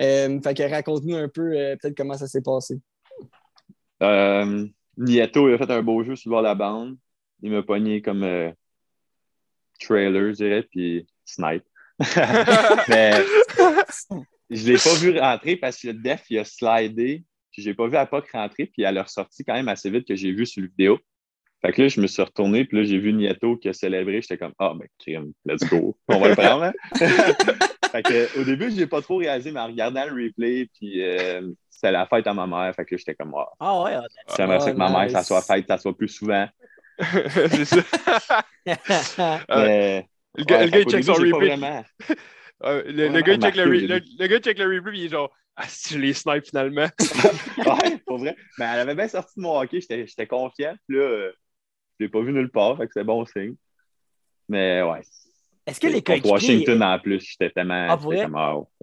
[0.00, 2.80] Euh, fait que raconte-nous un peu euh, peut-être comment ça s'est passé.
[4.02, 4.66] Euh,
[4.96, 6.96] Nieto, il a fait un beau jeu sur la bande.
[7.40, 8.50] Il m'a pogné comme euh,
[9.80, 11.64] trailer, je dirais, puis snipe.
[12.88, 13.24] Mais
[14.50, 17.24] je l'ai pas vu rentrer parce que le def, il a slidé.
[17.52, 20.16] Puis j'ai pas vu Apoc rentrer, puis elle a ressorti quand même assez vite que
[20.16, 20.98] j'ai vu sur le vidéo.
[21.64, 24.20] Fait que là, je me suis retourné, puis là, j'ai vu Nieto qui a célébré.
[24.20, 25.96] J'étais comme, ah, ben, crime, let's go.
[26.08, 26.72] On va le prendre, hein?
[27.92, 31.42] fait que, au début, j'ai pas trop réalisé, mais en regardant le replay, puis euh,
[31.70, 32.74] c'était la fête à ma mère.
[32.74, 34.02] Fait que là, j'étais comme, ah, Ah, ouais, ah,
[34.36, 36.48] J'aimerais ça Oh, que ma mère, ça soit fête, ça soit plus souvent.
[36.98, 37.82] c'est ça.
[39.48, 41.82] Ah, Mais, Le gars, ouais, le gars, fait il check son début, replay.
[42.64, 45.94] Euh, le, gars, check le, le, gars, check le replay, il est genre, ah, si
[45.94, 46.88] je les snipe finalement.
[47.58, 48.36] Ouais, pour vrai.
[48.58, 50.74] Mais elle avait bien sorti de mon hockey, j'étais j'étais confiant.
[50.88, 51.32] Puis là, euh,
[51.98, 53.54] je l'ai pas vu nulle part, fait que c'est bon signe.
[54.48, 55.02] Mais ouais.
[55.66, 56.30] Est-ce que les coéquipiers.
[56.32, 57.86] Washington en plus, j'étais tellement.
[57.90, 57.98] Ah,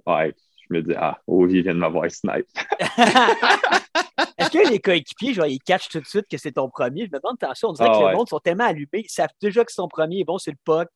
[0.05, 0.33] ah, ouais.
[0.69, 2.45] Je me dis, ah, Ovi vient de m'avoir snipe.
[4.37, 7.01] Est-ce que les coéquipiers, genre, ils catchent tout de suite que c'est ton premier?
[7.05, 8.11] Je me demande, attention, on dirait Ah, que ouais.
[8.11, 10.57] le monde sont tellement allumés, ils savent déjà que c'est ton premier, vont sur le
[10.63, 10.87] puck.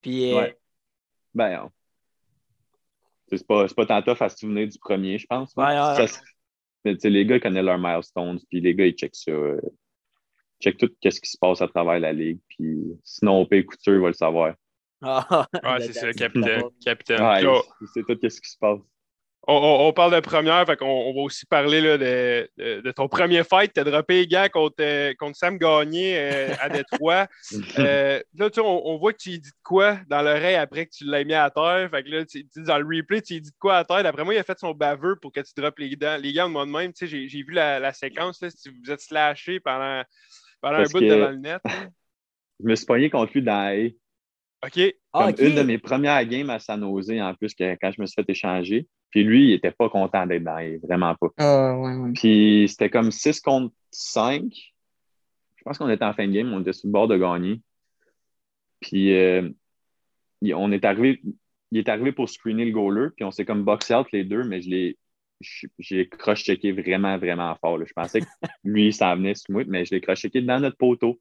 [0.00, 0.56] Puis, euh, Ouais.
[1.34, 1.70] Ben, non.
[3.30, 5.52] C'est pas, c'est pas tant tough à se souvenir du premier, je pense.
[5.56, 6.22] Ouais, ouais, Ça, c'est-
[6.84, 9.32] mais les gars connaissent leurs milestones, puis les gars, ils checkent ça.
[10.60, 12.38] Check tout ce qui se passe à travers la ligue.
[12.48, 13.64] Puis sinon, P.
[13.64, 14.54] Couture va le savoir.
[15.00, 16.64] Ah, Ouais, c'est ça, capitaine.
[16.84, 17.22] capitaine.
[17.22, 17.40] Ouais,
[17.94, 18.80] sait tout ce qui se passe.
[19.46, 22.80] on, on- on parle de première, fait qu'on on va aussi parler là, de, de-
[22.80, 23.72] de ton premier fight.
[23.72, 27.28] Tu as droppé les gars contre, euh, contre Sam Gagné euh, à Détroit.
[27.78, 30.56] Euh, là, tu sais, on, on voit que tu lui dis de quoi dans l'oreille
[30.56, 31.88] après que tu l'as mis à terre.
[31.92, 34.02] Fait que là, tu, tu- dans le replay, tu lui dis de quoi à terre?
[34.02, 36.48] D'après moi, il a fait son baveux pour que tu droppes les gants, les gants
[36.48, 36.92] de moi de même.
[36.92, 40.02] Tu sais, j'ai j'ai vu la, la séquence, là, si vous êtes slashé pendant,
[40.60, 41.60] pendant un bout que- devant le net.
[42.60, 43.86] Je me suis pogné contre lui dans la.
[44.66, 44.94] OK.
[45.12, 48.00] Ah, Comme une de mes premières games à San Jose, en plus, que, quand je
[48.00, 48.88] me suis fait échanger.
[49.10, 51.28] Puis lui, il était pas content d'être dans vraiment pas.
[51.38, 52.12] Ah, ouais, ouais.
[52.14, 54.42] Puis c'était comme 6 contre 5.
[54.52, 57.60] Je pense qu'on était en fin de game, on était sur le bord de gagner.
[58.80, 59.48] Puis euh,
[60.42, 61.22] il- on est arrivé,
[61.70, 64.44] il est arrivé pour screener le goaler, puis on s'est comme box out les deux,
[64.44, 64.98] mais je l'ai.
[65.78, 67.78] J'ai cross-checké vraiment, vraiment fort.
[67.78, 67.84] là.
[67.86, 68.26] Je pensais que
[68.64, 71.20] lui, il s'en venait sur moi, mais je l'ai cross-checké dans notre poteau.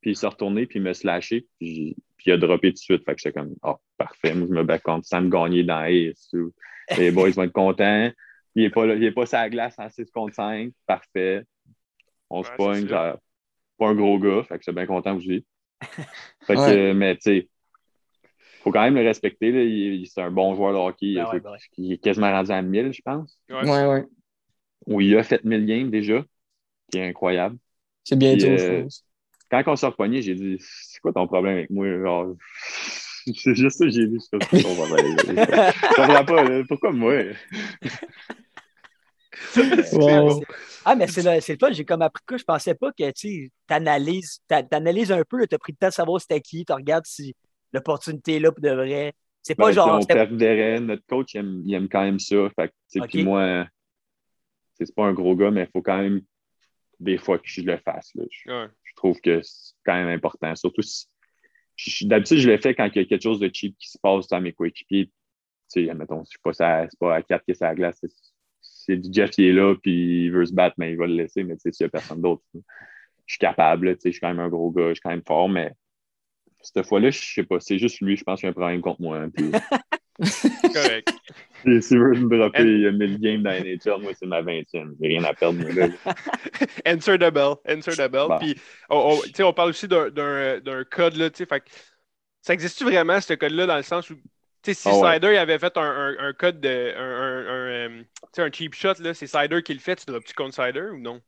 [0.00, 2.78] Puis il s'est retourné, puis il m'a slashé, puis, puis il a droppé tout de
[2.78, 3.04] suite.
[3.04, 5.90] Fait que j'étais comme, oh, parfait, moi je me bats contre Sam Gagné dans la
[5.90, 6.52] haie, c'est tout.
[6.98, 8.10] Les boys vont être contents.
[8.54, 10.72] Il n'est pas, là- il est pas sur la glace en 6 contre 5.
[10.86, 11.42] Parfait.
[12.30, 12.74] On se Ouais, pogne.
[12.82, 13.08] c'est ça.
[13.10, 13.18] genre,
[13.78, 14.42] Pas un gros gars.
[14.44, 15.44] Fait que je suis bien content aussi.
[16.46, 16.94] Fait que, Ouais.
[16.94, 17.48] mais tu sais,
[18.66, 19.52] faut quand même le respecter.
[19.52, 19.62] Là.
[19.62, 21.14] Il, il- c'est un bon joueur de hockey.
[21.14, 21.58] Ben Il, ouais, ben ouais.
[21.78, 23.38] il est quasiment rendu à 1000, je pense.
[23.48, 23.62] Ouais.
[23.68, 24.04] Ouais, ouais.
[24.86, 26.24] Ou il a fait 1000 games déjà,
[26.90, 27.56] qui est incroyable.
[28.02, 29.04] C'est bientôt, Puis, je euh, pense.
[29.48, 31.86] Quand on s'est repogné, j'ai dit C'est quoi ton problème avec moi?
[31.86, 32.34] Genre,
[33.36, 35.16] c'est juste ça que j'ai pas, c'est ton problème.
[35.26, 36.44] Je comprends pas.
[36.44, 36.62] là.
[36.68, 37.14] Pourquoi moi?
[39.92, 40.42] Wow.
[40.84, 42.36] Ah, mais c'est le, c'est le fun, j'ai comme appris quoi.
[42.36, 45.92] Je pensais pas que tu analyses, t'analyses un peu, tu as pris le temps de
[45.92, 47.34] savoir c'était qui, tu regardes si
[47.72, 49.12] l'opportunité est là pour de vrai.
[49.42, 49.98] C'est pas Ben, genre.
[49.98, 50.80] on c'était- persévérait.
[50.80, 52.36] Notre coach, il aime, il aime quand même ça.
[52.56, 52.68] Fait
[53.08, 53.66] que, moi,
[54.74, 56.20] c'est c'est pas un gros gars, mais il faut quand même
[57.00, 58.12] des fois que je le fasse.
[58.14, 58.24] là.
[58.30, 58.66] Je, Ouais.
[58.82, 60.54] je trouve que c'est quand même important.
[60.56, 61.06] Surtout si.
[61.76, 63.98] je- D'habitude, je le fais quand il y a quelque chose de cheap qui se
[63.98, 65.06] passe dans mes coéquipiers.
[65.06, 65.12] Tu
[65.84, 67.98] sais, admettons, c'est pas, ça- c'est pas à 4 qui est sur la glace.
[68.00, 68.32] c'est-
[68.88, 71.14] C'est du Jeff, il est là, puis il veut se battre, mais il va le
[71.14, 71.42] laisser.
[71.42, 72.60] Mais tu sais, s'il n'y a personne d'autre, je
[73.26, 73.94] suis capable.
[73.96, 75.72] tu sais, Je suis quand même un gros gars, je suis quand même fort, mais
[76.74, 77.60] cette fois-là, je sais pas.
[77.60, 79.18] C'est juste lui, je pense qu'il y a un problème contre moi.
[79.18, 79.50] hein, puis-
[80.72, 81.08] Correct.
[81.66, 84.94] Et S'il veut me dropper euh, 1000 games dans NHL, moi, c'est ma 20e.
[85.00, 85.88] J'ai rien à perdre, moi, là.
[86.86, 87.56] Answer the bell.
[87.68, 88.28] Answer the bell.
[88.28, 88.38] Bon.
[88.38, 88.56] Puis,
[88.88, 91.62] on, on- tu sais, on parle aussi d'un- d'un d'un code, là, tu sais,
[92.40, 94.22] ça existe-tu vraiment, ce code-là, dans le sens où, tu
[94.62, 95.36] sais, si Ah ouais.
[95.36, 97.68] Avait fait un, un- un code de, un, un- un,
[97.98, 98.06] euh, tu
[98.36, 100.98] sais, un cheap shot, là, c'est Sider qui le fait, tu drops-tu contre Sider ou
[100.98, 101.20] non?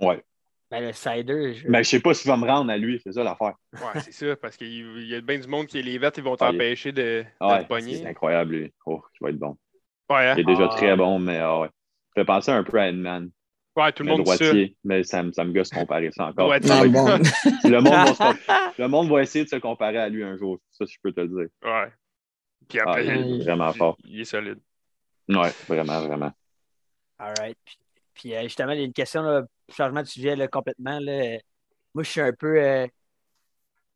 [0.00, 0.22] Ouais.
[0.70, 3.12] Ben, le cider, je- Mais je sais pas s'il va me rendre à lui, c'est
[3.12, 3.54] ça l'affaire.
[3.74, 6.24] Ouais, c'est ça, parce qu'il il y a bien du monde qui, les vettes, ils
[6.24, 7.96] vont Ah, t'empêcher de, de Ah te ouais, pogner.
[7.96, 8.72] c'est incroyable, lui.
[8.84, 9.56] Oh, il va être bon.
[10.10, 10.34] Ouais, hein?
[10.36, 10.74] Il est déjà Ah.
[10.76, 11.68] très bon, mais ah ouais.
[11.68, 13.30] Ça fait penser un peu à Edman,
[13.76, 14.36] ouais, tout le le monde dit ça.
[14.38, 16.46] droitier, mais ça, me- ça me gosse comparer ça encore.
[16.46, 16.70] Droitier.
[16.70, 17.06] Non, bon.
[17.64, 18.22] le, monde va se
[18.82, 21.20] le monde va essayer de se comparer à lui un jour, ça, je peux te
[21.20, 21.48] le dire.
[21.62, 21.92] Ouais.
[22.68, 23.96] Puis Ah, après, il est vraiment fort.
[24.04, 24.58] il est solide.
[25.28, 26.32] Ouais, vraiment, vraiment.
[27.18, 27.56] All right.
[27.64, 27.76] Puis,
[28.14, 29.42] puis, euh, justement, il y a une question, là,
[29.74, 30.98] changement de sujet là, complètement.
[31.00, 31.38] Là.
[31.94, 32.60] Moi, je suis un peu.
[32.62, 32.86] euh,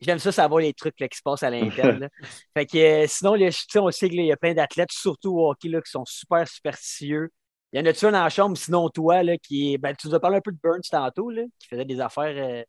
[0.01, 2.09] J'aime ça savoir les trucs là, qui se passent à l'interne.
[2.57, 5.69] fait que euh, sinon, là, on sait qu'il y a plein d'athlètes, surtout au hockey,
[5.69, 7.29] là, qui sont super superstitieux.
[7.73, 9.79] Il y en a-tu un dans la chambre, sinon toi, là, qui est.
[9.79, 12.35] Ben, tu nous as parlé un peu de Burns tantôt, là, qui faisait des affaires
[12.35, 12.63] euh,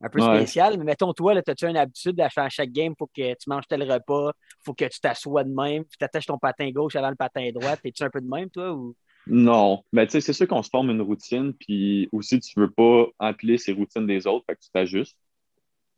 [0.00, 0.38] un peu Ouais.
[0.38, 0.78] spéciales.
[0.78, 3.82] Mais mettons, toi, as-tu une habitude à faire chaque game, faut que tu manges tel
[3.90, 4.32] repas,
[4.64, 7.50] faut que tu t'assoies de même, puis tu attaches ton patin gauche avant le patin
[7.54, 7.74] droit.
[7.84, 8.72] Es-tu un peu de même, toi?
[8.72, 8.96] Ou...
[9.26, 12.70] Non, mais tu sais, c'est sûr qu'on se forme une routine, puis aussi, tu veux
[12.70, 15.16] pas empiler ces routines des autres, fait que tu t'ajustes.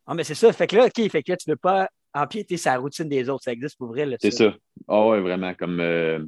[0.05, 0.53] Ah, mais c'est ça.
[0.53, 3.43] Fait que là, OK, fait que là, tu veux pas empiéter sa routine des autres.
[3.43, 4.17] Ça existe pour vrai, là.
[4.21, 4.53] C'est ça.
[4.87, 6.23] Ah ouais, vraiment, comme euh,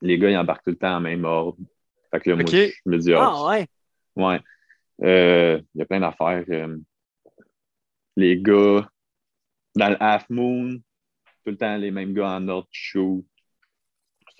[0.00, 1.58] les gars, ils embarquent tout le temps en même ordre.
[2.10, 2.50] Fait que là, moi, Ok.
[2.54, 3.66] je me dis, ah, Ah, ouais.
[4.16, 4.40] Ouais.
[5.02, 6.44] Euh, Il y a plein d'affaires.
[6.48, 6.78] euh,
[8.16, 8.88] les gars,
[9.76, 10.70] dans le Half Moon,
[11.44, 13.24] tout le temps les mêmes gars en ordre shoot.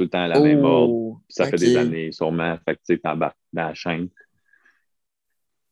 [0.00, 0.94] Tout le temps à la même ordre.
[0.94, 2.56] Oh, Puis ça fait des années, sûrement.
[2.64, 4.08] Fait que tu sais, t'embarques dans la chaîne.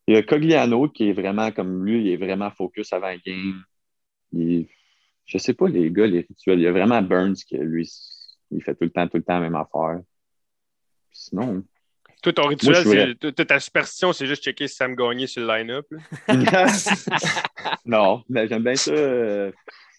[0.06, 3.20] Il y a Cogliano qui est vraiment comme lui, il est vraiment focus avant le
[3.24, 3.62] game.
[4.34, 4.68] Il,
[5.24, 6.58] je sais pas, les gars, les rituels.
[6.58, 7.90] Il y a vraiment Burns qui, lui,
[8.50, 10.00] il fait tout le temps, tout le temps la même affaire.
[11.08, 11.64] Puis sinon,
[12.22, 13.14] Toi, ton rituel, vrai.
[13.22, 15.86] c'est- ta superstition, c'est juste checker si Sam Gagné sur le line-up.
[17.86, 18.90] non, mais j'aime bien ça.
[18.90, 19.50] euh,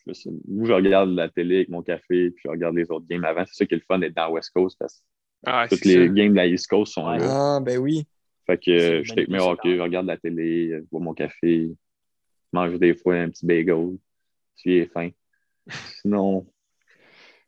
[0.08, 3.06] je sais- Moi, je regarde la télé avec mon café, puis je regarde les autres
[3.10, 3.44] games avant.
[3.46, 5.04] C'est ça qui est le fun d'être dans West Coast parce
[5.46, 6.14] Ah, que toutes c'est les ça.
[6.14, 7.56] games de la East Coast sont là.
[7.56, 8.06] Ah, ben oui.
[8.46, 11.14] Fait que C'est euh, je take mes hockey, je regarde la télé, je bois mon
[11.14, 11.74] café, je
[12.52, 13.98] mange des fois un petit bagel,
[14.56, 15.10] si j'ai faim.
[16.02, 16.48] Sinon,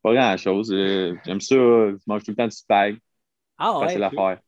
[0.03, 0.71] pas grand-chose.
[0.71, 2.97] Euh, J'aime ça, je mange tout le temps du spag,
[3.57, 3.85] Ah, ouais.
[3.87, 4.39] facile à faire.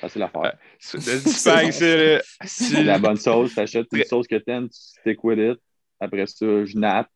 [0.00, 0.58] Facile à faire.
[0.78, 2.22] C'est le dispag, c'est là.
[2.44, 5.58] Si- La bonne sauce, t'achètes une sauce que t'aimes, tu stick with it.
[6.00, 7.08] Après ça, je nappe.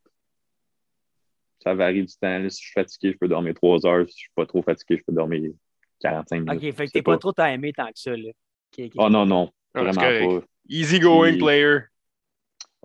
[1.65, 2.37] Ça varie du temps.
[2.39, 2.49] là.
[2.49, 4.05] Si je suis fatigué, je peux dormir 3 heures.
[4.07, 5.51] Si je suis pas trop fatigué, je peux dormir
[6.01, 6.63] 45 minutes.
[6.63, 8.31] Ok, fait que t'es pas trop timé tant que ça, là.
[8.97, 9.51] Oh non, non.
[9.73, 10.45] Ah, Vraiment pas.
[10.69, 11.77] Easy going Puis- player.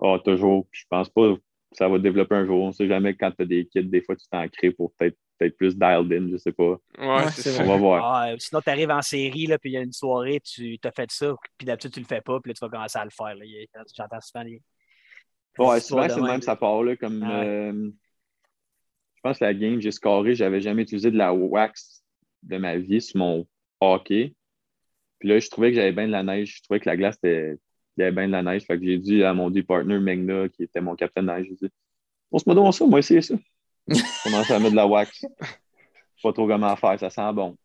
[0.01, 0.67] Ah, toujours.
[0.71, 1.41] Puis Je pense pas que
[1.73, 2.63] ça va développer un jour.
[2.63, 5.17] On sait jamais quand tu as des kits, des fois tu t'en crées pour peut-être
[5.37, 6.77] peut-être plus dialed in, je sais pas.
[6.99, 7.59] Ouais, c'est.
[7.61, 8.05] On va voir.
[8.05, 10.91] Ah, sinon, tu arrives en série, là, puis il y a une soirée, tu as
[10.91, 13.09] fait ça, puis d'habitude, tu le fais pas, puis là, tu vas commencer à le
[13.09, 13.35] faire.
[13.97, 14.61] J'entends souvent les.
[15.57, 16.41] Ouais, souvent c'est même, même.
[16.41, 17.45] ça part là, comme Ah ouais.
[17.47, 17.89] euh,
[19.21, 22.01] je pense que la game, j'ai scoré, j'avais jamais utilisé de la wax
[22.41, 23.45] de ma vie sur mon
[23.79, 24.33] hockey.
[25.19, 26.55] Puis là, je trouvais que j'avais bien de la neige.
[26.57, 27.55] Je trouvais que la glace était.
[27.97, 28.63] Il y avait bien de la neige.
[28.65, 31.45] Fait que j'ai dit à mon deux partner, Megna, qui était mon capitaine de neige,
[31.49, 31.73] j'ai dit
[32.31, 33.35] On se met ça, moi essayer ça.
[33.87, 35.21] Je commence à mettre de la wax.
[35.21, 37.55] Je sais pas trop comment faire, ça sent bon.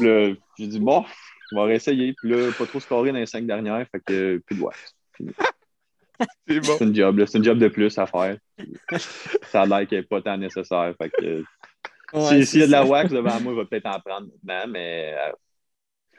[0.00, 1.04] Là, j'ai dit bon,
[1.52, 2.14] on va réessayer.
[2.14, 4.96] Puis là, pas trop scoré dans les cinq dernières, fait que plus de wax.
[6.48, 6.76] C'est bon.
[6.78, 7.26] C'est une job, là.
[7.26, 8.36] c'est une job de plus à faire.
[9.50, 10.94] Ça a l'air qu'il n'est pas tant nécessaire.
[11.00, 11.42] Fait que,
[12.12, 14.00] Ouais, si- c'est S'il y a de la wax devant moi, il va peut-être en
[14.00, 15.32] prendre maintenant, mais euh,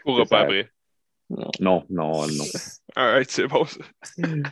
[0.06, 0.40] C'est pas ça.
[0.42, 0.70] après.
[1.60, 2.44] non, non, non.
[2.96, 3.80] Alright, c'est bon ça.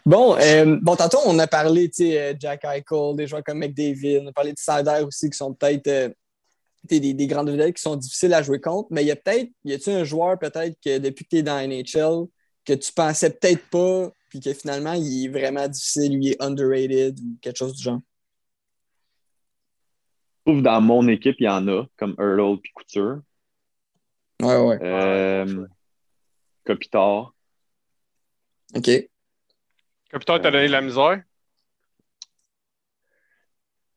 [0.05, 3.59] Bon, euh, bon, tantôt, on a parlé, tu sais, euh, Jack Eichel, des joueurs comme
[3.59, 6.09] McDavid, on a parlé de Sider aussi, qui sont peut-être euh,
[6.84, 9.49] des, des grandes vedettes qui sont difficiles à jouer contre, mais il y a peut-être,
[9.65, 12.27] y a-tu un joueur peut-être que depuis que tu es dans NHL,
[12.63, 16.44] que tu pensais peut-être pas, puis que finalement, il est vraiment difficile, lui, il est
[16.44, 18.02] underrated ou quelque chose du genre?
[20.45, 23.22] Je trouve dans mon équipe, il y en a, comme Earl puis Couture.
[24.41, 24.78] Ouais, ouais.
[24.82, 25.66] Euh,
[26.66, 27.34] Kopitar.
[28.76, 28.90] OK.
[30.10, 31.24] Capitaine, t'as donné de la misère?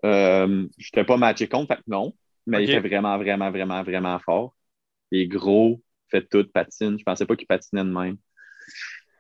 [0.05, 2.15] Euh, je n'étais pas matché contre, fait que non.
[2.47, 4.55] Mais il était vraiment, vraiment, vraiment, vraiment fort.
[5.11, 6.97] Il est gros, fait tout, patine.
[6.97, 8.17] Je pensais pas qu'il patinait de même.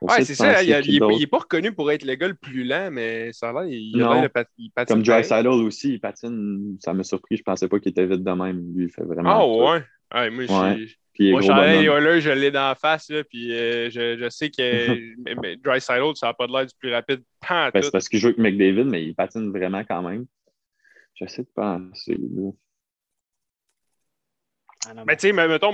[0.00, 0.62] Ouais, c'est ça.
[0.62, 1.16] Il, a- qui il est, d'autre?
[1.18, 3.64] il est pas reconnu pour être le gars le plus lent, mais ça a l'air,
[3.64, 4.12] il, a Non.
[4.14, 4.96] l'air de pat- il patine.
[4.96, 5.02] Comme.
[5.02, 6.76] Dry aussi, il patine.
[6.80, 7.36] Ça m'a surpris.
[7.36, 8.74] Je pensais pas qu'il était vite de même.
[8.76, 9.30] Lui, il fait vraiment.
[9.30, 9.72] Ah tout.
[9.72, 9.84] ouais?
[10.20, 10.86] Ouais, moi, Ouais.
[10.86, 14.54] je Puis Moi, je l'ai dans la face, là, puis euh, je, je sais que
[15.64, 17.22] Dry ça n'a pas de l'air du plus rapide.
[17.48, 20.26] Ben, c'est parce qu'il joue avec McDavid, mais il patine vraiment quand même.
[21.16, 22.16] J'essaie de penser.
[22.16, 22.50] là.
[24.86, 25.72] Ah, non, Mais tu sais, mais mettons,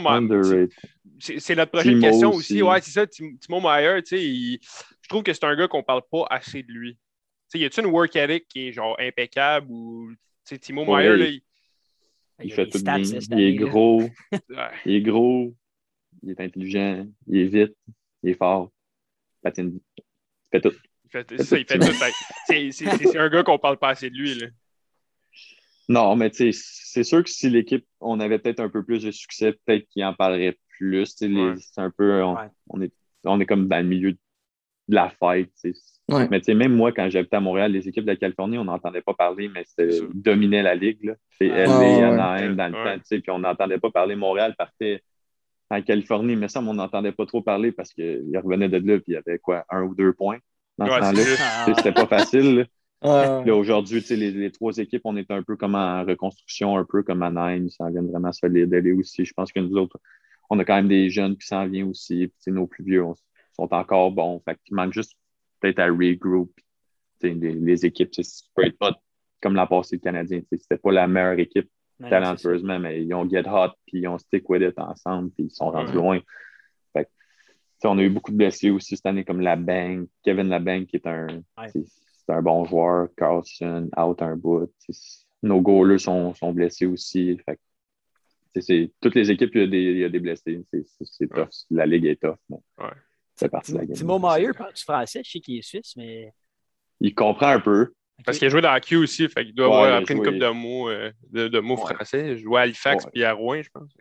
[1.18, 2.54] c'est notre prochaine Timo question aussi.
[2.54, 2.62] aussi.
[2.62, 3.06] Ouais, c'est ça.
[3.06, 4.58] Tim- Timo Meyer, tu sais,
[5.02, 6.94] je trouve que c'est un gars qu'on parle pas assez de lui.
[6.94, 6.98] Tu
[7.48, 11.02] sais, y a-tu une work ethic qui est genre impeccable ou, tu sais, Timo Ouais,
[11.02, 11.42] Meyer, il- là, il-
[12.42, 12.98] Il y a fait tout bien.
[12.98, 14.02] Il est gros.
[14.86, 15.54] Il est gros.
[16.22, 17.06] Il est intelligent.
[17.28, 17.76] Il est vite.
[18.22, 18.72] Il est fort.
[19.36, 19.80] Il patine.
[19.98, 20.02] Il
[20.50, 20.74] fait tout.
[21.04, 21.92] il fait, c'est ça, il fait tout.
[22.48, 24.34] C'est un gars qu'on parle pas assez de lui.
[24.34, 24.46] Là.
[25.88, 29.02] Non, mais tu sais, c'est sûr que si l'équipe, on avait peut-être un peu plus
[29.04, 31.14] de succès, peut-être qu'il en parlerait plus.
[31.20, 31.54] Ouais.
[31.58, 32.22] C'est un peu.
[32.22, 32.48] On, Ouais.
[32.70, 32.92] on est,
[33.24, 34.18] on est comme dans le milieu de
[34.88, 35.50] la fête.
[35.62, 35.80] tu sais.
[36.10, 36.28] Ouais.
[36.30, 38.64] Mais tu sais, même moi, quand j'habitais à Montréal, les équipes de la Californie, on
[38.64, 41.02] n'entendait pas parler, mais c'était dominaient la ligue.
[41.04, 41.14] là.
[41.38, 42.02] C'est Ah, LA, ouais.
[42.02, 42.84] Anaheim dans le Ouais.
[42.84, 44.14] temps, tu sais, puis on n'entendait pas parler.
[44.16, 45.02] Montréal partait
[45.70, 49.04] en Californie, mais ça, on n'entendait pas trop parler parce qu'ils revenaient de là, puis
[49.08, 50.38] il y avait quoi, un ou deux points
[50.76, 51.22] dans ce temps-là.
[51.40, 52.66] Ah, C'était pas facile.
[53.04, 57.02] Ouais, aujourd'hui, les, les trois équipes, on est un peu comme en reconstruction, un peu
[57.02, 58.72] comme Anaheim, ils s'en viennent vraiment solides.
[58.72, 59.98] Elle aussi, je pense que nous autres,
[60.48, 62.32] on a quand même des jeunes qui s'en viennent aussi.
[62.42, 63.14] Puis, nos plus vieux on-
[63.52, 64.40] sont encore bons.
[64.44, 65.12] Fait qu'il manque juste
[65.60, 66.50] peut-être à regroup.
[67.22, 68.22] Les, les équipes, ça
[68.54, 68.98] peut être pas
[69.40, 70.40] comme l'an passé le Canadien.
[70.50, 71.70] C'était pas la meilleure équipe
[72.00, 72.08] ça.
[72.10, 75.50] talentueusement, mais ils ont get hot, puis ils ont stick with it ensemble, puis ils
[75.50, 75.94] sont rendus Ouais.
[75.96, 76.20] loin.
[76.92, 77.10] Fait que,
[77.88, 81.06] on a eu beaucoup de blessés aussi cette année, comme Labang, Kevin Labang, qui est
[81.06, 81.26] un,
[81.58, 81.68] Ouais.
[82.26, 84.70] C'est un bon joueur, Carlson, out un bout.
[85.42, 87.38] Nos goalers sont, sont blessés aussi.
[87.44, 87.58] Fait
[89.00, 90.60] toutes les équipes, il y a des, il y a des blessés.
[91.02, 91.48] C'est- tough.
[91.70, 92.36] La ligue est tough.
[92.48, 92.90] mais Ouais.
[93.34, 93.96] C'est parti de la game.
[93.96, 95.22] Timo Meyer, parle-tu français?
[95.24, 96.32] Je sais qu'il est suisse, mais.
[97.00, 97.92] Il comprend un peu.
[98.24, 100.14] Parce qu'il a joué dans la Q aussi, fait qu'il doit Ouais, avoir il appris
[100.14, 100.26] une joué.
[100.28, 101.94] couple de mots, euh, de, de mots Ouais.
[101.94, 102.30] français.
[102.30, 103.10] Il jouait à Halifax Ouais.
[103.12, 103.92] puis à Rouen, je pense.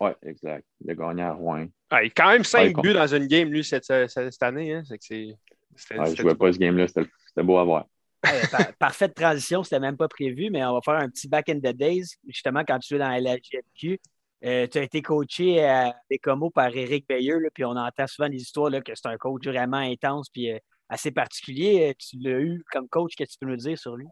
[0.00, 0.64] Oui, exact.
[0.84, 1.66] Il a gagné à Rouen.
[1.90, 4.72] Ah, il a quand même 5 Ouais, buts dans une game, lui, cette, cette, année.
[4.72, 4.82] Hein.
[4.86, 5.36] C'est que c'est.
[5.74, 6.86] c'était- Ouais, je c'était jouais du pas ce game-là.
[6.86, 7.86] C'était c'était beau à voir.
[8.22, 11.58] Par- parfaite transition, c'était même pas prévu, mais on va faire un petit back in
[11.58, 12.16] the days.
[12.26, 14.00] Justement, quand tu es dans la LHJMQ,
[14.44, 18.28] euh, tu as été coaché à Bécomo par Eric Bayer, là, puis on entend souvent
[18.28, 20.58] des histoires là, que c'est un coach vraiment intense puis euh,
[20.88, 21.90] assez particulier.
[21.90, 24.06] Euh, Tu l'as eu comme coach, qu'est-ce que tu peux nous dire sur lui?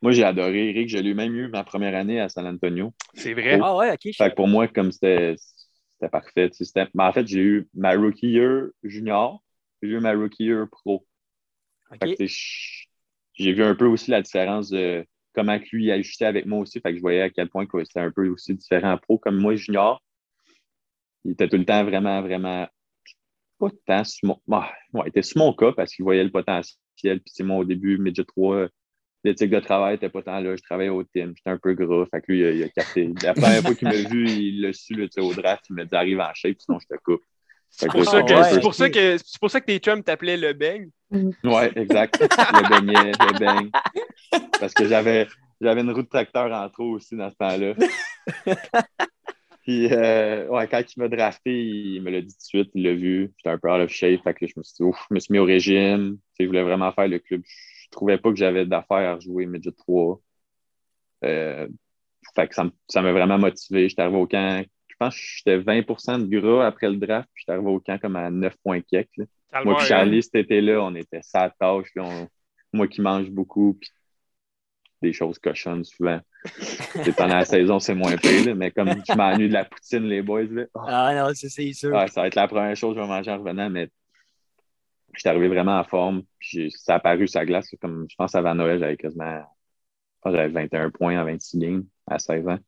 [0.00, 0.88] Moi, j'ai adoré Eric.
[0.88, 2.92] Je l'ai même eu ma première année à San Antonio.
[3.14, 3.58] C'est vrai.
[3.62, 4.12] Ah ouais, ok.
[4.16, 5.36] Fait que pour moi, comme c'était
[5.94, 6.50] c'était parfait.
[6.50, 9.40] tu sais, c'était- mais en fait, j'ai eu ma rookie year junior,
[9.80, 11.06] j'ai eu ma rookie year pro.
[13.34, 16.80] J'ai vu un peu aussi la différence de comment lui ajustait avec moi aussi.
[16.80, 19.40] Fait que je voyais à quel point que c'était un peu aussi différent pro comme
[19.40, 20.02] moi junior.
[21.24, 22.68] il était tout le temps vraiment, vraiment
[23.58, 24.40] pas tant sur mon.
[24.46, 26.76] bah, ouais, il était sur mon cas parce qu'il voyait le potentiel.
[26.96, 28.68] Puis, c'est moi, au début, Midget 3,
[29.24, 30.56] l'éthique de travail n'était pas tant là.
[30.56, 32.06] Je travaillais au team, j'étais un peu gras.
[32.10, 33.26] Fait que lui, il a, il a.
[33.26, 35.64] La première fois qu'il m'a vu, il l'a su sais, au draft.
[35.70, 37.22] Il m'a dit arrive en shape, sinon je te coupe.
[37.74, 40.52] C'est pour, ça que, pour ça que c'est pour ça que tes chums t'appelaient le
[40.52, 40.90] beigne.
[41.42, 42.20] Ouais, exact.
[42.20, 43.70] Le beignet, le beigne.
[44.60, 45.26] Parce que j'avais,
[45.60, 47.74] j'avais une roue de tracteur en trop aussi dans ce temps-là.
[49.62, 52.82] Puis, euh, ouais, quand il m'a drafté, il me l'a dit tout de suite, il
[52.82, 53.32] l'a vu.
[53.36, 54.22] J'étais un peu out of shape.
[54.22, 56.16] Fait que là, je me suis dit, ouf, je me suis mis au régime.
[56.16, 57.42] Tu sais, je voulais vraiment faire le club.
[57.46, 60.20] Je trouvais pas que j'avais d'affaires à jouer Midget 3.
[61.24, 61.68] Euh,
[62.34, 63.88] fait que ça m'a vraiment motivé.
[63.88, 64.64] J'étais arrivé au camp,
[65.02, 68.16] pense que j'étais 20% de gras après le draft, puis j'étais arrivé au camp comme
[68.16, 69.16] à 9 points quelques.
[69.16, 69.24] là.
[69.64, 71.88] Moi puis Charlie, cet été-là, on était sa tâche.
[71.94, 72.28] là, on-
[72.72, 73.90] Moi qui mange beaucoup, puis
[75.02, 76.20] des choses cochonnes souvent.
[77.18, 80.22] Pendant la saison, c'est moins pire, là, mais comme je m'ennuie de la poutine, les
[80.22, 81.94] boys, là, oh, Ah non, c'est sûr.
[81.94, 83.88] ah, ça va être la première chose que je vais manger en revenant, mais
[85.14, 86.22] j'étais arrivé vraiment en forme.
[86.38, 87.70] Puis ça a paru sa glace.
[87.72, 89.42] là, Comme, je pense avant Noël, j'avais quasiment
[90.24, 92.58] j'avais 21 points en 26 games à 16 ans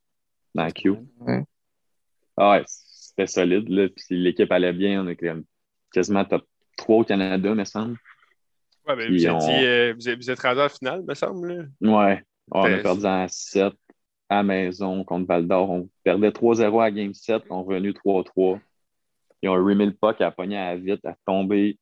[0.55, 0.91] dans la Q.
[1.21, 1.45] Ouais.
[2.37, 3.69] Ah ouais, c'était solide.
[3.69, 3.89] Là.
[3.89, 5.03] Puis l'équipe allait bien.
[5.05, 5.19] On est
[5.93, 6.45] quasiment top
[6.77, 7.97] 3 au Canada, me semble.
[8.87, 11.15] Ouais, ben, Puis vous, on- étiez, euh, vous êtes, vous êtes rendu en finale, me
[11.15, 11.53] semble.
[11.53, 11.65] là.
[11.81, 12.23] Ouais.
[12.51, 13.73] on a perdu en 7
[14.29, 15.71] à maison contre Val d'Or.
[15.71, 17.43] On perdait 3-0 à Game 7.
[17.51, 18.59] On est revenu 3-3.
[19.43, 21.79] Ils ont remis le puck, a pogné à la vite, a tombé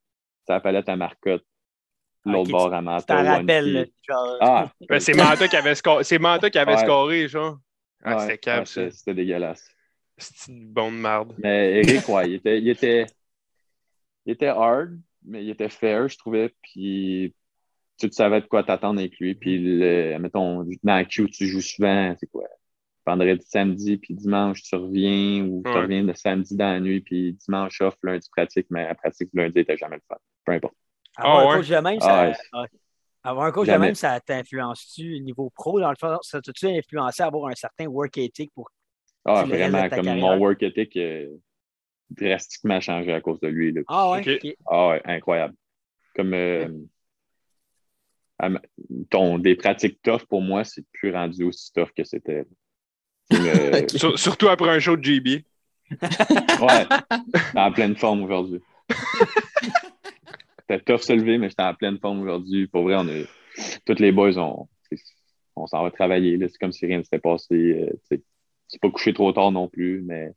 [0.47, 1.43] sa palette à Marcotte.
[2.25, 4.37] L'autre Ok, bord à genre.
[4.39, 6.77] Ah, Ben, c'est Manta qui avait, sco- c'est Manta qui avait Ouais.
[6.77, 7.57] scoré, genre.
[8.01, 8.65] Ah, ouais, c'était ouais, ça.
[8.65, 9.69] c'était- C'était dégueulasse.
[10.17, 11.33] C'est une bonne marde.
[11.39, 13.05] Mais Eric, ouais, il était, il était,
[14.25, 16.53] il était hard, mais il était fair, je trouvais.
[16.61, 17.33] Puis
[17.97, 19.35] tu tu savais de quoi t'attendre avec lui.
[19.35, 22.45] Puis, le, mettons, dans la Q, tu joues souvent, c'est quoi?
[23.05, 25.81] Vendredi, samedi, puis dimanche, tu reviens, ou tu Ouais.
[25.81, 29.53] reviens le samedi dans la nuit, puis dimanche off, lundi pratique, mais la pratique lundi
[29.55, 30.15] n'était jamais le fun.
[30.45, 30.75] Peu importe.
[31.17, 31.57] Avoir un ouais?
[31.57, 32.23] coach de même, ça.
[32.29, 32.35] ouais.
[32.53, 32.67] ouais.
[33.25, 33.85] Avoir un coach de Jamais.
[33.87, 35.79] même, ça t'influence-tu au niveau pro?
[35.79, 38.69] Dans le fond, ça t'a-tu influencé à avoir un certain work ethic pour.
[39.25, 40.15] Ah, vraiment, comme carrière?
[40.15, 41.29] mon work ethic euh,
[42.09, 43.71] drastiquement changé à cause de lui.
[43.71, 43.81] Là.
[43.87, 44.55] Ah ouais?
[44.65, 45.55] Ah ouais, incroyable.
[46.15, 46.67] Comme euh,
[49.09, 52.45] ton, des pratiques tough, pour moi, c'est plus rendu aussi tough que c'était.
[53.95, 55.45] Sur- surtout après un show de GB.
[56.61, 56.85] Ouais,
[57.33, 58.59] j'étais en pleine forme aujourd'hui.
[60.59, 62.67] C'était tough se lever, mais j'étais en pleine forme aujourd'hui.
[62.67, 63.23] Pour vrai, on a,
[63.85, 64.67] tous les boys, on,
[65.55, 66.37] on s'en va travailler.
[66.37, 66.47] là.
[66.49, 67.55] C'est comme si rien ne s'était passé.
[68.11, 68.17] euh.
[68.67, 70.31] C'est pas couché trop tard non plus, mais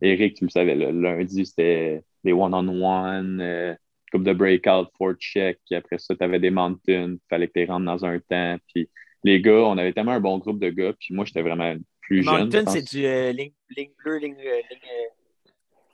[0.00, 3.74] Eric, tu le savais, le lundi, c'était des one-on-one, euh,
[4.10, 5.58] coupe de breakout, four check.
[5.66, 7.12] Puis après ça, tu avais des mountains.
[7.14, 8.56] Il fallait que tu rentres dans un temps.
[8.74, 8.90] Puis
[9.24, 10.92] les gars, on avait tellement un bon groupe de gars.
[10.98, 12.50] Puis moi, j'étais vraiment plus jeune.
[12.50, 14.36] je Mountain, c'est du euh, ligne, ligne bleue, ligne.
[14.40, 14.60] euh,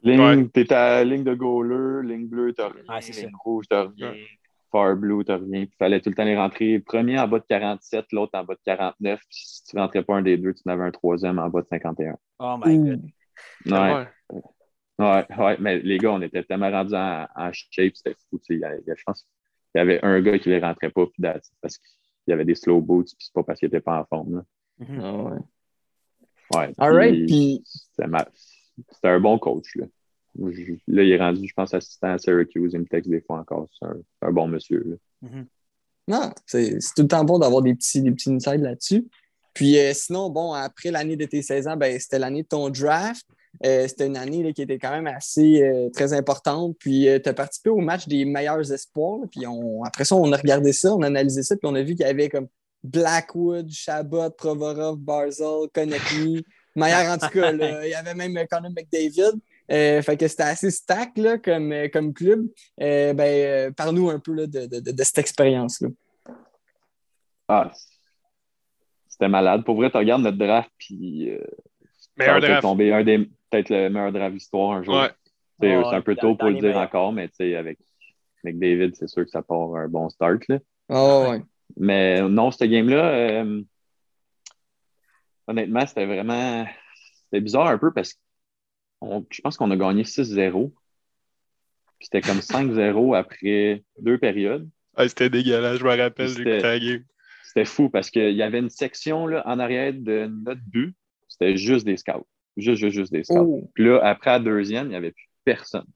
[0.05, 2.83] ligne euh, Ligne, t'es à ligne de goaler, ligne bleue, t'as rien.
[2.89, 3.23] Ouais, c'est ça.
[3.27, 4.15] ligne rouge, t'as rien.
[4.71, 5.65] Far blue, t'as rien.
[5.67, 6.79] Puis fallait tout le temps les rentrer.
[6.81, 9.19] Premier en bas de 47, l'autre en bas de 49.
[9.21, 11.63] Puis si tu rentrais pas un des deux, tu en avais un troisième en bas
[11.63, 12.17] de 51.
[12.39, 13.03] Oh my god.
[13.67, 14.07] Ouais,
[14.99, 15.57] ouais, ouais.
[15.61, 18.41] Mais les gars, on était tellement rendus en, en shape, c'était fou.
[18.51, 21.23] Il y avait- je pense qu'il y avait un gars qui les rentrait pas, puis
[21.61, 21.89] parce qu'il
[22.29, 24.37] y avait des slow boots, puis c'est pas parce qu'il était pas en forme.
[24.37, 24.45] Là.
[24.87, 25.01] Mhm.
[25.03, 25.39] Ah ouais.
[26.55, 26.75] Ouais.
[26.79, 27.63] All right, puis
[28.91, 29.75] c'était un bon coach.
[29.77, 29.87] Là.
[30.39, 32.73] Je- Là, il est rendu, je pense, assistant à Syracuse.
[32.73, 33.67] Il me texte des fois encore.
[33.79, 33.87] C'est
[34.23, 34.99] un, bon monsieur.
[35.23, 35.29] là.
[36.07, 39.07] Non, c'est tout le temps bon d'avoir des petits, des petits insights là-dessus.
[39.53, 42.71] Puis euh, sinon, bon, après l'année de tes 16 ans, ben, c'était l'année de ton
[42.71, 43.27] draft.
[43.67, 46.77] Euh, c'était une année là, qui était quand même assez euh, très importante.
[46.79, 49.19] Puis tu as participé au match des meilleurs espoirs.
[49.19, 49.27] là.
[49.31, 51.83] Puis on, après ça, on a regardé ça, on a analysé ça, puis on a
[51.83, 52.47] vu qu'il y avait comme
[52.85, 56.45] Blackwood, Chabot, Provorov, Barzell, Konechny.
[56.77, 57.85] Meilleur en tout cas, là.
[57.87, 59.41] il y avait même Conor McDavid.
[59.71, 62.47] Euh, fait que c'était assez stack là, comme, euh, comme club.
[62.81, 65.89] Euh, ben, euh, Parle-nous un peu là, de, de- de- de cette expérience-là.
[67.49, 67.71] Ah,
[69.09, 69.65] c'était malade.
[69.65, 71.43] Pour vrai, tu regardes notre draft, puis euh,
[72.17, 72.65] Meilleur draft.
[72.65, 73.19] un des
[73.51, 74.95] peut-être le meilleur draft d'histoire un jour.
[74.97, 75.11] Ouais.
[75.61, 76.83] C'est un peu tôt pour le dire meilleurs.
[76.83, 77.79] encore, mais tu sais, avec
[78.45, 80.43] McDavid, c'est sûr que ça part un bon start.
[80.49, 80.59] Là.
[80.89, 81.43] Ah ouais.
[81.77, 83.05] Mais non, cette game-là,
[83.43, 83.63] euh,
[85.47, 86.67] honnêtement, c'était vraiment.
[87.25, 88.19] C'était bizarre un peu parce que
[89.01, 90.73] on- je pense qu'on a gagné 6-0.
[91.99, 94.69] Puis c'était comme 5-0 après deux périodes.
[94.97, 97.05] Ah, c'était dégueulasse, je me rappelle, j'ai game.
[97.45, 100.95] C'était fou parce qu'il y avait une section là, en arrière de notre but.
[101.29, 102.27] C'était juste des scouts.
[102.57, 103.63] Juste, juste, juste des scouts.
[103.63, 103.71] Oh.
[103.75, 105.87] Puis là, après la deuxième, il n'y avait plus personne.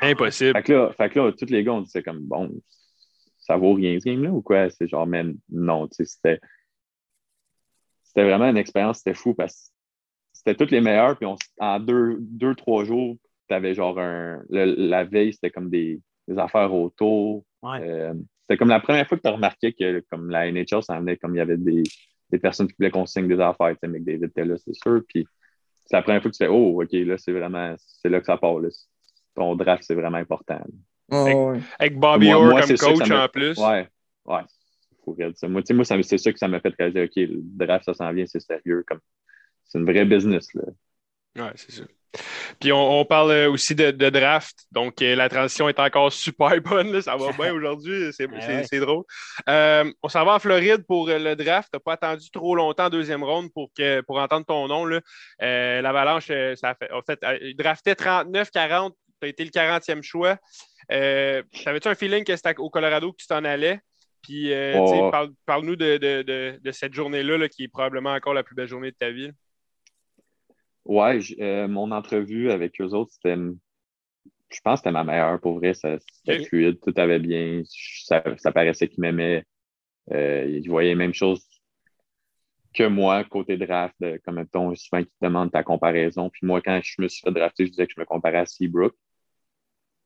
[0.00, 0.52] Impossible.
[0.52, 2.50] Fait que là, fait que là tous les gars, on disait comme bon,
[3.38, 4.68] ça vaut rien ce game-là ou quoi?
[4.70, 6.40] C'est genre, même non, tu sais, c'était.
[8.02, 9.75] C'était vraiment une expérience, c'était fou parce que
[10.46, 11.16] c'était tous les meilleurs.
[11.16, 13.16] Puis on, en deux, deux, trois jours,
[13.48, 14.42] tu avais genre un.
[14.50, 17.44] le- la veille, c'était comme des, des affaires autour.
[17.62, 17.78] Ouais.
[17.82, 21.00] Euh, c'était comme la première fois que tu as remarqué que comme la NHL s'en
[21.00, 21.82] venait, comme il y avait des,
[22.30, 23.70] des personnes qui voulaient qu'on signe des affaires.
[23.72, 25.02] Tu sais, McDavid était là, c'est sûr.
[25.08, 25.26] Puis
[25.84, 27.74] c'est la première fois que tu fais Oh, OK, là, c'est vraiment.
[27.78, 28.58] C'est là que ça part.
[28.60, 28.68] Là.
[29.34, 30.60] Ton draft, c'est vraiment important.
[31.10, 31.60] Ouais.
[31.78, 33.58] Avec Bobby Moi- Orr moi, comme ça coach ça en plus.
[33.58, 33.88] Ouais,
[34.26, 34.40] ouais.
[35.04, 35.46] Faut ça.
[35.48, 37.84] Moi, tu sais, moi ça c'est ça que ça m'a fait réaliser, OK, le draft,
[37.84, 38.84] ça s'en vient, c'est sérieux.
[38.88, 38.98] Comme,
[39.68, 40.48] c'est une vraie business.
[40.54, 40.62] Là.
[41.36, 41.82] Ouais, c'est ça.
[42.60, 44.64] Puis on, on parle euh, aussi de, de draft.
[44.72, 46.90] Donc euh, la transition est encore super bonne.
[46.92, 47.02] là.
[47.02, 48.10] Ça va bien aujourd'hui.
[48.12, 48.64] C'est ouais.
[48.64, 49.04] c'est drôle.
[49.50, 51.68] Euh, on s'en va en Floride pour le draft.
[51.70, 54.86] Tu n'as pas attendu trop longtemps en deuxième ronde pour, que, pour entendre ton nom.
[55.40, 58.92] L'Avalanche, euh, ça a fait, en fait, il draftait 39-40.
[59.20, 60.38] Tu as été le 40e choix.
[60.92, 63.80] Euh, T'avais-tu un feeling que c'était au Colorado que tu t'en allais?
[64.22, 65.10] Puis, Oh.
[65.10, 68.54] parle- parle-nous de, de- de- de cette journée-là, là, qui est probablement encore la plus
[68.54, 69.30] belle journée de ta vie.
[70.86, 73.36] Ouais, euh, mon entrevue avec eux autres, c'était.
[74.48, 75.74] Je pense que c'était ma meilleure pour vrai.
[75.74, 77.62] Ça, C'était fluide, tout avait bien.
[77.66, 79.44] Ça, ça paraissait qu'ils m'aimaient.
[80.12, 81.44] Euh, ils voyaient les mêmes choses
[82.72, 86.30] que moi, côté draft, de- comme mettons, souvent qu'ils te demandent ta comparaison.
[86.30, 88.46] Puis moi, quand je me suis fait drafter, je disais que je me comparais à
[88.46, 88.94] Seabrook.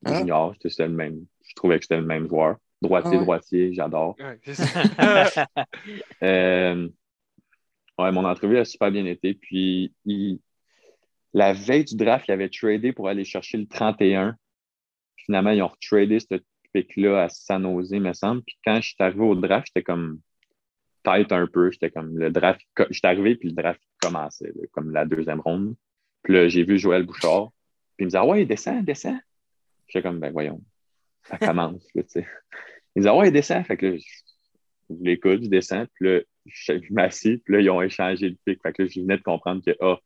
[0.07, 0.19] Ah.
[0.19, 1.27] Junior, c'était le même.
[1.43, 2.57] Je trouvais que c'était le même joueur.
[2.81, 3.25] Droitier, Ah ouais.
[3.25, 4.17] droitier, j'adore.
[4.19, 4.65] Ouais, c'est ça.
[6.23, 6.89] Euh,
[7.99, 9.35] ouais, mon entrevue a super bien été.
[9.35, 10.41] Puis, il-
[11.33, 14.37] la veille du draft, il avait tradé pour aller chercher le 31.
[15.17, 16.41] Finalement, ils ont retradé ce
[16.73, 18.43] pic-là à San Jose, me semble.
[18.43, 20.21] Puis quand je suis arrivé au draft, j'étais comme
[21.03, 21.71] tête un peu.
[21.71, 22.61] J'étais comme le draft.
[22.91, 25.75] J'étais arrivé, puis le draft commençait, là, comme la deuxième ronde.
[26.23, 27.51] Puis là, j'ai vu Joël Bouchard.
[27.97, 29.19] Puis il me disait, ah ouais, descend, descend.
[29.87, 30.61] J'étais comme, ben voyons,
[31.25, 32.03] ça commence, là.
[32.15, 32.23] Il
[32.97, 33.65] me disait, ah ouais, descend.
[33.67, 35.87] Fait que là, je, je l'écoute, je descends.
[35.95, 37.39] Puis là, je, je m'assis.
[37.39, 38.61] Puis là, ils ont échangé le pic.
[38.63, 39.99] Fait que là, je venais de comprendre que, ah,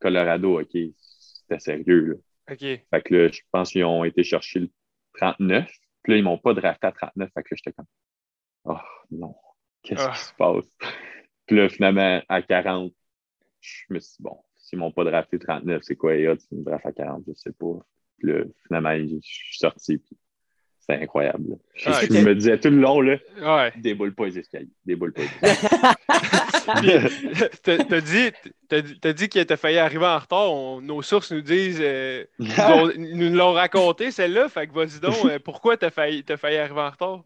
[0.00, 2.14] Colorado, OK, c'était sérieux, là.
[2.52, 2.58] OK.
[2.60, 4.70] Fait que là, je pense qu'ils ont été chercher le
[5.14, 5.68] 39.
[6.02, 7.30] Puis là, ils m'ont pas drafté à 39.
[7.34, 7.86] Fait que là, j'étais comme,
[8.64, 8.78] oh
[9.10, 9.34] non,
[9.82, 10.12] qu'est-ce Ah.
[10.12, 10.64] qui se passe?
[11.46, 12.92] Puis là, finalement, à 40,
[13.60, 16.64] je me suis dit, bon, s'ils m'ont pas drafté 39, c'est quoi odds qu'ils me
[16.64, 17.24] draftent à 40?
[17.26, 17.78] Je sais pas.
[18.18, 19.98] Puis là, finalement, je suis sorti.
[19.98, 20.16] Puis
[20.78, 21.56] c'était incroyable.
[21.84, 23.72] Ah, je me disais tout le long, là, Ouais.
[23.80, 24.70] déboule pas les escaliers.
[24.84, 26.45] Déboule pas les escaliers.
[27.62, 28.30] T'as dit,
[28.70, 30.52] dit- t'as dit que t'as failli arriver en retard.
[30.52, 34.48] On- nos sources nous disent, euh, nous, ont- nous l'ont raconté celle-là.
[34.48, 37.22] Fait que vas-y donc, euh, pourquoi t'as failli, failli arriver en retard?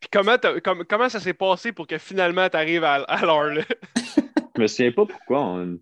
[0.00, 3.62] Puis comment, com- comment ça s'est passé pour que finalement t'arrives à, à l'heure là?
[4.56, 5.78] Je me souviens pas pourquoi on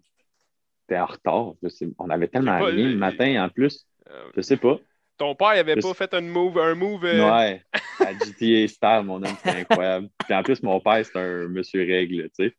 [0.89, 1.53] était en retard.
[1.99, 3.87] On avait tellement rien le matin en plus.
[4.11, 4.79] Euh, Je sais pas.
[5.17, 7.05] Ton père, il avait Je pas fait un move, un move.
[7.05, 7.63] euh, Ouais,
[8.01, 10.09] à GTA Star, mon homme, c'était incroyable.
[10.25, 12.55] Puis en plus, mon père, c'est un monsieur règle, tu sais.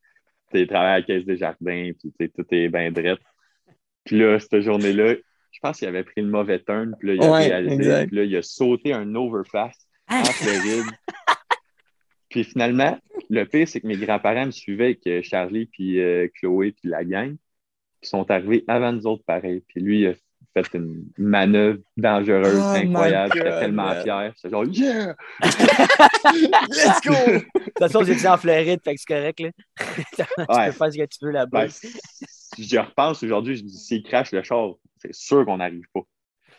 [0.53, 3.19] Il travaille à la Caisse des Jardins, puis tu sais, tout est bien drette.
[4.05, 5.15] Puis là, cette journée-là,
[5.51, 8.07] je pense qu'il avait pris le mauvais turn, puis là, il a Ouais, réalisé, exact.
[8.07, 9.75] puis là, il a sauté un overpass
[10.09, 10.85] en Floride.
[12.29, 12.97] puis finalement,
[13.29, 16.89] le pire, c'est que mes grands-parents me suivaient avec euh, Charlie, puis euh, Chloé, puis
[16.89, 17.35] la gang.
[18.03, 19.63] Ils sont arrivés avant nous autres, pareil.
[19.67, 20.13] Puis lui, il a
[20.63, 23.31] fait une manœuvre dangereuse, Oh incroyable.
[23.35, 24.03] J'étais tellement man.
[24.03, 24.33] fier.
[24.35, 25.15] J'étais genre, yeah!
[26.69, 27.13] Let's go!
[27.13, 29.39] De toute façon, j'étais en Floride, fait que c'est correct.
[29.39, 29.49] Là.
[30.15, 30.65] tu Ouais.
[30.67, 31.65] peux faire ce que tu veux là-bas.
[31.65, 35.85] Ben, si je repense aujourd'hui, je dis, s'il crache le char, c'est sûr qu'on n'arrive
[35.93, 36.01] pas.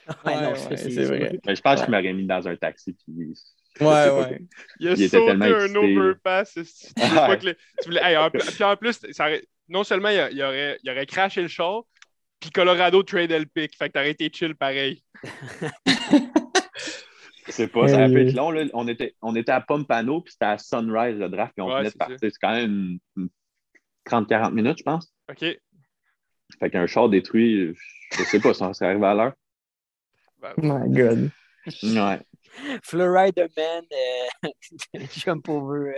[0.25, 1.41] Ouais, non, Ouais, ça, ouais, c'est c'est vrai.
[1.45, 2.93] Mais je pense qu'il m'aurait mis dans un taxi.
[2.93, 3.35] Puis,
[3.81, 4.41] Ouais, ouais.
[4.79, 6.55] Il a Il sauté tellement un overpass.
[6.55, 6.93] tu
[7.87, 11.43] voulais- hey, en puis en plus, ça aurait- non seulement il, aurait, il aurait crashé
[11.43, 11.83] le char,
[12.41, 13.77] puis Colorado tradait le pick.
[13.77, 15.03] Fait que t'aurais été chill pareil.
[17.47, 18.51] Je sais pas, ça a pu être long.
[18.51, 18.65] Là.
[18.75, 21.75] On, était, on était à Pompano, puis c'était à Sunrise, le draft, puis on Ouais,
[21.79, 22.17] venait de c'est partir.
[22.21, 23.29] C'est quand même une- une
[24.05, 25.13] 30-40 minutes, je pense.
[25.31, 25.45] OK.
[26.59, 27.73] Fait qu'un char détruit,
[28.19, 29.33] je sais pas, ça serait arrivé à l'heure.
[30.43, 31.31] Oh my God.
[31.83, 32.21] Ouais.
[32.83, 34.49] Florida Man, euh,
[35.17, 35.95] jump over.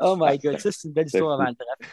[0.00, 1.92] oh my god, ça c'est une belle histoire avant le draft.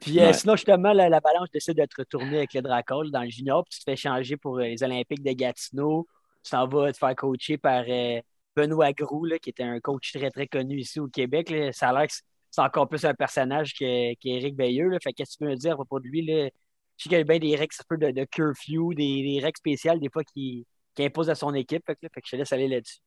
[0.00, 3.22] Puis euh, sinon, justement, la, la balance décide de te retourner avec le Dracol dans
[3.22, 6.06] le junior, puis tu te fais changer pour euh, les Olympiques de Gatineau.
[6.44, 8.20] Tu t'en vas te faire coacher par euh,
[8.56, 11.50] Benoît Groux, là, qui était un coach très très connu ici au Québec.
[11.50, 11.72] là.
[11.72, 14.88] Ça a l'air que c'est- encore plus un personnage qu'Éric Veilleux.
[14.88, 14.98] Là.
[15.02, 16.22] Fait qu'est-ce que tu peux me dire à propos de lui?
[16.26, 16.50] Là?
[16.98, 19.40] Je sais qu'il y a bien des règles un peu de, de curfew, des, des
[19.42, 21.84] règles spéciales des fois qui, qui imposent à son équipe.
[21.86, 22.98] Fait que, là, fait que je te laisse aller là-dessus.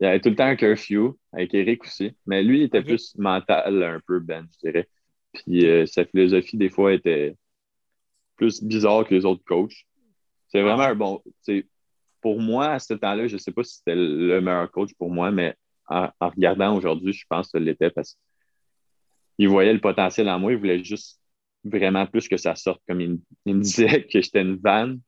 [0.00, 2.16] Il y avait tout le temps un curfew, avec Eric aussi.
[2.26, 4.88] Mais lui, il était plus mental, un peu, Ben, je dirais.
[5.32, 7.36] Puis euh, sa philosophie, des fois, était
[8.36, 9.86] plus bizarre que les autres coachs.
[10.48, 11.22] C'est vraiment un bon.
[12.20, 15.10] Pour moi, à ce temps-là, je ne sais pas si c'était le meilleur coach pour
[15.10, 15.54] moi, mais
[15.88, 18.18] en, en regardant aujourd'hui, je pense que ça l'était parce
[19.36, 20.52] qu'il voyait le potentiel en moi.
[20.52, 21.20] Il voulait juste
[21.64, 22.82] vraiment plus que ça sorte.
[22.88, 25.00] Comme il, il me disait que j'étais une vanne.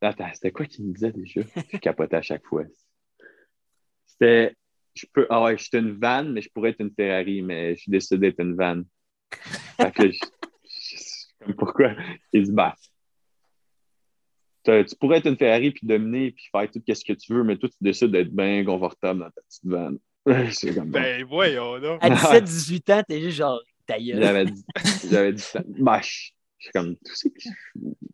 [0.00, 1.40] Attends, c'était quoi qu'il me disait déjà?
[1.72, 2.64] Je capotais à chaque fois.
[4.06, 4.54] C'était.
[4.94, 5.26] Je peux.
[5.30, 8.18] Ah ouais, j'étais une vanne, mais je pourrais être une Ferrari, mais je suis décidé
[8.18, 8.84] d'être une vanne.
[9.76, 10.18] Fait que je-
[11.48, 11.94] je- pourquoi?
[12.32, 12.74] Il dit, bah.
[14.64, 17.56] Tu pourrais être une Ferrari puis dominer puis faire tout ce que tu veux, mais
[17.58, 19.98] toi, tu décides d'être bien confortable dans ta petite vanne.
[20.52, 20.90] C'est comme.
[20.90, 21.98] Ben, voyons, là.
[22.00, 22.08] À
[22.40, 24.22] 17-18 ans, t'es juste genre ta gueule.
[24.22, 24.64] J'avais dit,
[25.10, 25.32] j'avais
[26.64, 26.70] ça.
[26.72, 26.96] Comme,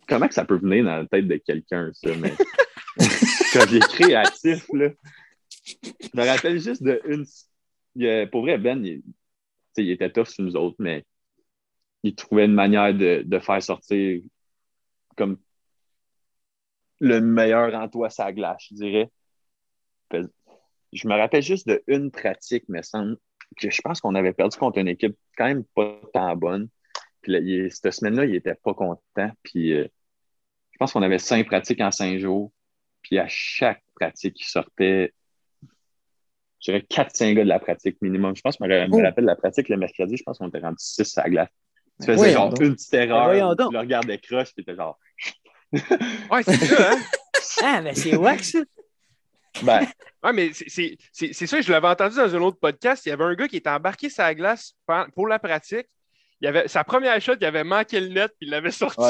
[0.08, 2.34] comment que ça peut venir dans la tête de quelqu'un, ça, mais
[3.52, 4.90] quand il est créatif, là,
[5.64, 7.24] je me rappelle juste de une.
[7.96, 9.02] il pour vrai, Ben, il,
[9.76, 11.04] il était tough sur nous autres, mais
[12.02, 14.22] il trouvait une manière de, de faire sortir
[15.16, 15.38] comme
[17.00, 19.10] le meilleur en toi sa glace, je dirais.
[20.92, 23.16] Je me rappelle juste de une pratique, me semble,
[23.56, 26.68] que je pense qu'on avait perdu contre une équipe quand même pas tant bonne.
[27.22, 29.30] Puis là, il- cette semaine-là, il était pas content.
[29.42, 29.86] Puis euh,
[30.72, 32.52] je pense qu'on avait cinq pratiques en cinq jours.
[33.02, 35.12] Puis à chaque pratique, il sortait,
[36.60, 38.34] je dirais, quatre, cinq gars de la pratique minimum.
[38.36, 39.02] Je pense que je me Oh.
[39.02, 41.48] rappelle la pratique le mercredi, je pense qu'on était rendu six à la glace.
[42.00, 42.60] Tu faisais genre donc.
[42.62, 44.98] une petite erreur, voyons tu le regardais croche, puis t'es genre,
[46.30, 46.98] Ouais, c'est ça, hein?
[47.62, 48.58] Ah, mais c'est wax, ça.
[49.62, 49.86] ben,
[50.22, 53.04] Ouais, mais c'est- c'est c'est- c'est ça, je l'avais entendu dans un autre podcast.
[53.04, 54.74] Il y avait un gars qui était embarqué sur la glace
[55.14, 55.86] pour la pratique.
[56.40, 59.00] Il avait, sa première shot, il avait manqué le net, puis il l'avait sorti.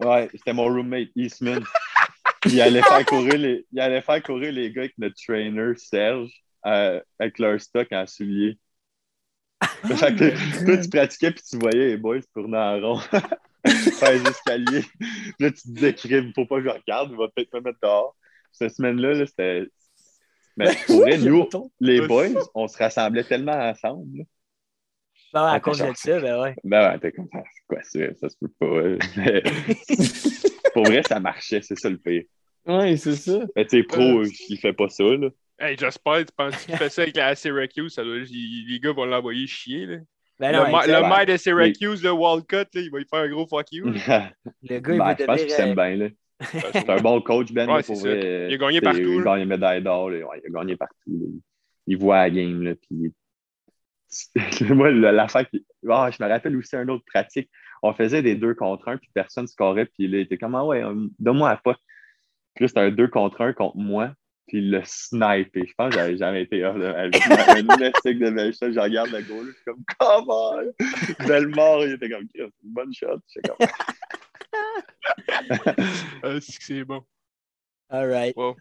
[0.00, 0.06] Ouais.
[0.06, 1.64] ouais, c'était mon roommate, Eastman.
[2.46, 6.30] il allait faire courir les, il allait faire courir les gars avec notre trainer, Serge,
[6.66, 8.58] euh, avec leur stock en souliers.
[9.96, 12.98] fait que toi, tu pratiquais puis tu voyais les boys tourner en rond.
[13.66, 14.84] faire les escaliers.
[15.38, 17.78] Là, tu te disais, crime, faut pas que je regarde, il va peut-être me mettre
[17.82, 18.14] dehors.
[18.52, 19.66] Cette semaine-là, là, c'était.
[20.56, 21.48] Mais pour vrai, nous,
[21.80, 24.24] les boys, on se rassemblait tellement ensemble.
[25.34, 26.54] Bon, à Ouais, cause de ça, ben ouais.
[26.62, 28.14] Ben ouais, t'es comme ça, c'est quoi ça?
[28.20, 28.66] Ça se peut pas.
[28.66, 28.98] euh.
[30.74, 32.22] Pour vrai, ça marchait, c'est ça le pire.
[32.66, 33.40] Ouais, c'est ça.
[33.56, 35.28] Mais tu sais, pro, il fait pas ça, là.
[35.58, 38.92] Hey, j'espère, tu penses qu'il fait ça avec la Syracuse, ça doit- il- les gars
[38.92, 39.86] vont l'envoyer chier.
[39.86, 39.96] Là.
[40.40, 43.28] Ben le ma- le maire de Syracuse, le Walcott, là, il va lui faire un
[43.28, 43.86] gros fuck you.
[44.62, 46.08] le gars, il Ben, va je pense qu'il s'aime euh, bien, là.
[46.72, 47.68] C'est un bon coach, Ben.
[47.70, 48.48] Ouais, pour vrai.
[48.50, 50.06] Il a gagné partout, Il a gagné médaille d'or.
[50.06, 50.96] Ouais, il a gagné partout.
[51.06, 51.26] là.
[51.86, 52.72] Il voit la game, là.
[52.74, 53.12] Puis...
[54.70, 57.50] Moi, la, la fin qui- Ah, je me rappelle aussi une autre pratique.
[57.82, 60.64] On faisait des deux contre un, puis personne scorait, puis là, il était comme, ah
[60.64, 61.76] ouais, euh, donne-moi la pas.
[62.54, 64.14] Puis là, c'était un deux contre un contre moi,
[64.46, 65.66] puis il l'a snipé.
[65.66, 67.18] Je pense que j'avais jamais été hors de ma vie.
[67.48, 70.56] Un mystique de belle shot, je regarde le goal, je suis comme, comment?
[71.26, 73.20] Belle mort, il était comme, c'est une bonne shot.
[73.44, 73.68] Comme,
[76.22, 77.02] Ah, c'est bon.
[77.90, 78.34] All right.
[78.36, 78.56] Wow.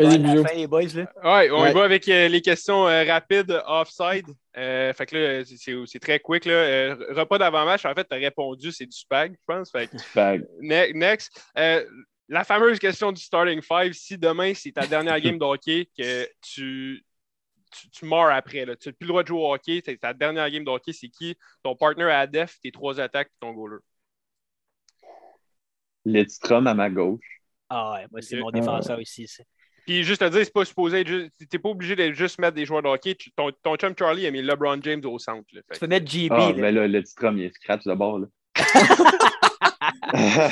[0.00, 1.12] La fin, les boys, là.
[1.22, 4.26] Ouais, on y va avec euh, les questions euh, rapides offside.
[4.56, 6.44] Euh, fait que là, c'est- très quick.
[6.44, 6.52] Là.
[6.52, 9.70] Euh, repas d'avant-match, en fait, tu as répondu, c'est du spag, je pense.
[9.70, 11.40] Fait que, Fait que, ne- next.
[11.58, 11.84] Euh,
[12.28, 13.92] la fameuse question du starting five.
[13.92, 17.04] Si demain, c'est ta dernière game de hockey, que tu,
[17.72, 18.76] tu, tu meurs après, là.
[18.76, 20.92] tu n'as plus le droit de jouer au hockey, c'est ta dernière game de hockey,
[20.92, 21.36] c'est qui?
[21.62, 23.78] Ton partner à def, tes trois attaques, puis ton goaler.
[26.04, 27.20] Lidstrom à ma gauche.
[27.68, 29.26] Ah ouais, moi, c'est mon défenseur ici.
[29.86, 31.30] Puis juste te dire, c'est pas supposé être juste.
[31.48, 33.16] T'es pas obligé de juste mettre des joueurs de hockey.
[33.36, 35.46] Ton, ton chum Charlie a mis LeBron James au centre.
[35.52, 35.60] là.
[35.68, 36.52] Fait Tu peux mettre JB, Ah, là.
[36.56, 38.26] mais là, Lidstrom, il est scratch de bord, là.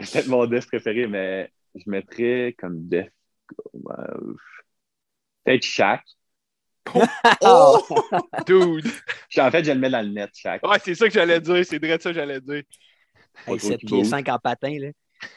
[0.00, 3.08] c'est peut-être mon def préféré, mais je mettrais comme def.
[3.90, 4.34] euh,
[5.44, 6.02] Peut-être Shaq.
[7.42, 7.78] Oh!
[8.46, 8.86] Dude!
[9.38, 10.66] En fait, je le mets dans le net, Shaq.
[10.66, 11.64] Ouais, c'est ça que j'allais dire.
[11.64, 12.54] C'est vrai ça que j'allais dire.
[12.56, 12.64] Hey,
[13.46, 14.06] trop 7 qui pieds bouge.
[14.08, 14.88] 5 en patin, là.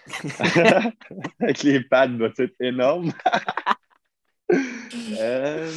[1.40, 3.12] Avec les pads, va être énorme.
[5.20, 5.72] euh...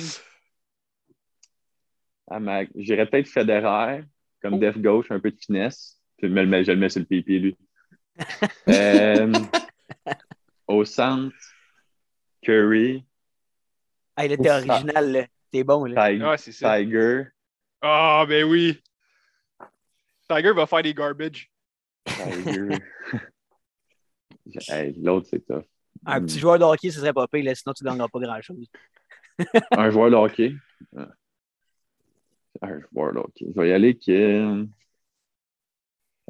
[2.31, 4.05] ah, ma- J'irais peut-être Federer,
[4.43, 4.59] comme Oh.
[4.59, 5.99] def gauche, un peu de finesse.
[6.23, 7.57] Je le mets, je le mets sur le pied, lui.
[8.69, 9.33] Euh,
[10.66, 11.35] Au centre,
[12.43, 13.05] Curry,
[14.19, 14.57] Hey, là, t'es Ouf.
[14.70, 15.27] original, là.
[15.53, 16.09] T'es bon, là.
[16.11, 16.78] Tig- Ah, c'est ça.
[16.78, 17.24] Tiger.
[17.83, 18.83] Ah, ben oui!
[20.28, 21.51] Tiger va faire des garbage.
[22.07, 22.78] Tiger.
[24.68, 25.64] Hey, L'autre, c'est tough.
[26.05, 28.66] Un petit joueur de hockey, ce serait pas pire, sinon tu ne gagneras pas grand-chose.
[29.73, 30.55] Un joueur de hockey?
[30.97, 31.09] Ah.
[32.62, 33.47] Un joueur de hockey.
[33.55, 34.64] Je vais y aller avec euh,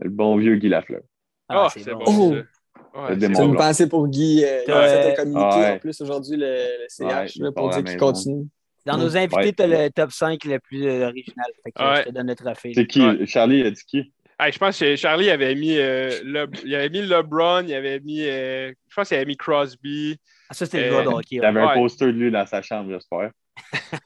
[0.03, 1.03] le bon vieux Guy Lafleur.
[1.49, 2.05] Ah, c'est c'est bon.
[2.07, 2.35] Oh.
[2.35, 3.03] ça.
[3.03, 3.49] Ouais, c'est bon.
[3.49, 4.43] une pensée pour Guy.
[4.45, 4.89] Euh, il a Ouais.
[4.89, 5.71] fait un communiqué Ouais.
[5.75, 8.47] en plus aujourd'hui, le, le CH, Ouais, là, il pour dire qu'il continue.
[8.87, 9.53] Dans nos invités, Ouais.
[9.53, 11.47] tu as le top 5 le plus euh, original.
[11.65, 11.97] Fait que Ouais.
[11.99, 12.73] je te donne le trophée.
[12.75, 13.05] C'est qui?
[13.05, 13.27] Ouais.
[13.27, 14.13] Charlie a dit qui?
[14.39, 18.01] Hey, je pense que Charlie avait mis, euh, le, il avait mis LeBron, il avait
[18.01, 20.19] mis, euh, je pense qu'il avait mis Crosby.
[20.49, 21.41] Ah, ça, c'était le Euh, joueur de hockey.
[21.41, 21.47] Il ouais.
[21.47, 23.31] avait un poster de lui dans sa chambre, j'espère.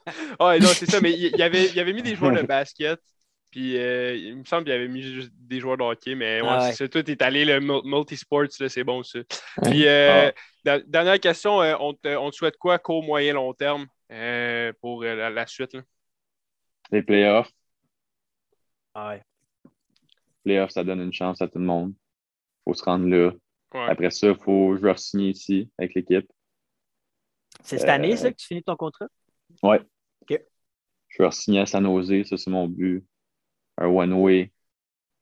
[0.39, 2.99] Ah, non, c'est ça, mais il, il avait, il avait mis des joueurs de basket.
[3.51, 6.55] Puis euh, il me semble qu'il avait mis juste des joueurs de hockey, mais ouais,
[6.55, 6.77] Ah ouais.
[6.77, 9.19] c'est tout est allé le mul- multisports, là, c'est bon ça.
[9.61, 10.31] Puis euh,
[10.63, 14.71] da- dernière question, euh, on, te, on te souhaite quoi court, moyen, long terme euh,
[14.81, 15.73] pour euh, la, la suite?
[15.73, 15.81] Là?
[16.91, 17.51] Les playoffs,
[18.93, 19.23] Ah ouais.
[20.43, 21.93] Playoffs, ça donne une chance à tout le monde.
[22.65, 23.31] faut se rendre là.
[23.73, 23.89] Ouais.
[23.89, 26.29] Après ça, faut, je vais signer ici avec l'équipe.
[27.63, 29.07] C'est cette Euh, année, ça, que tu finis ton contrat?
[29.63, 29.81] Ouais.
[30.21, 30.39] OK.
[31.09, 33.03] Je vais signer à San Jose, ça c'est mon but.
[33.77, 34.51] Un one-way.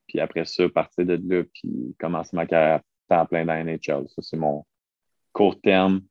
[0.07, 3.63] Puis après ça, partir de là, puis commencer ma carrière à temps plein dans la
[3.63, 4.07] NHL.
[4.09, 4.65] Ça, c'est mon
[5.31, 6.01] court terme,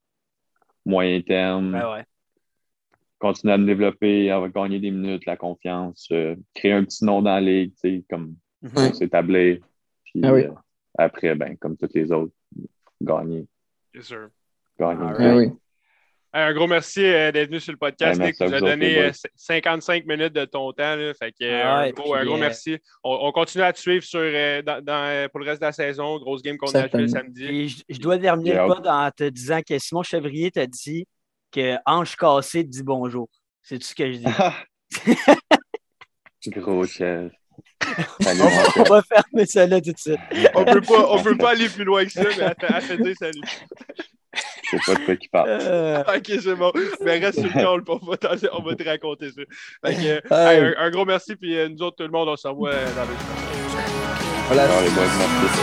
[0.86, 1.74] moyen terme.
[1.74, 2.04] Ouais, ouais.
[3.18, 7.20] Continuer à me développer, à gagner des minutes, la confiance, euh, créer un petit nom
[7.20, 8.72] dans la ligue, tu sais, comme Mhm.
[8.76, 8.86] Ouais.
[8.88, 9.58] pour s'établir.
[10.04, 10.44] Puis Ah oui.
[10.44, 10.52] euh,
[10.98, 12.32] après, ben, comme tous les autres,
[13.00, 13.46] gagner.
[13.94, 14.28] Yes, sir.
[14.78, 15.12] Gagner.
[15.18, 15.44] Ah oui.
[15.44, 15.52] Hey,
[16.42, 18.36] Un gros merci euh, d'être venu sur le podcast, Ouais, Nick.
[18.36, 19.04] Tu nous as donné les boys.
[19.08, 20.94] euh, 55 minutes de ton temps.
[20.96, 21.14] Là.
[21.14, 22.78] Fait que, euh, Ah un, gros, un puis, gros merci.
[23.02, 24.20] On, on continue à te suivre sur,
[24.64, 26.18] dans, dans, pour le reste de la saison.
[26.18, 26.74] Grosse game contre.
[26.74, 27.44] Nashville samedi.
[27.44, 28.66] Et je, je dois terminer Yeah.
[28.66, 31.06] le pod en te disant que Simon Chevrier t'a dit
[31.50, 33.28] que Ange cassé te dit bonjour.
[33.62, 34.24] C'est tout ce que je dis?
[36.48, 37.32] Gros chef.
[38.20, 38.88] Salut, on, va, on chef.
[38.88, 40.18] va fermer ça là tout de suite.
[40.54, 42.80] On peut pas, on peut pas aller plus loin que ça, mais à te, à
[42.80, 43.40] te dire salut.
[44.70, 45.48] Je sais pas de quoi qu'il parle.
[45.48, 46.70] Euh, Ok, c'est bon.
[47.04, 49.42] Mais reste sur le call, on va, t'en- on va te raconter ça.
[49.84, 50.56] Fait que, euh, Ouais.
[50.56, 52.70] hey, un, un gros merci, puis euh, nous autres, tout le monde, on se revoit
[52.70, 53.08] euh, dans le
[54.48, 54.64] Voilà.
[54.64, 55.58] Alors, les boys, merci.